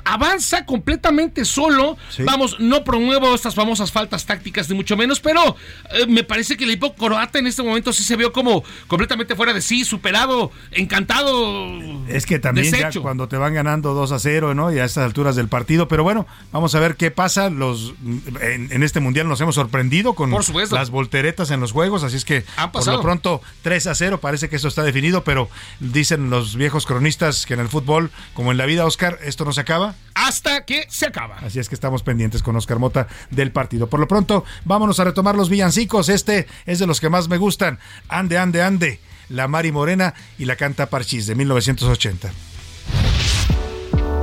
[0.09, 1.97] avanza completamente solo.
[2.25, 5.55] Vamos, no promuevo estas famosas faltas tácticas, ni mucho menos, pero
[5.91, 9.37] eh, me parece que el equipo croata en este momento sí se vio como completamente
[9.37, 11.79] fuera de sí, superado, encantado.
[12.09, 14.73] Es que también ya cuando te van ganando 2 a 0, ¿no?
[14.73, 17.51] Y a estas alturas del partido, pero bueno, vamos a ver qué pasa.
[17.51, 17.93] Los
[18.41, 22.45] en, este mundial nos hemos sorprendido con las volteretas en los juegos, así es que
[22.73, 26.87] por lo pronto 3 a 0 parece que eso está definido, pero dicen los viejos
[26.87, 30.65] cronistas que en el fútbol, como en la vida, Oscar, esto no se acaba hasta
[30.65, 31.37] que se acaba.
[31.39, 33.89] Así es que estamos pendientes con Oscar Mota del partido.
[33.89, 36.09] Por lo pronto, vámonos a retomar los villancicos.
[36.09, 37.79] Este es de los que más me gustan.
[38.09, 39.01] Ande, ande, ande.
[39.29, 42.31] La Mari Morena y la canta Parchís de 1980.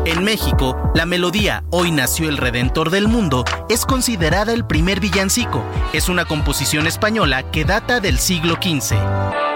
[0.06, 5.64] En México, la melodía Hoy nació el Redentor del Mundo es considerada el primer villancico.
[5.94, 9.55] Es una composición española que data del siglo XV.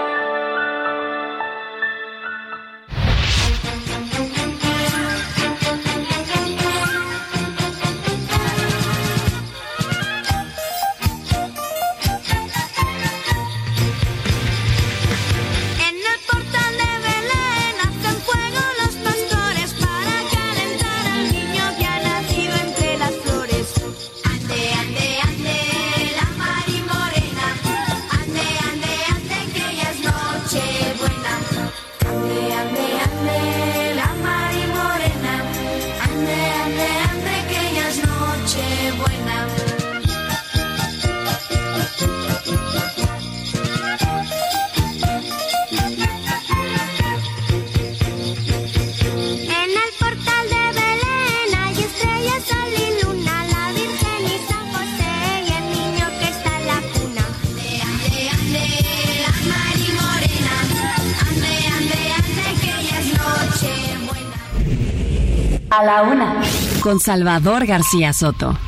[66.90, 68.58] Con Salvador García Soto.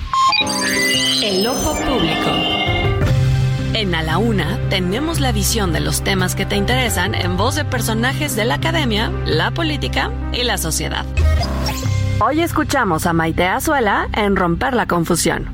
[1.25, 2.31] El ojo público.
[3.75, 7.57] En A la Una tenemos la visión de los temas que te interesan en voz
[7.57, 11.05] de personajes de la academia, la política y la sociedad.
[12.21, 15.51] Hoy escuchamos a Maite Azuela en Romper la Confusión.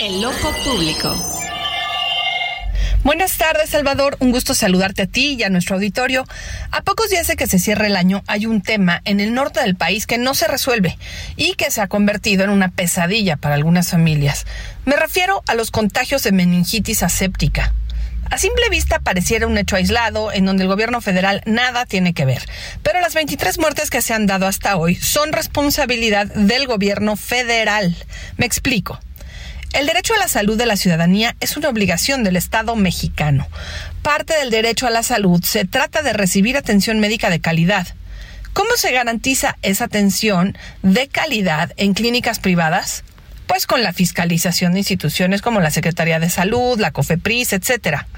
[0.00, 1.14] El ojo público.
[3.02, 4.16] Buenas tardes, Salvador.
[4.20, 6.24] Un gusto saludarte a ti y a nuestro auditorio.
[6.72, 9.60] A pocos días de que se cierre el año, hay un tema en el norte
[9.60, 10.96] del país que no se resuelve
[11.36, 14.46] y que se ha convertido en una pesadilla para algunas familias.
[14.84, 17.74] Me refiero a los contagios de meningitis aséptica.
[18.30, 22.24] A simple vista pareciera un hecho aislado en donde el gobierno federal nada tiene que
[22.24, 22.48] ver,
[22.84, 27.96] pero las 23 muertes que se han dado hasta hoy son responsabilidad del gobierno federal.
[28.36, 29.00] Me explico.
[29.72, 33.46] El derecho a la salud de la ciudadanía es una obligación del Estado mexicano.
[34.02, 37.86] Parte del derecho a la salud se trata de recibir atención médica de calidad.
[38.52, 43.04] ¿Cómo se garantiza esa atención de calidad en clínicas privadas?
[43.46, 48.08] Pues con la fiscalización de instituciones como la Secretaría de Salud, la COFEPRIS, etcétera.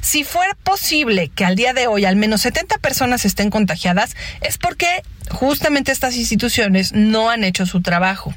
[0.00, 4.58] Si fuera posible que al día de hoy al menos 70 personas estén contagiadas, es
[4.58, 8.32] porque justamente estas instituciones no han hecho su trabajo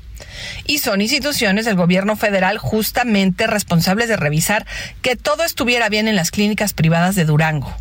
[0.66, 4.66] y son instituciones del gobierno federal justamente responsables de revisar
[5.02, 7.76] que todo estuviera bien en las clínicas privadas de Durango.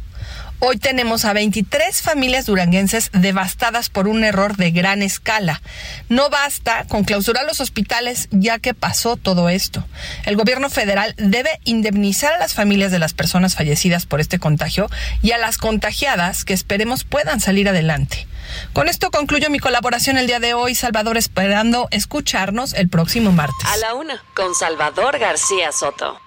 [0.59, 5.61] Hoy tenemos a 23 familias duranguenses devastadas por un error de gran escala.
[6.09, 9.85] No basta con clausurar los hospitales ya que pasó todo esto.
[10.25, 14.89] El gobierno federal debe indemnizar a las familias de las personas fallecidas por este contagio
[15.21, 18.27] y a las contagiadas que esperemos puedan salir adelante.
[18.73, 23.69] Con esto concluyo mi colaboración el día de hoy, Salvador, esperando escucharnos el próximo martes.
[23.69, 26.19] A la una, con Salvador García Soto.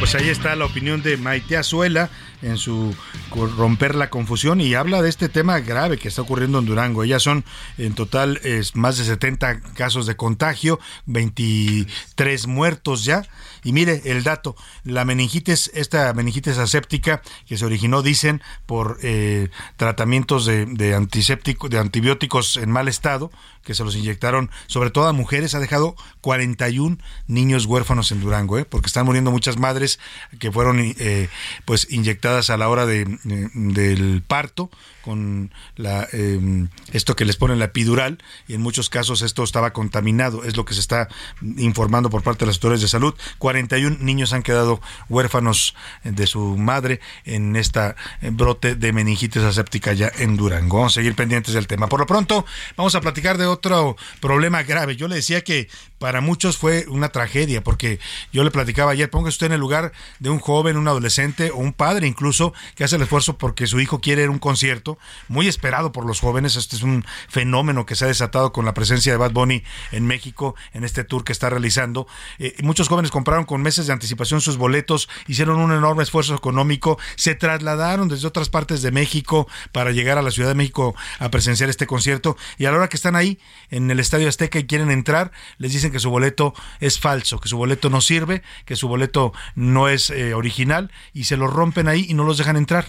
[0.00, 2.08] Pues ahí está la opinión de Maite Azuela
[2.42, 2.94] en su
[3.30, 7.04] romper la confusión y habla de este tema grave que está ocurriendo en Durango.
[7.04, 7.44] Ya son
[7.78, 13.26] en total es, más de 70 casos de contagio, 23 muertos ya.
[13.62, 19.50] Y mire el dato, la meningitis, esta meningitis aséptica que se originó, dicen, por eh,
[19.76, 23.30] tratamientos de, de, antiséptico, de antibióticos en mal estado,
[23.62, 28.58] que se los inyectaron sobre todo a mujeres, ha dejado 41 niños huérfanos en Durango,
[28.58, 28.64] ¿eh?
[28.64, 29.98] porque están muriendo muchas madres
[30.38, 31.28] que fueron eh,
[31.64, 34.70] pues inyectadas a la hora de, del parto
[35.02, 38.18] con la, em, esto que les ponen la epidural
[38.48, 41.08] y en muchos casos esto estaba contaminado, es lo que se está
[41.56, 43.14] informando por parte de las autoridades de salud.
[43.38, 45.74] 41 niños han quedado huérfanos
[46.04, 50.78] de su madre en esta eh, brote de meningitis aséptica ya en Durango.
[50.78, 51.88] Vamos a seguir pendientes del tema.
[51.88, 52.44] Por lo pronto,
[52.76, 54.96] vamos a platicar de otro problema grave.
[54.96, 55.68] Yo le decía que
[56.00, 57.98] para muchos fue una tragedia, porque
[58.32, 61.56] yo le platicaba ayer, ponga usted en el lugar de un joven, un adolescente o
[61.58, 64.50] un padre incluso, que hace el esfuerzo porque su hijo quiere ir a un concierto
[64.50, 64.98] concierto,
[65.28, 66.56] muy esperado por los jóvenes.
[66.56, 69.62] Este es un fenómeno que se ha desatado con la presencia de Bad Bunny
[69.92, 72.08] en México, en este tour que está realizando.
[72.40, 76.98] Eh, muchos jóvenes compraron con meses de anticipación sus boletos, hicieron un enorme esfuerzo económico,
[77.14, 81.30] se trasladaron desde otras partes de México para llegar a la Ciudad de México a
[81.30, 83.38] presenciar este concierto y a la hora que están ahí
[83.70, 87.48] en el Estadio Azteca y quieren entrar, les dicen que su boleto es falso, que
[87.48, 91.88] su boleto no sirve, que su boleto no es eh, original y se lo rompen
[91.88, 92.86] ahí y no los dejan entrar.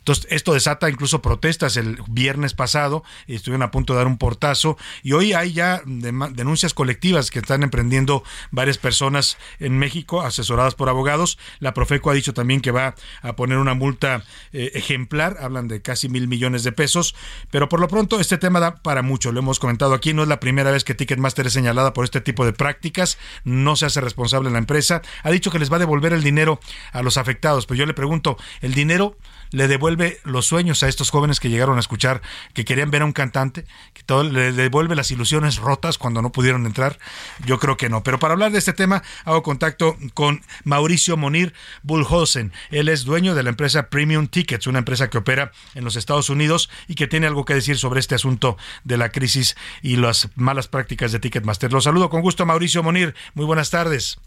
[0.00, 1.76] Entonces, esto desata incluso protestas.
[1.76, 5.82] El viernes pasado, y estuvieron a punto de dar un portazo, y hoy hay ya
[5.84, 11.38] denuncias colectivas que están emprendiendo varias personas en México, asesoradas por abogados.
[11.58, 15.82] La Profeco ha dicho también que va a poner una multa eh, ejemplar, hablan de
[15.82, 17.14] casi mil millones de pesos,
[17.50, 20.28] pero por lo pronto este tema da para mucho, lo hemos comentado aquí, no es
[20.28, 24.00] la primera vez que Ticketmaster es señalada por este tipo de prácticas, no se hace
[24.00, 26.60] responsable la empresa, ha dicho que les va a devolver el dinero
[26.92, 29.16] a los afectados, pero yo le pregunto, ¿el dinero
[29.50, 32.22] le devuelve los sueños a estos jóvenes que llegaron a escuchar,
[32.54, 36.32] que querían ver a un cantante, que todo le devuelve las ilusiones rotas cuando no
[36.32, 36.98] pudieron entrar.
[37.44, 38.02] Yo creo que no.
[38.02, 42.52] Pero para hablar de este tema, hago contacto con Mauricio Monir Bullhosen.
[42.70, 46.30] Él es dueño de la empresa Premium Tickets, una empresa que opera en los Estados
[46.30, 50.28] Unidos y que tiene algo que decir sobre este asunto de la crisis y las
[50.34, 51.72] malas prácticas de Ticketmaster.
[51.72, 53.14] Los saludo con gusto, Mauricio Monir.
[53.34, 54.18] Muy buenas tardes.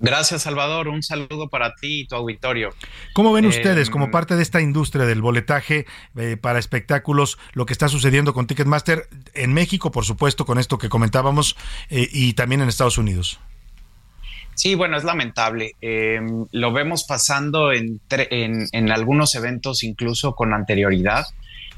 [0.00, 0.88] Gracias, Salvador.
[0.88, 2.70] Un saludo para ti y tu auditorio.
[3.12, 5.84] ¿Cómo ven ustedes, como parte de esta industria del boletaje
[6.16, 10.78] eh, para espectáculos, lo que está sucediendo con Ticketmaster en México, por supuesto, con esto
[10.78, 11.54] que comentábamos,
[11.90, 13.40] eh, y también en Estados Unidos?
[14.54, 15.76] Sí, bueno, es lamentable.
[15.82, 21.26] Em, lo vemos pasando en, en algunos eventos incluso con anterioridad.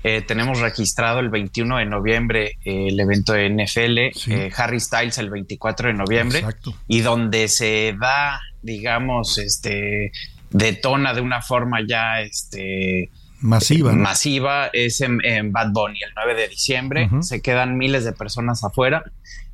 [0.04, 5.18] Eh, tenemos registrado el 21 de noviembre eh, el evento de NFL, eh, Harry Styles
[5.18, 6.44] el 24 de noviembre,
[6.88, 10.10] y donde se da, digamos, este,
[10.50, 13.10] detona de una forma ya, este,
[13.40, 18.64] masiva, masiva es en, Bad Bunny el 9 de diciembre, se quedan miles de personas
[18.64, 19.04] afuera.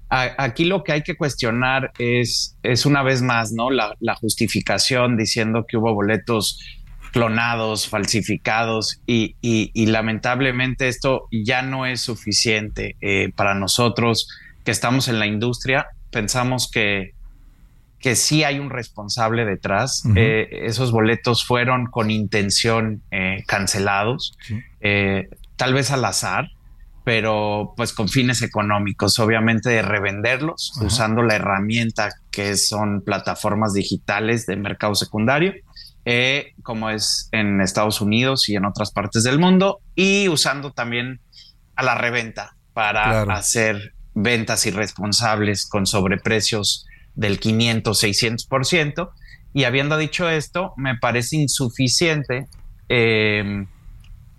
[0.08, 3.70] aquí lo que hay que cuestionar es, es una vez más, ¿no?
[3.70, 6.58] La, la justificación diciendo que hubo boletos
[7.12, 9.34] clonados, falsificados y,
[9.86, 14.28] lamentablemente esto ya no es suficiente eh, para nosotros
[14.64, 15.86] que estamos en la industria.
[16.10, 17.14] Pensamos que,
[17.98, 20.04] que sí hay un responsable detrás.
[20.14, 24.36] Eh, esos boletos fueron con intención eh, cancelados,
[25.56, 26.50] tal vez al azar,
[27.04, 34.44] pero pues con fines económicos, obviamente de revenderlos usando la herramienta que son plataformas digitales
[34.44, 35.54] de mercado secundario
[36.10, 41.20] eh, como es en Estados Unidos y en otras partes del mundo, y usando también
[41.76, 49.10] a la reventa para hacer ventas irresponsables con sobreprecios del 500, 600%.
[49.52, 52.48] Y habiendo dicho esto, me parece insuficiente
[52.88, 53.66] em,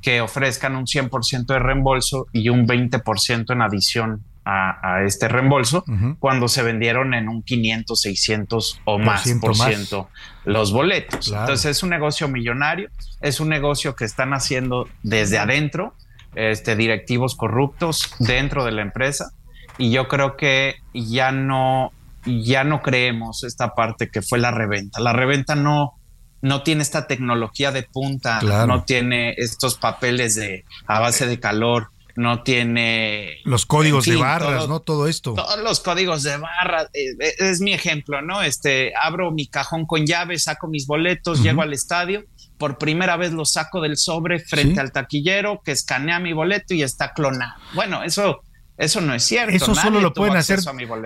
[0.01, 5.83] que ofrezcan un 100% de reembolso y un 20% en adición a, este reembolso
[6.19, 10.09] cuando se vendieron en un 500, 600 o más por ciento
[10.45, 11.27] los boletos.
[11.27, 12.89] Entonces es un negocio millonario,
[13.21, 15.93] es un negocio que están haciendo desde adentro,
[16.35, 19.31] este, directivos corruptos dentro de la empresa.
[19.77, 21.91] Y yo creo que ya no,
[22.25, 24.99] ya no creemos esta parte que fue la reventa.
[24.99, 25.93] La reventa no,
[26.41, 31.91] no tiene esta tecnología de punta, no tiene estos papeles de a base de calor,
[32.19, 33.37] no tiene...
[33.45, 34.81] Los códigos de barras, ¿no?
[34.81, 35.35] Todo esto.
[35.35, 38.43] Todos los códigos de barras, eh, eh, es, mi ejemplo, ¿no?
[38.43, 42.25] Este, abro mi cajón con llave, saco mis boletos, llego al estadio,
[42.57, 46.83] por primera vez lo saco del sobre frente al taquillero que escanea mi boleto y
[46.83, 47.53] está clonado.
[47.73, 48.41] Bueno, eso...
[48.77, 49.53] Eso no es cierto.
[49.53, 50.61] Eso solo lo pueden hacer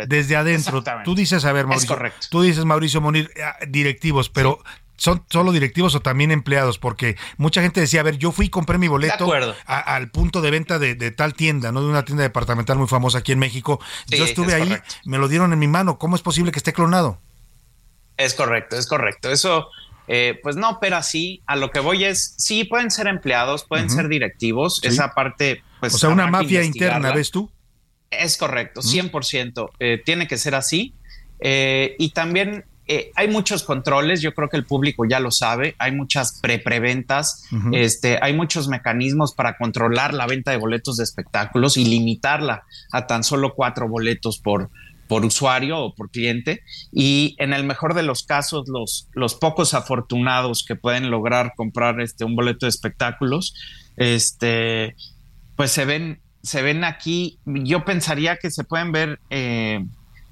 [0.05, 0.83] desde adentro.
[1.03, 1.97] Tú dices, a ver, Mauricio.
[2.29, 4.59] Tú dices, Mauricio Monir, eh, directivos, pero
[5.03, 8.49] son solo directivos o también empleados, porque mucha gente decía, a ver, yo fui y
[8.49, 9.29] compré mi boleto
[9.65, 13.33] al punto de venta de, tal tienda, no de una tienda departamental muy famosa aquí
[13.33, 13.81] en México.
[14.07, 15.97] yo estuve ahí, me lo dieron en mi mano.
[15.97, 17.19] ¿Cómo es posible que esté clonado?
[18.15, 19.29] Es correcto, es correcto.
[19.29, 19.67] Eso,
[20.07, 21.41] eh, pues no pero así.
[21.47, 24.79] A lo que voy es, sí, pueden ser empleados, pueden ser directivos.
[24.85, 25.95] Esa parte, pues.
[25.95, 27.51] O sea, una mafia interna, ¿ves tú?
[28.09, 29.69] Es correcto, 100%.
[29.79, 30.95] Eh, tiene que ser así.
[31.41, 35.75] Eh, y también eh, hay muchos controles, yo creo que el público ya lo sabe,
[35.79, 41.77] hay muchas pre-preventas, este, hay muchos mecanismos para controlar la venta de boletos de espectáculos
[41.77, 44.69] y limitarla a tan solo cuatro boletos por,
[45.07, 46.61] por usuario o por cliente.
[46.91, 52.01] Y en el mejor de los casos, los, los pocos afortunados que pueden lograr comprar
[52.01, 53.55] este, un boleto de espectáculos,
[53.95, 54.97] este,
[55.55, 59.19] pues se ven, se ven aquí, yo pensaría que se pueden ver...
[59.29, 59.85] Eh,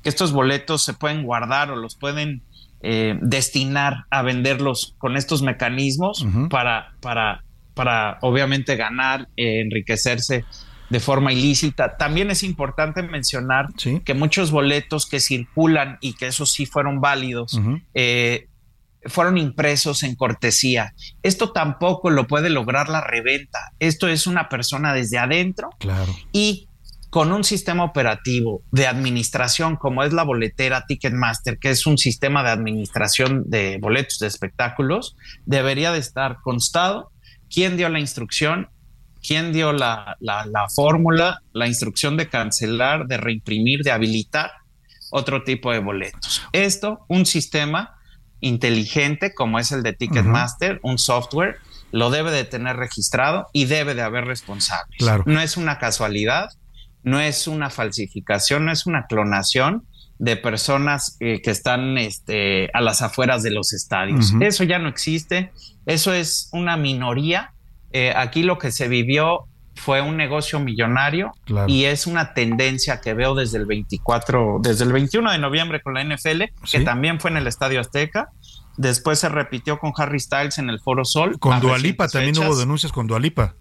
[0.03, 2.43] que estos boletos se pueden guardar o los pueden
[2.81, 10.43] eh, destinar a venderlos con estos mecanismos para, para para obviamente ganar, eh, enriquecerse
[10.89, 11.95] de forma ilícita.
[11.95, 13.67] También es importante mencionar
[14.03, 17.57] que muchos boletos que circulan y que esos sí fueron válidos,
[17.93, 18.49] eh,
[19.05, 20.93] fueron impresos en cortesía.
[21.23, 23.59] Esto tampoco lo puede lograr la reventa.
[23.79, 26.13] Esto es una persona desde adentro Claro.
[26.33, 26.67] y
[27.11, 32.41] con un sistema operativo de administración como es la boletera Ticketmaster, que es un sistema
[32.41, 35.15] de administración de boletos de espectáculos,
[35.45, 37.11] debería de estar constado
[37.53, 38.69] quién dio la instrucción,
[39.21, 44.51] quién dio la, la- la fórmula, la instrucción de cancelar, de reimprimir, de habilitar
[45.11, 46.41] otro tipo de boletos.
[46.53, 47.95] Esto, un sistema
[48.39, 51.57] inteligente como es el de Ticketmaster, un software,
[51.91, 54.97] lo debe de tener registrado y debe de haber responsables.
[54.97, 55.23] Claro.
[55.27, 56.49] No es una casualidad,
[57.03, 59.85] no es una falsificación, no es una clonación
[60.19, 64.33] de personas eh, que están este, a las afueras de los estadios.
[64.39, 65.51] Eso ya no existe,
[65.85, 67.53] eso es una minoría.
[67.91, 71.67] Eh, aquí lo que se vivió fue un negocio millonario Claro.
[71.67, 75.95] y es una tendencia que veo desde el 24, desde el 21 de noviembre con
[75.95, 76.77] la NFL, Sí.
[76.77, 78.29] que también fue en el Estadio Azteca.
[78.77, 81.37] Después se repitió con Harry Styles en el Foro Sol.
[81.39, 82.47] Con Dualipa también fechas.
[82.49, 83.55] hubo denuncias con Dualipa.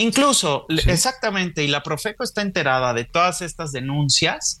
[0.00, 4.60] Incluso, exactamente, y la Profeco está enterada de todas estas denuncias.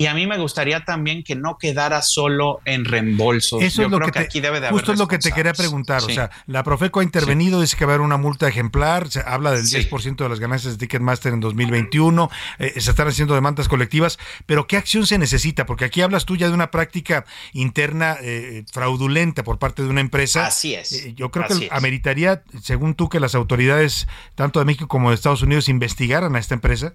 [0.00, 3.60] Y a mí me gustaría también que no quedara solo en reembolsos.
[3.62, 5.30] Eso Yo es lo creo que, aquí debe de haber justo es lo que te
[5.30, 6.00] quería preguntar.
[6.00, 6.12] Sí.
[6.12, 9.20] O sea, la Profeco ha intervenido, dice que va a haber una multa ejemplar, se
[9.20, 9.76] habla del Sí.
[9.76, 14.66] 10% de las ganancias de Ticketmaster en 2021, eh, se están haciendo demandas colectivas, pero
[14.66, 15.66] ¿qué acción se necesita?
[15.66, 20.00] Porque aquí hablas tú ya de una práctica interna eh, fraudulenta por parte de una
[20.00, 20.46] empresa.
[20.46, 20.92] Así es.
[20.94, 21.72] Eh, yo creo Así que es.
[21.72, 26.38] ameritaría, según tú, que las autoridades, tanto de México como de Estados Unidos, investigaran a
[26.38, 26.94] esta empresa.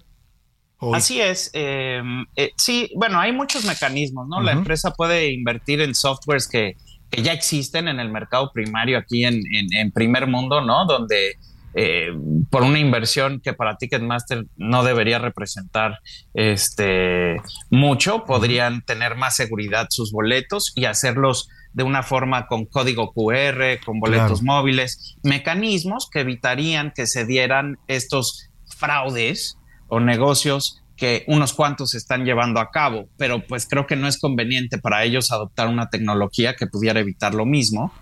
[0.78, 1.50] ¿O- Así es.
[1.54, 2.02] eh,
[2.36, 4.40] eh, sí, bueno, hay muchos mecanismos, ¿no?
[4.42, 6.76] La empresa puede invertir en softwares que,
[7.10, 10.84] que ya existen en el mercado primario aquí en, en- en primer mundo, ¿no?
[10.86, 11.36] Donde
[11.78, 12.08] eh,
[12.50, 15.98] por una inversión que para Ticketmaster no debería representar
[16.34, 17.36] este
[17.70, 23.78] mucho, podrían tener más seguridad sus boletos y hacerlos de una forma con código QR,
[23.84, 24.44] con boletos Claro.
[24.44, 28.48] móviles, mecanismos que evitarían que se dieran estos
[28.78, 29.58] fraudes
[29.88, 34.18] o negocios que unos cuantos están llevando a cabo, pero pues creo que no es
[34.18, 37.92] conveniente para ellos adoptar una tecnología que pudiera evitar lo mismo.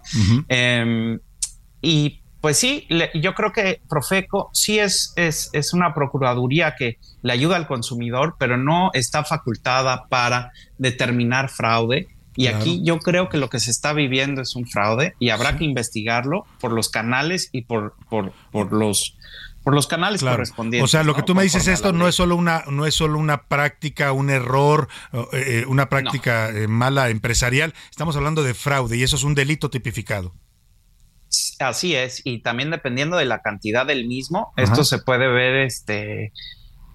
[0.49, 1.19] Eh,
[1.83, 6.99] y pues sí, le- yo creo que Profeco sí es, es, es una procuraduría que
[7.23, 12.09] le ayuda al consumidor, pero no está facultada para determinar fraude.
[12.37, 12.59] Y Claro.
[12.59, 15.65] aquí yo creo que lo que se está viviendo es un fraude y habrá que
[15.65, 19.17] investigarlo por los canales y por, por, por los
[19.65, 20.37] por los canales Claro.
[20.37, 20.85] correspondientes.
[20.85, 21.25] O sea, lo que ¿no?
[21.25, 24.89] tú me dices esto no es solo una no es solo una práctica, un error,
[25.13, 27.75] eh, eh, una práctica eh, mala empresarial.
[27.91, 30.33] Estamos hablando de fraude y eso es un delito tipificado.
[31.59, 34.63] Así es, y también dependiendo de la cantidad del mismo, Ajá.
[34.65, 36.33] esto se puede ver este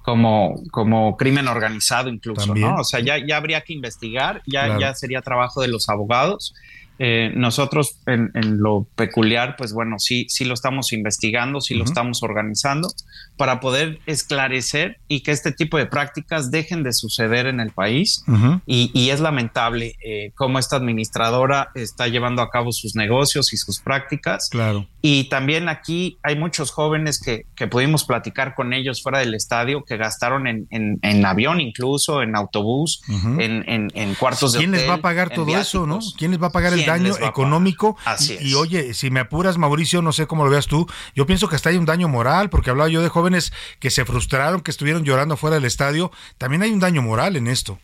[0.04, 2.56] como, como crimen organizado incluso.
[2.56, 2.76] ¿no?
[2.78, 4.80] O sea, ya, ya habría que investigar, ya, Claro.
[4.80, 6.54] ya sería trabajo de los abogados.
[7.00, 11.86] Eh, nosotros en, en lo peculiar, pues bueno, sí, sí lo estamos investigando, sí lo
[11.86, 12.90] estamos organizando
[13.38, 18.24] para poder esclarecer y que este tipo de prácticas dejen de suceder en el país.
[18.66, 23.58] Y, y es lamentable eh, cómo esta administradora está llevando a cabo sus negocios y
[23.58, 24.50] sus prácticas.
[24.50, 24.88] Claro.
[25.02, 29.84] Y también aquí hay muchos jóvenes que, que pudimos platicar con ellos fuera del estadio,
[29.86, 34.72] que gastaron en, en- en avión incluso, en autobús, en, en- en cuartos de ¿Quién
[34.72, 36.00] les va a pagar todo eso, no?
[36.18, 37.96] ¿Quién les va a pagar el ¿Quién daño económico?
[38.04, 40.86] Así y, y, oye, si me apuras, Mauricio, no sé cómo lo veas tú,
[41.16, 44.04] yo pienso que hasta hay un daño moral, porque hablaba yo de jóvenes que se
[44.04, 46.12] frustraron, que estuvieron llorando fuera del estadio.
[46.38, 47.80] También hay un daño moral en esto.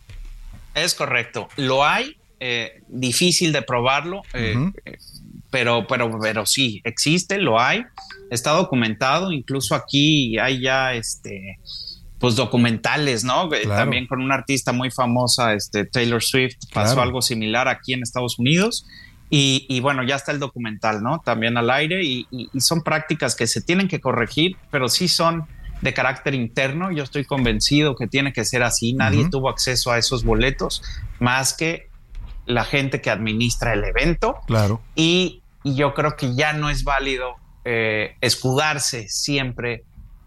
[0.74, 1.48] Es correcto.
[1.56, 4.98] Lo hay, eh, difícil de probarlo, eh, eh,
[5.56, 7.82] pero, pero, pero sí, existe, lo hay,
[8.30, 11.58] está documentado, incluso aquí hay ya este
[12.18, 13.44] pues documentales, ¿no?
[13.54, 13.80] Eh, Claro.
[13.82, 17.02] También con una artista muy famosa, este Taylor Swift, pasó Claro.
[17.08, 18.86] algo similar aquí en Estados Unidos.
[19.30, 21.20] Y, y bueno, ya está el documental, ¿no?
[21.24, 25.08] También al aire y, y- y son prácticas que se tienen que corregir, pero sí
[25.08, 25.46] son
[25.82, 26.90] de carácter interno.
[26.92, 28.92] Yo estoy convencido que tiene que ser así.
[28.92, 29.30] Nadie Ujú.
[29.30, 30.82] tuvo acceso a esos boletos
[31.18, 31.88] más que
[32.46, 34.36] la gente que administra el evento.
[34.46, 34.80] Claro.
[34.94, 37.34] Y, y yo creo que ya no es válido
[37.64, 39.82] eh, escudarse siempre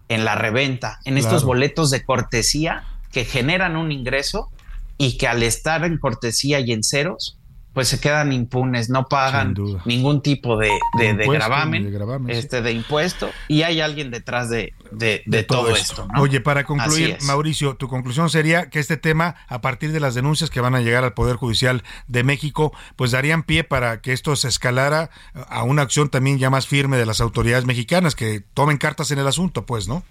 [0.08, 4.50] en la reventa, en estos boletos de cortesía que generan un ingreso
[4.98, 7.38] y que al estar en cortesía y en ceros
[7.80, 9.54] pues se quedan impunes, no pagan
[9.86, 12.38] ningún tipo de, de, de Impuesto, gravamen, de gravamen, sí.
[12.38, 16.06] este, de impuesto, y hay alguien detrás de, de, de todo, esto.
[16.12, 16.20] ¿no?
[16.20, 17.16] Oye, para concluir.
[17.22, 20.82] Mauricio, tu conclusión sería que este tema, a partir de las denuncias que van a
[20.82, 25.08] llegar al Poder Judicial de México, pues darían pie para que esto se escalara
[25.48, 29.20] a una acción también ya más firme de las autoridades mexicanas, que tomen cartas en
[29.20, 30.04] el asunto, pues, ¿no?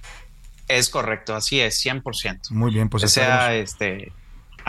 [0.68, 2.50] Es correcto, así es, 100%.
[2.50, 4.12] Muy bien, pues que sea este,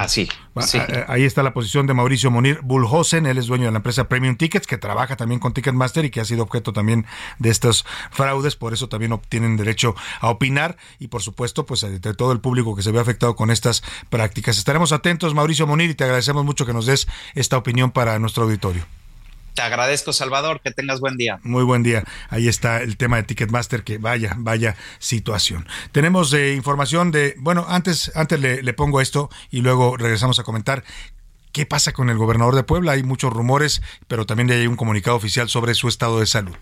[0.03, 0.29] así.
[0.61, 0.79] Sí.
[0.79, 4.09] a- Ahí está la posición de Mauricio Monir Bullhosen, él es dueño de la empresa
[4.09, 7.07] Premium Tickets, que trabaja también con Ticketmaster y que ha sido objeto también
[7.39, 11.81] de estos fraudes, por eso también ob- tienen derecho a opinar y por supuesto, pues
[11.83, 14.59] de todo el público que se ve afectado con estas prácticas.
[14.59, 18.45] Estaremos atentos, Mauricio Monir, y te agradecemos mucho que nos des esta opinión para nuestro
[18.45, 18.85] auditorio.
[19.55, 21.41] Te agradezco, Salvador, que tengas buen día.
[21.43, 22.05] Muy buen día.
[22.29, 25.67] Ahí está el tema de Ticketmaster, que vaya, vaya situación.
[25.93, 30.45] Tenemos eh, información de, bueno, antes, antes le, le pongo esto y luego regresamos a
[30.45, 30.85] comentar.
[31.53, 32.93] ¿Qué pasa con el gobernador de Puebla?
[32.93, 36.57] Hay muchos rumores, pero también hay un comunicado oficial sobre su estado de salud.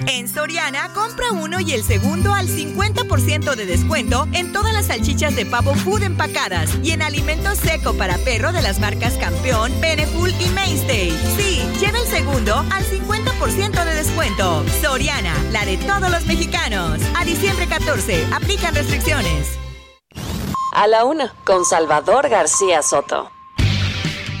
[0.00, 5.36] En Soriana, compra uno y el segundo al 50% de descuento en todas las salchichas
[5.36, 10.30] de pavo food empacadas y en alimento seco para perro de las marcas Campeón, Beneful
[10.40, 11.10] y Mainstay.
[11.36, 14.64] Sí, lleva el segundo al 50% de descuento.
[14.82, 17.00] Soriana, la de todos los mexicanos.
[17.16, 19.58] A diciembre 14, aplican restricciones.
[20.72, 23.33] A la una, con Salvador García Soto.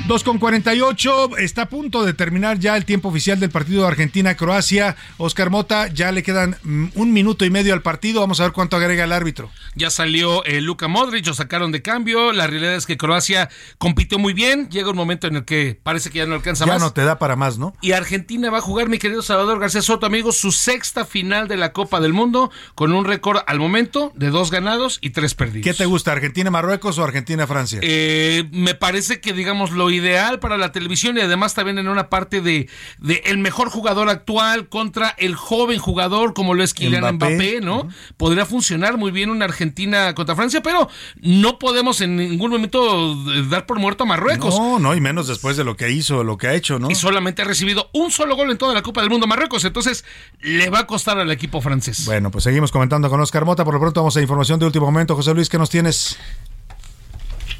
[0.06, 3.88] 2 con 48, está a punto de terminar ya el tiempo oficial del partido de
[3.88, 4.96] Argentina-Croacia.
[5.16, 8.20] Oscar Mota, ya le quedan mm, un minuto y medio al partido.
[8.20, 9.50] Vamos a ver cuánto agrega el árbitro.
[9.76, 12.32] Ya salió eh, Luka Modric, lo sacaron de cambio.
[12.32, 13.48] La realidad es que Croacia
[13.78, 14.68] compitió muy bien.
[14.68, 16.82] Llega un momento en el que parece que ya no alcanza Ya más.
[16.82, 17.74] no te da para más, ¿no?
[17.80, 21.56] Y Argentina va a jugar, mi querido Salvador García Soto, amigos, su sexta final de
[21.56, 25.64] la Copa del Mundo con un récord al momento de dos ganados y tres perdidos.
[25.64, 27.78] ¿Qué te gusta, Argentina-Marruecos o Argentina-Francia?
[27.82, 32.08] Eh, me parece que, digamos, lo ideal para la televisión y además también en una
[32.08, 32.68] parte de,
[32.98, 37.34] de el mejor jugador actual contra el joven jugador como lo es Kylian Mbappé.
[37.34, 37.88] Mbappé, ¿no?
[38.16, 40.88] Podría funcionar muy bien una Argentina contra Francia, pero
[41.20, 43.14] no podemos en ningún momento
[43.48, 44.58] dar por muerto a Marruecos.
[44.58, 46.90] No, no, y menos después de lo que hizo, lo que ha hecho, ¿no?
[46.90, 50.04] Y solamente ha recibido un solo gol en toda la Copa del Mundo Marruecos, entonces
[50.40, 52.04] le va a costar al equipo francés.
[52.04, 53.64] Bueno, pues seguimos comentando con Oscar Mota.
[53.64, 55.14] Por lo pronto vamos a información de último momento.
[55.16, 56.18] José Luis, ¿qué nos tienes?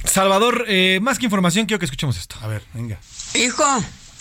[0.05, 2.37] Salvador, eh, más que información, quiero que escuchemos esto.
[2.41, 2.99] A ver, venga.
[3.35, 3.65] Hijo,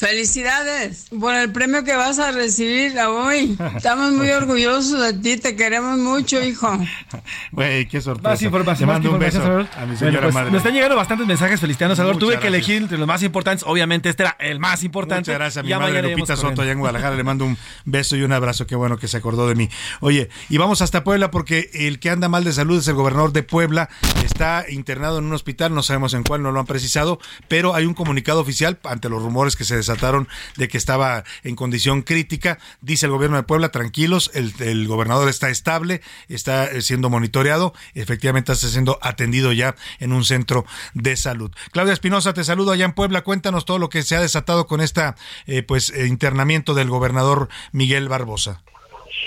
[0.03, 3.57] felicidades por el premio que vas a recibir hoy.
[3.75, 6.77] Estamos muy orgullosos de ti, te queremos mucho, hijo.
[7.51, 8.29] Güey, qué sorpresa.
[8.29, 9.67] Más información, Te más mando un beso Salvador.
[9.75, 10.51] a mi Bueno, señora pues, madre.
[10.51, 12.15] Me están llegando bastantes mensajes felicitando, Salvador.
[12.15, 13.63] Muchas Tuve que elegir entre los más importantes.
[13.67, 15.31] Obviamente, este era el más importante.
[15.31, 17.15] Muchas gracias a mi Ya madre Lupita Soto allá en Guadalajara.
[17.15, 18.67] Le mando un beso y un abrazo.
[18.67, 19.69] Qué bueno que se acordó de mí.
[20.01, 23.31] Oye, y vamos hasta Puebla porque el que anda mal de salud es el gobernador
[23.31, 23.89] de Puebla.
[24.25, 27.85] Está internado en un hospital, no sabemos en cuál, no lo han precisado, pero hay
[27.85, 32.59] un comunicado oficial ante los rumores que se desataron de que estaba en condición crítica.
[32.81, 37.73] Dice el gobierno de Puebla, tranquilos, el, el gobernador está estable, está eh, siendo monitoreado,
[37.93, 41.51] efectivamente está siendo atendido ya en un centro de salud.
[41.71, 43.21] Claudia Espinosa, te saludo allá en Puebla.
[43.21, 45.15] Cuéntanos todo lo que se ha desatado con esta
[45.47, 48.63] eh, pues eh, internamiento del gobernador Miguel Barbosa.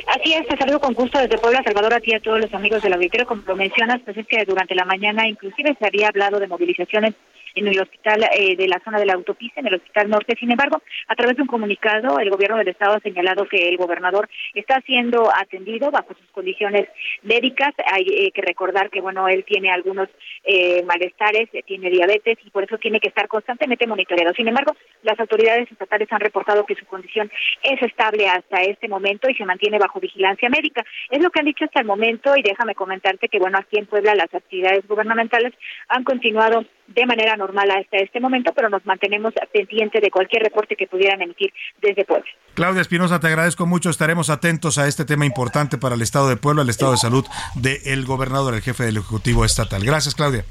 [0.08, 2.52] Así es, te saludo con gusto desde Puebla, Salvador, a ti y a todos los
[2.52, 3.26] amigos del auditorio.
[3.26, 7.14] Como lo mencionas, pues es que durante la mañana inclusive se había hablado de movilizaciones
[7.56, 10.36] en el hospital eh, de la zona de la autopista, en el hospital norte.
[10.38, 13.76] Sin embargo, a través de un comunicado, el gobierno del estado ha señalado que el
[13.76, 16.88] gobernador está siendo atendido bajo sus condiciones
[17.22, 17.72] médicas.
[17.92, 20.08] Hay eh, que recordar que, bueno, él tiene algunos
[20.44, 24.34] eh, malestares, eh, tiene diabetes y por eso tiene que estar constantemente monitoreado.
[24.34, 27.30] Sin embargo, las autoridades estatales han reportado que su condición
[27.62, 30.84] es estable hasta este momento y se mantiene bajo vigilancia médica.
[31.10, 33.86] Es lo que han dicho hasta el momento y déjame comentarte que, bueno, aquí en
[33.86, 35.52] Puebla las actividades gubernamentales
[35.88, 40.76] han continuado de manera normal hasta este momento, pero nos mantenemos pendientes de cualquier reporte
[40.76, 42.26] que pudieran emitir desde Puebla.
[42.54, 43.90] Claudia Espinosa, te agradezco mucho.
[43.90, 47.26] Estaremos atentos a este tema importante para el Estado de Puebla, el estado de salud
[47.54, 49.84] del gobernador, el jefe del Ejecutivo Estatal.
[49.84, 50.44] Gracias, Claudia.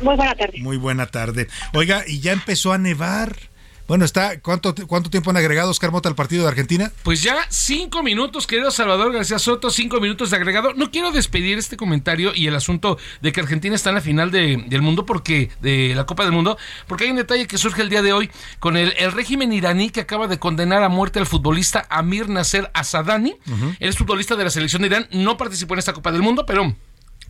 [0.00, 0.58] Muy buena tarde.
[0.60, 1.48] Muy buena tarde.
[1.74, 3.47] Oiga, y ya empezó a nevar.
[3.88, 6.92] Bueno, está ¿cuánto, cuánto tiempo han agregado Oscar Mota al partido de Argentina?
[7.04, 10.74] Pues ya cinco minutos, querido Salvador García Soto, cinco minutos de agregado.
[10.74, 14.30] No quiero despedir este comentario y el asunto de que Argentina está en la final
[14.30, 17.80] de- del mundo, porque de la Copa del Mundo, porque hay un detalle que surge
[17.80, 21.18] el día de hoy con el, el régimen iraní que acaba de condenar a muerte
[21.18, 23.36] al futbolista Amir Nasser Asadani.
[23.80, 26.44] Él es futbolista de la selección de Irán, no participó en esta Copa del Mundo,
[26.44, 26.76] pero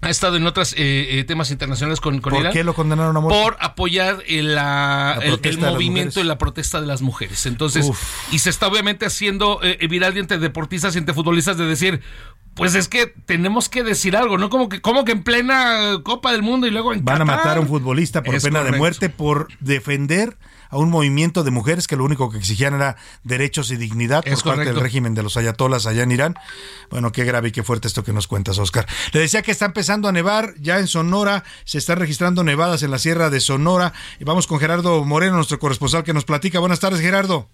[0.00, 0.74] ha estado en otros
[1.26, 2.52] temas internacionales con, con ¿Por Irán.
[2.52, 3.42] qué lo condenaron a muerte?
[3.42, 6.86] Por apoyar el, la- La el- protesta el de las movimiento y la protesta de
[6.86, 7.46] las mujeres.
[7.46, 8.00] Entonces, Uf.
[8.32, 12.00] y se está obviamente haciendo eh, viral y entre deportistas y entre futbolistas de decir,
[12.54, 14.50] pues es que tenemos que decir algo, ¿no?
[14.50, 17.56] Como que, como que en plena Copa del Mundo y luego en Van a matar
[17.56, 20.36] a un futbolista por pena de muerte por defender
[20.70, 24.42] a un movimiento de mujeres que lo único que exigían era derechos y dignidad Es
[24.42, 26.34] por parte del régimen de los ayatolas allá en Irán.
[26.90, 28.86] Bueno, qué grave y qué fuerte esto que nos cuentas, Oscar.
[29.12, 32.90] Le decía que está empezando a nevar ya en Sonora, se están registrando nevadas en
[32.90, 33.92] la sierra de Sonora.
[34.20, 36.58] Y vamos con Gerardo Moreno, nuestro corresponsal, que nos platica.
[36.58, 37.48] Buenas tardes, Gerardo.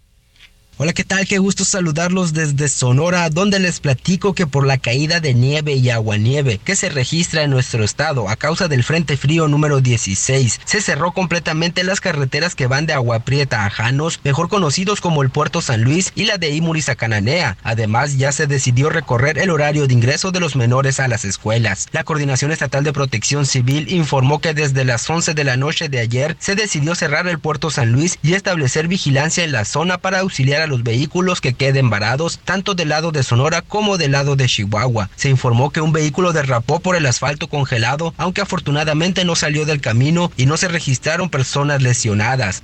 [0.77, 1.25] Hola, ¿qué tal?
[1.29, 5.89] Qué gusto saludarlos desde Sonora, donde les platico que por la caída de nieve y
[5.91, 10.81] aguanieve que se registra en nuestro estado a causa del Frente Frío número 16, se
[10.81, 15.31] cerró completamente las carreteras que van de Agua Prieta a Janos, mejor conocidos como el
[15.31, 17.57] Puerto San Luis y la de Imuris a Cananea.
[17.63, 21.87] Además, ya se decidió recorrer el horario de ingreso de los menores a las escuelas.
[21.93, 26.01] La Coordinación Estatal de Protección Civil informó que desde las 11 de la noche de
[26.01, 30.19] ayer se decidió cerrar el Puerto San Luis y establecer vigilancia en la zona para
[30.19, 34.47] auxiliar los vehículos que queden varados tanto del lado de Sonora como del lado de
[34.47, 35.11] Chihuahua.
[35.17, 39.81] Se informó que un vehículo derrapó por el asfalto congelado, aunque afortunadamente no salió del
[39.81, 42.63] camino y no se registraron personas lesionadas.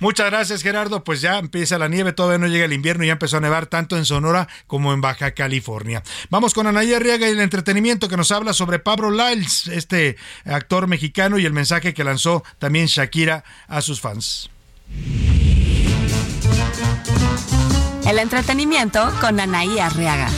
[0.00, 1.04] Muchas gracias, Gerardo.
[1.04, 3.66] Pues ya empieza la nieve, todavía no llega el invierno y ya empezó a nevar
[3.66, 6.02] tanto en Sonora como en Baja California.
[6.30, 10.86] Vamos con Anaya Arriaga y el entretenimiento que nos habla sobre Pablo Lyles, este actor
[10.86, 14.48] mexicano, y el mensaje que lanzó también Shakira a sus fans.
[18.06, 20.28] El entretenimiento con Anaí Arriaga.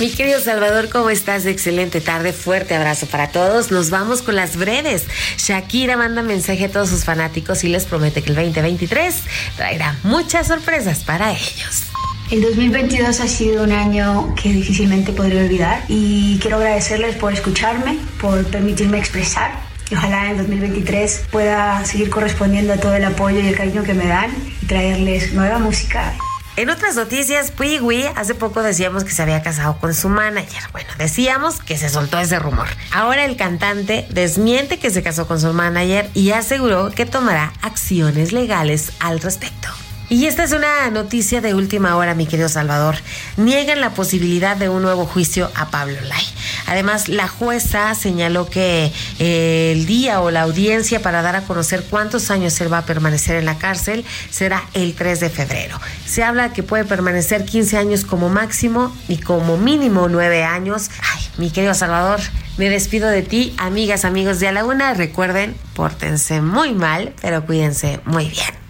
[0.00, 1.44] Mi querido Salvador, ¿cómo estás?
[1.44, 3.70] Excelente tarde, fuerte abrazo para todos.
[3.70, 5.04] Nos vamos con las breves.
[5.36, 9.14] Shakira manda mensaje a todos sus fanáticos y les promete que el 2023
[9.56, 11.84] traerá muchas sorpresas para ellos.
[12.30, 17.98] El 2022 ha sido un año que difícilmente podré olvidar y quiero agradecerles por escucharme,
[18.20, 23.40] por permitirme expresar y ojalá en el 2023 pueda seguir correspondiendo a todo el apoyo
[23.40, 24.30] y el cariño que me dan
[24.62, 26.14] y traerles nueva música.
[26.56, 30.62] En otras noticias, Pigui hace poco decíamos que se había casado con su manager.
[30.72, 32.66] Bueno, decíamos que se soltó ese rumor.
[32.92, 38.32] Ahora el cantante desmiente que se casó con su manager y aseguró que tomará acciones
[38.32, 39.68] legales al respecto.
[40.10, 42.96] Y esta es una noticia de última hora, mi querido Salvador.
[43.36, 46.24] Niegan la posibilidad de un nuevo juicio a Pablo Lai.
[46.66, 51.84] Además, la jueza señaló que eh, el día o la audiencia para dar a conocer
[51.88, 55.80] cuántos años él va a permanecer en la cárcel será el 3 de febrero.
[56.06, 60.90] Se habla que puede permanecer 15 años como máximo y como mínimo 9 años.
[61.14, 62.18] Ay, mi querido Salvador,
[62.58, 64.92] me despido de ti, amigas, amigos de A la Una.
[64.92, 68.69] Recuerden, pórtense muy mal, pero cuídense muy bien.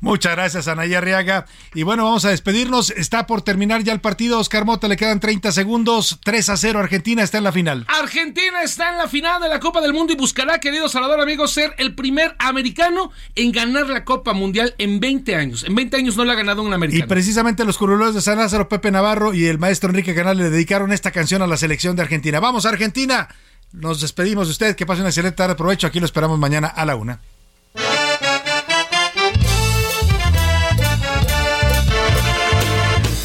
[0.00, 1.46] Muchas gracias, Anaya Arriaga.
[1.74, 2.90] Y bueno, vamos a despedirnos.
[2.90, 4.38] Está por terminar ya el partido.
[4.38, 6.18] Oscar Mota, le quedan 30 segundos.
[6.22, 6.78] 3 a 0.
[6.78, 7.86] Argentina está en la final.
[7.88, 11.50] Argentina está en la final de la Copa del Mundo y buscará, querido Salvador, amigos,
[11.52, 15.64] ser el primer americano en ganar la Copa Mundial en 20 años.
[15.64, 17.08] En 20 años no la ha ganado un Y americano.
[17.08, 20.92] precisamente los curuleros de San Lázaro, Pepe Navarro y el maestro Enrique Canal le dedicaron
[20.92, 22.38] esta canción a la selección de Argentina.
[22.40, 23.28] Vamos, Argentina.
[23.72, 24.76] Nos despedimos de usted.
[24.76, 25.54] Que pase una excelente tarde.
[25.54, 25.86] Provecho.
[25.86, 27.20] Aquí lo esperamos mañana a la una.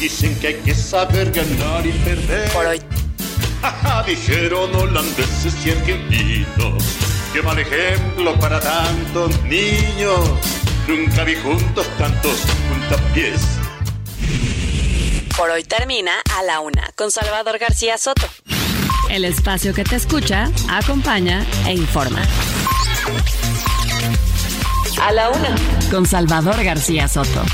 [0.02, 2.50] Dicen que hay que saber ganar y perder.
[2.50, 2.82] Por hoy.
[4.08, 6.82] Dijeron holandeses y argentinos.
[7.32, 10.28] Qué mal ejemplo para tantos niños.
[10.88, 13.42] Nunca vi juntos tantos puntapiés.
[15.36, 18.26] Por hoy termina a la una con Salvador García Soto.
[19.08, 22.24] El espacio que te escucha, acompaña e informa.
[25.00, 25.54] A la una
[25.92, 27.44] con Salvador García Soto.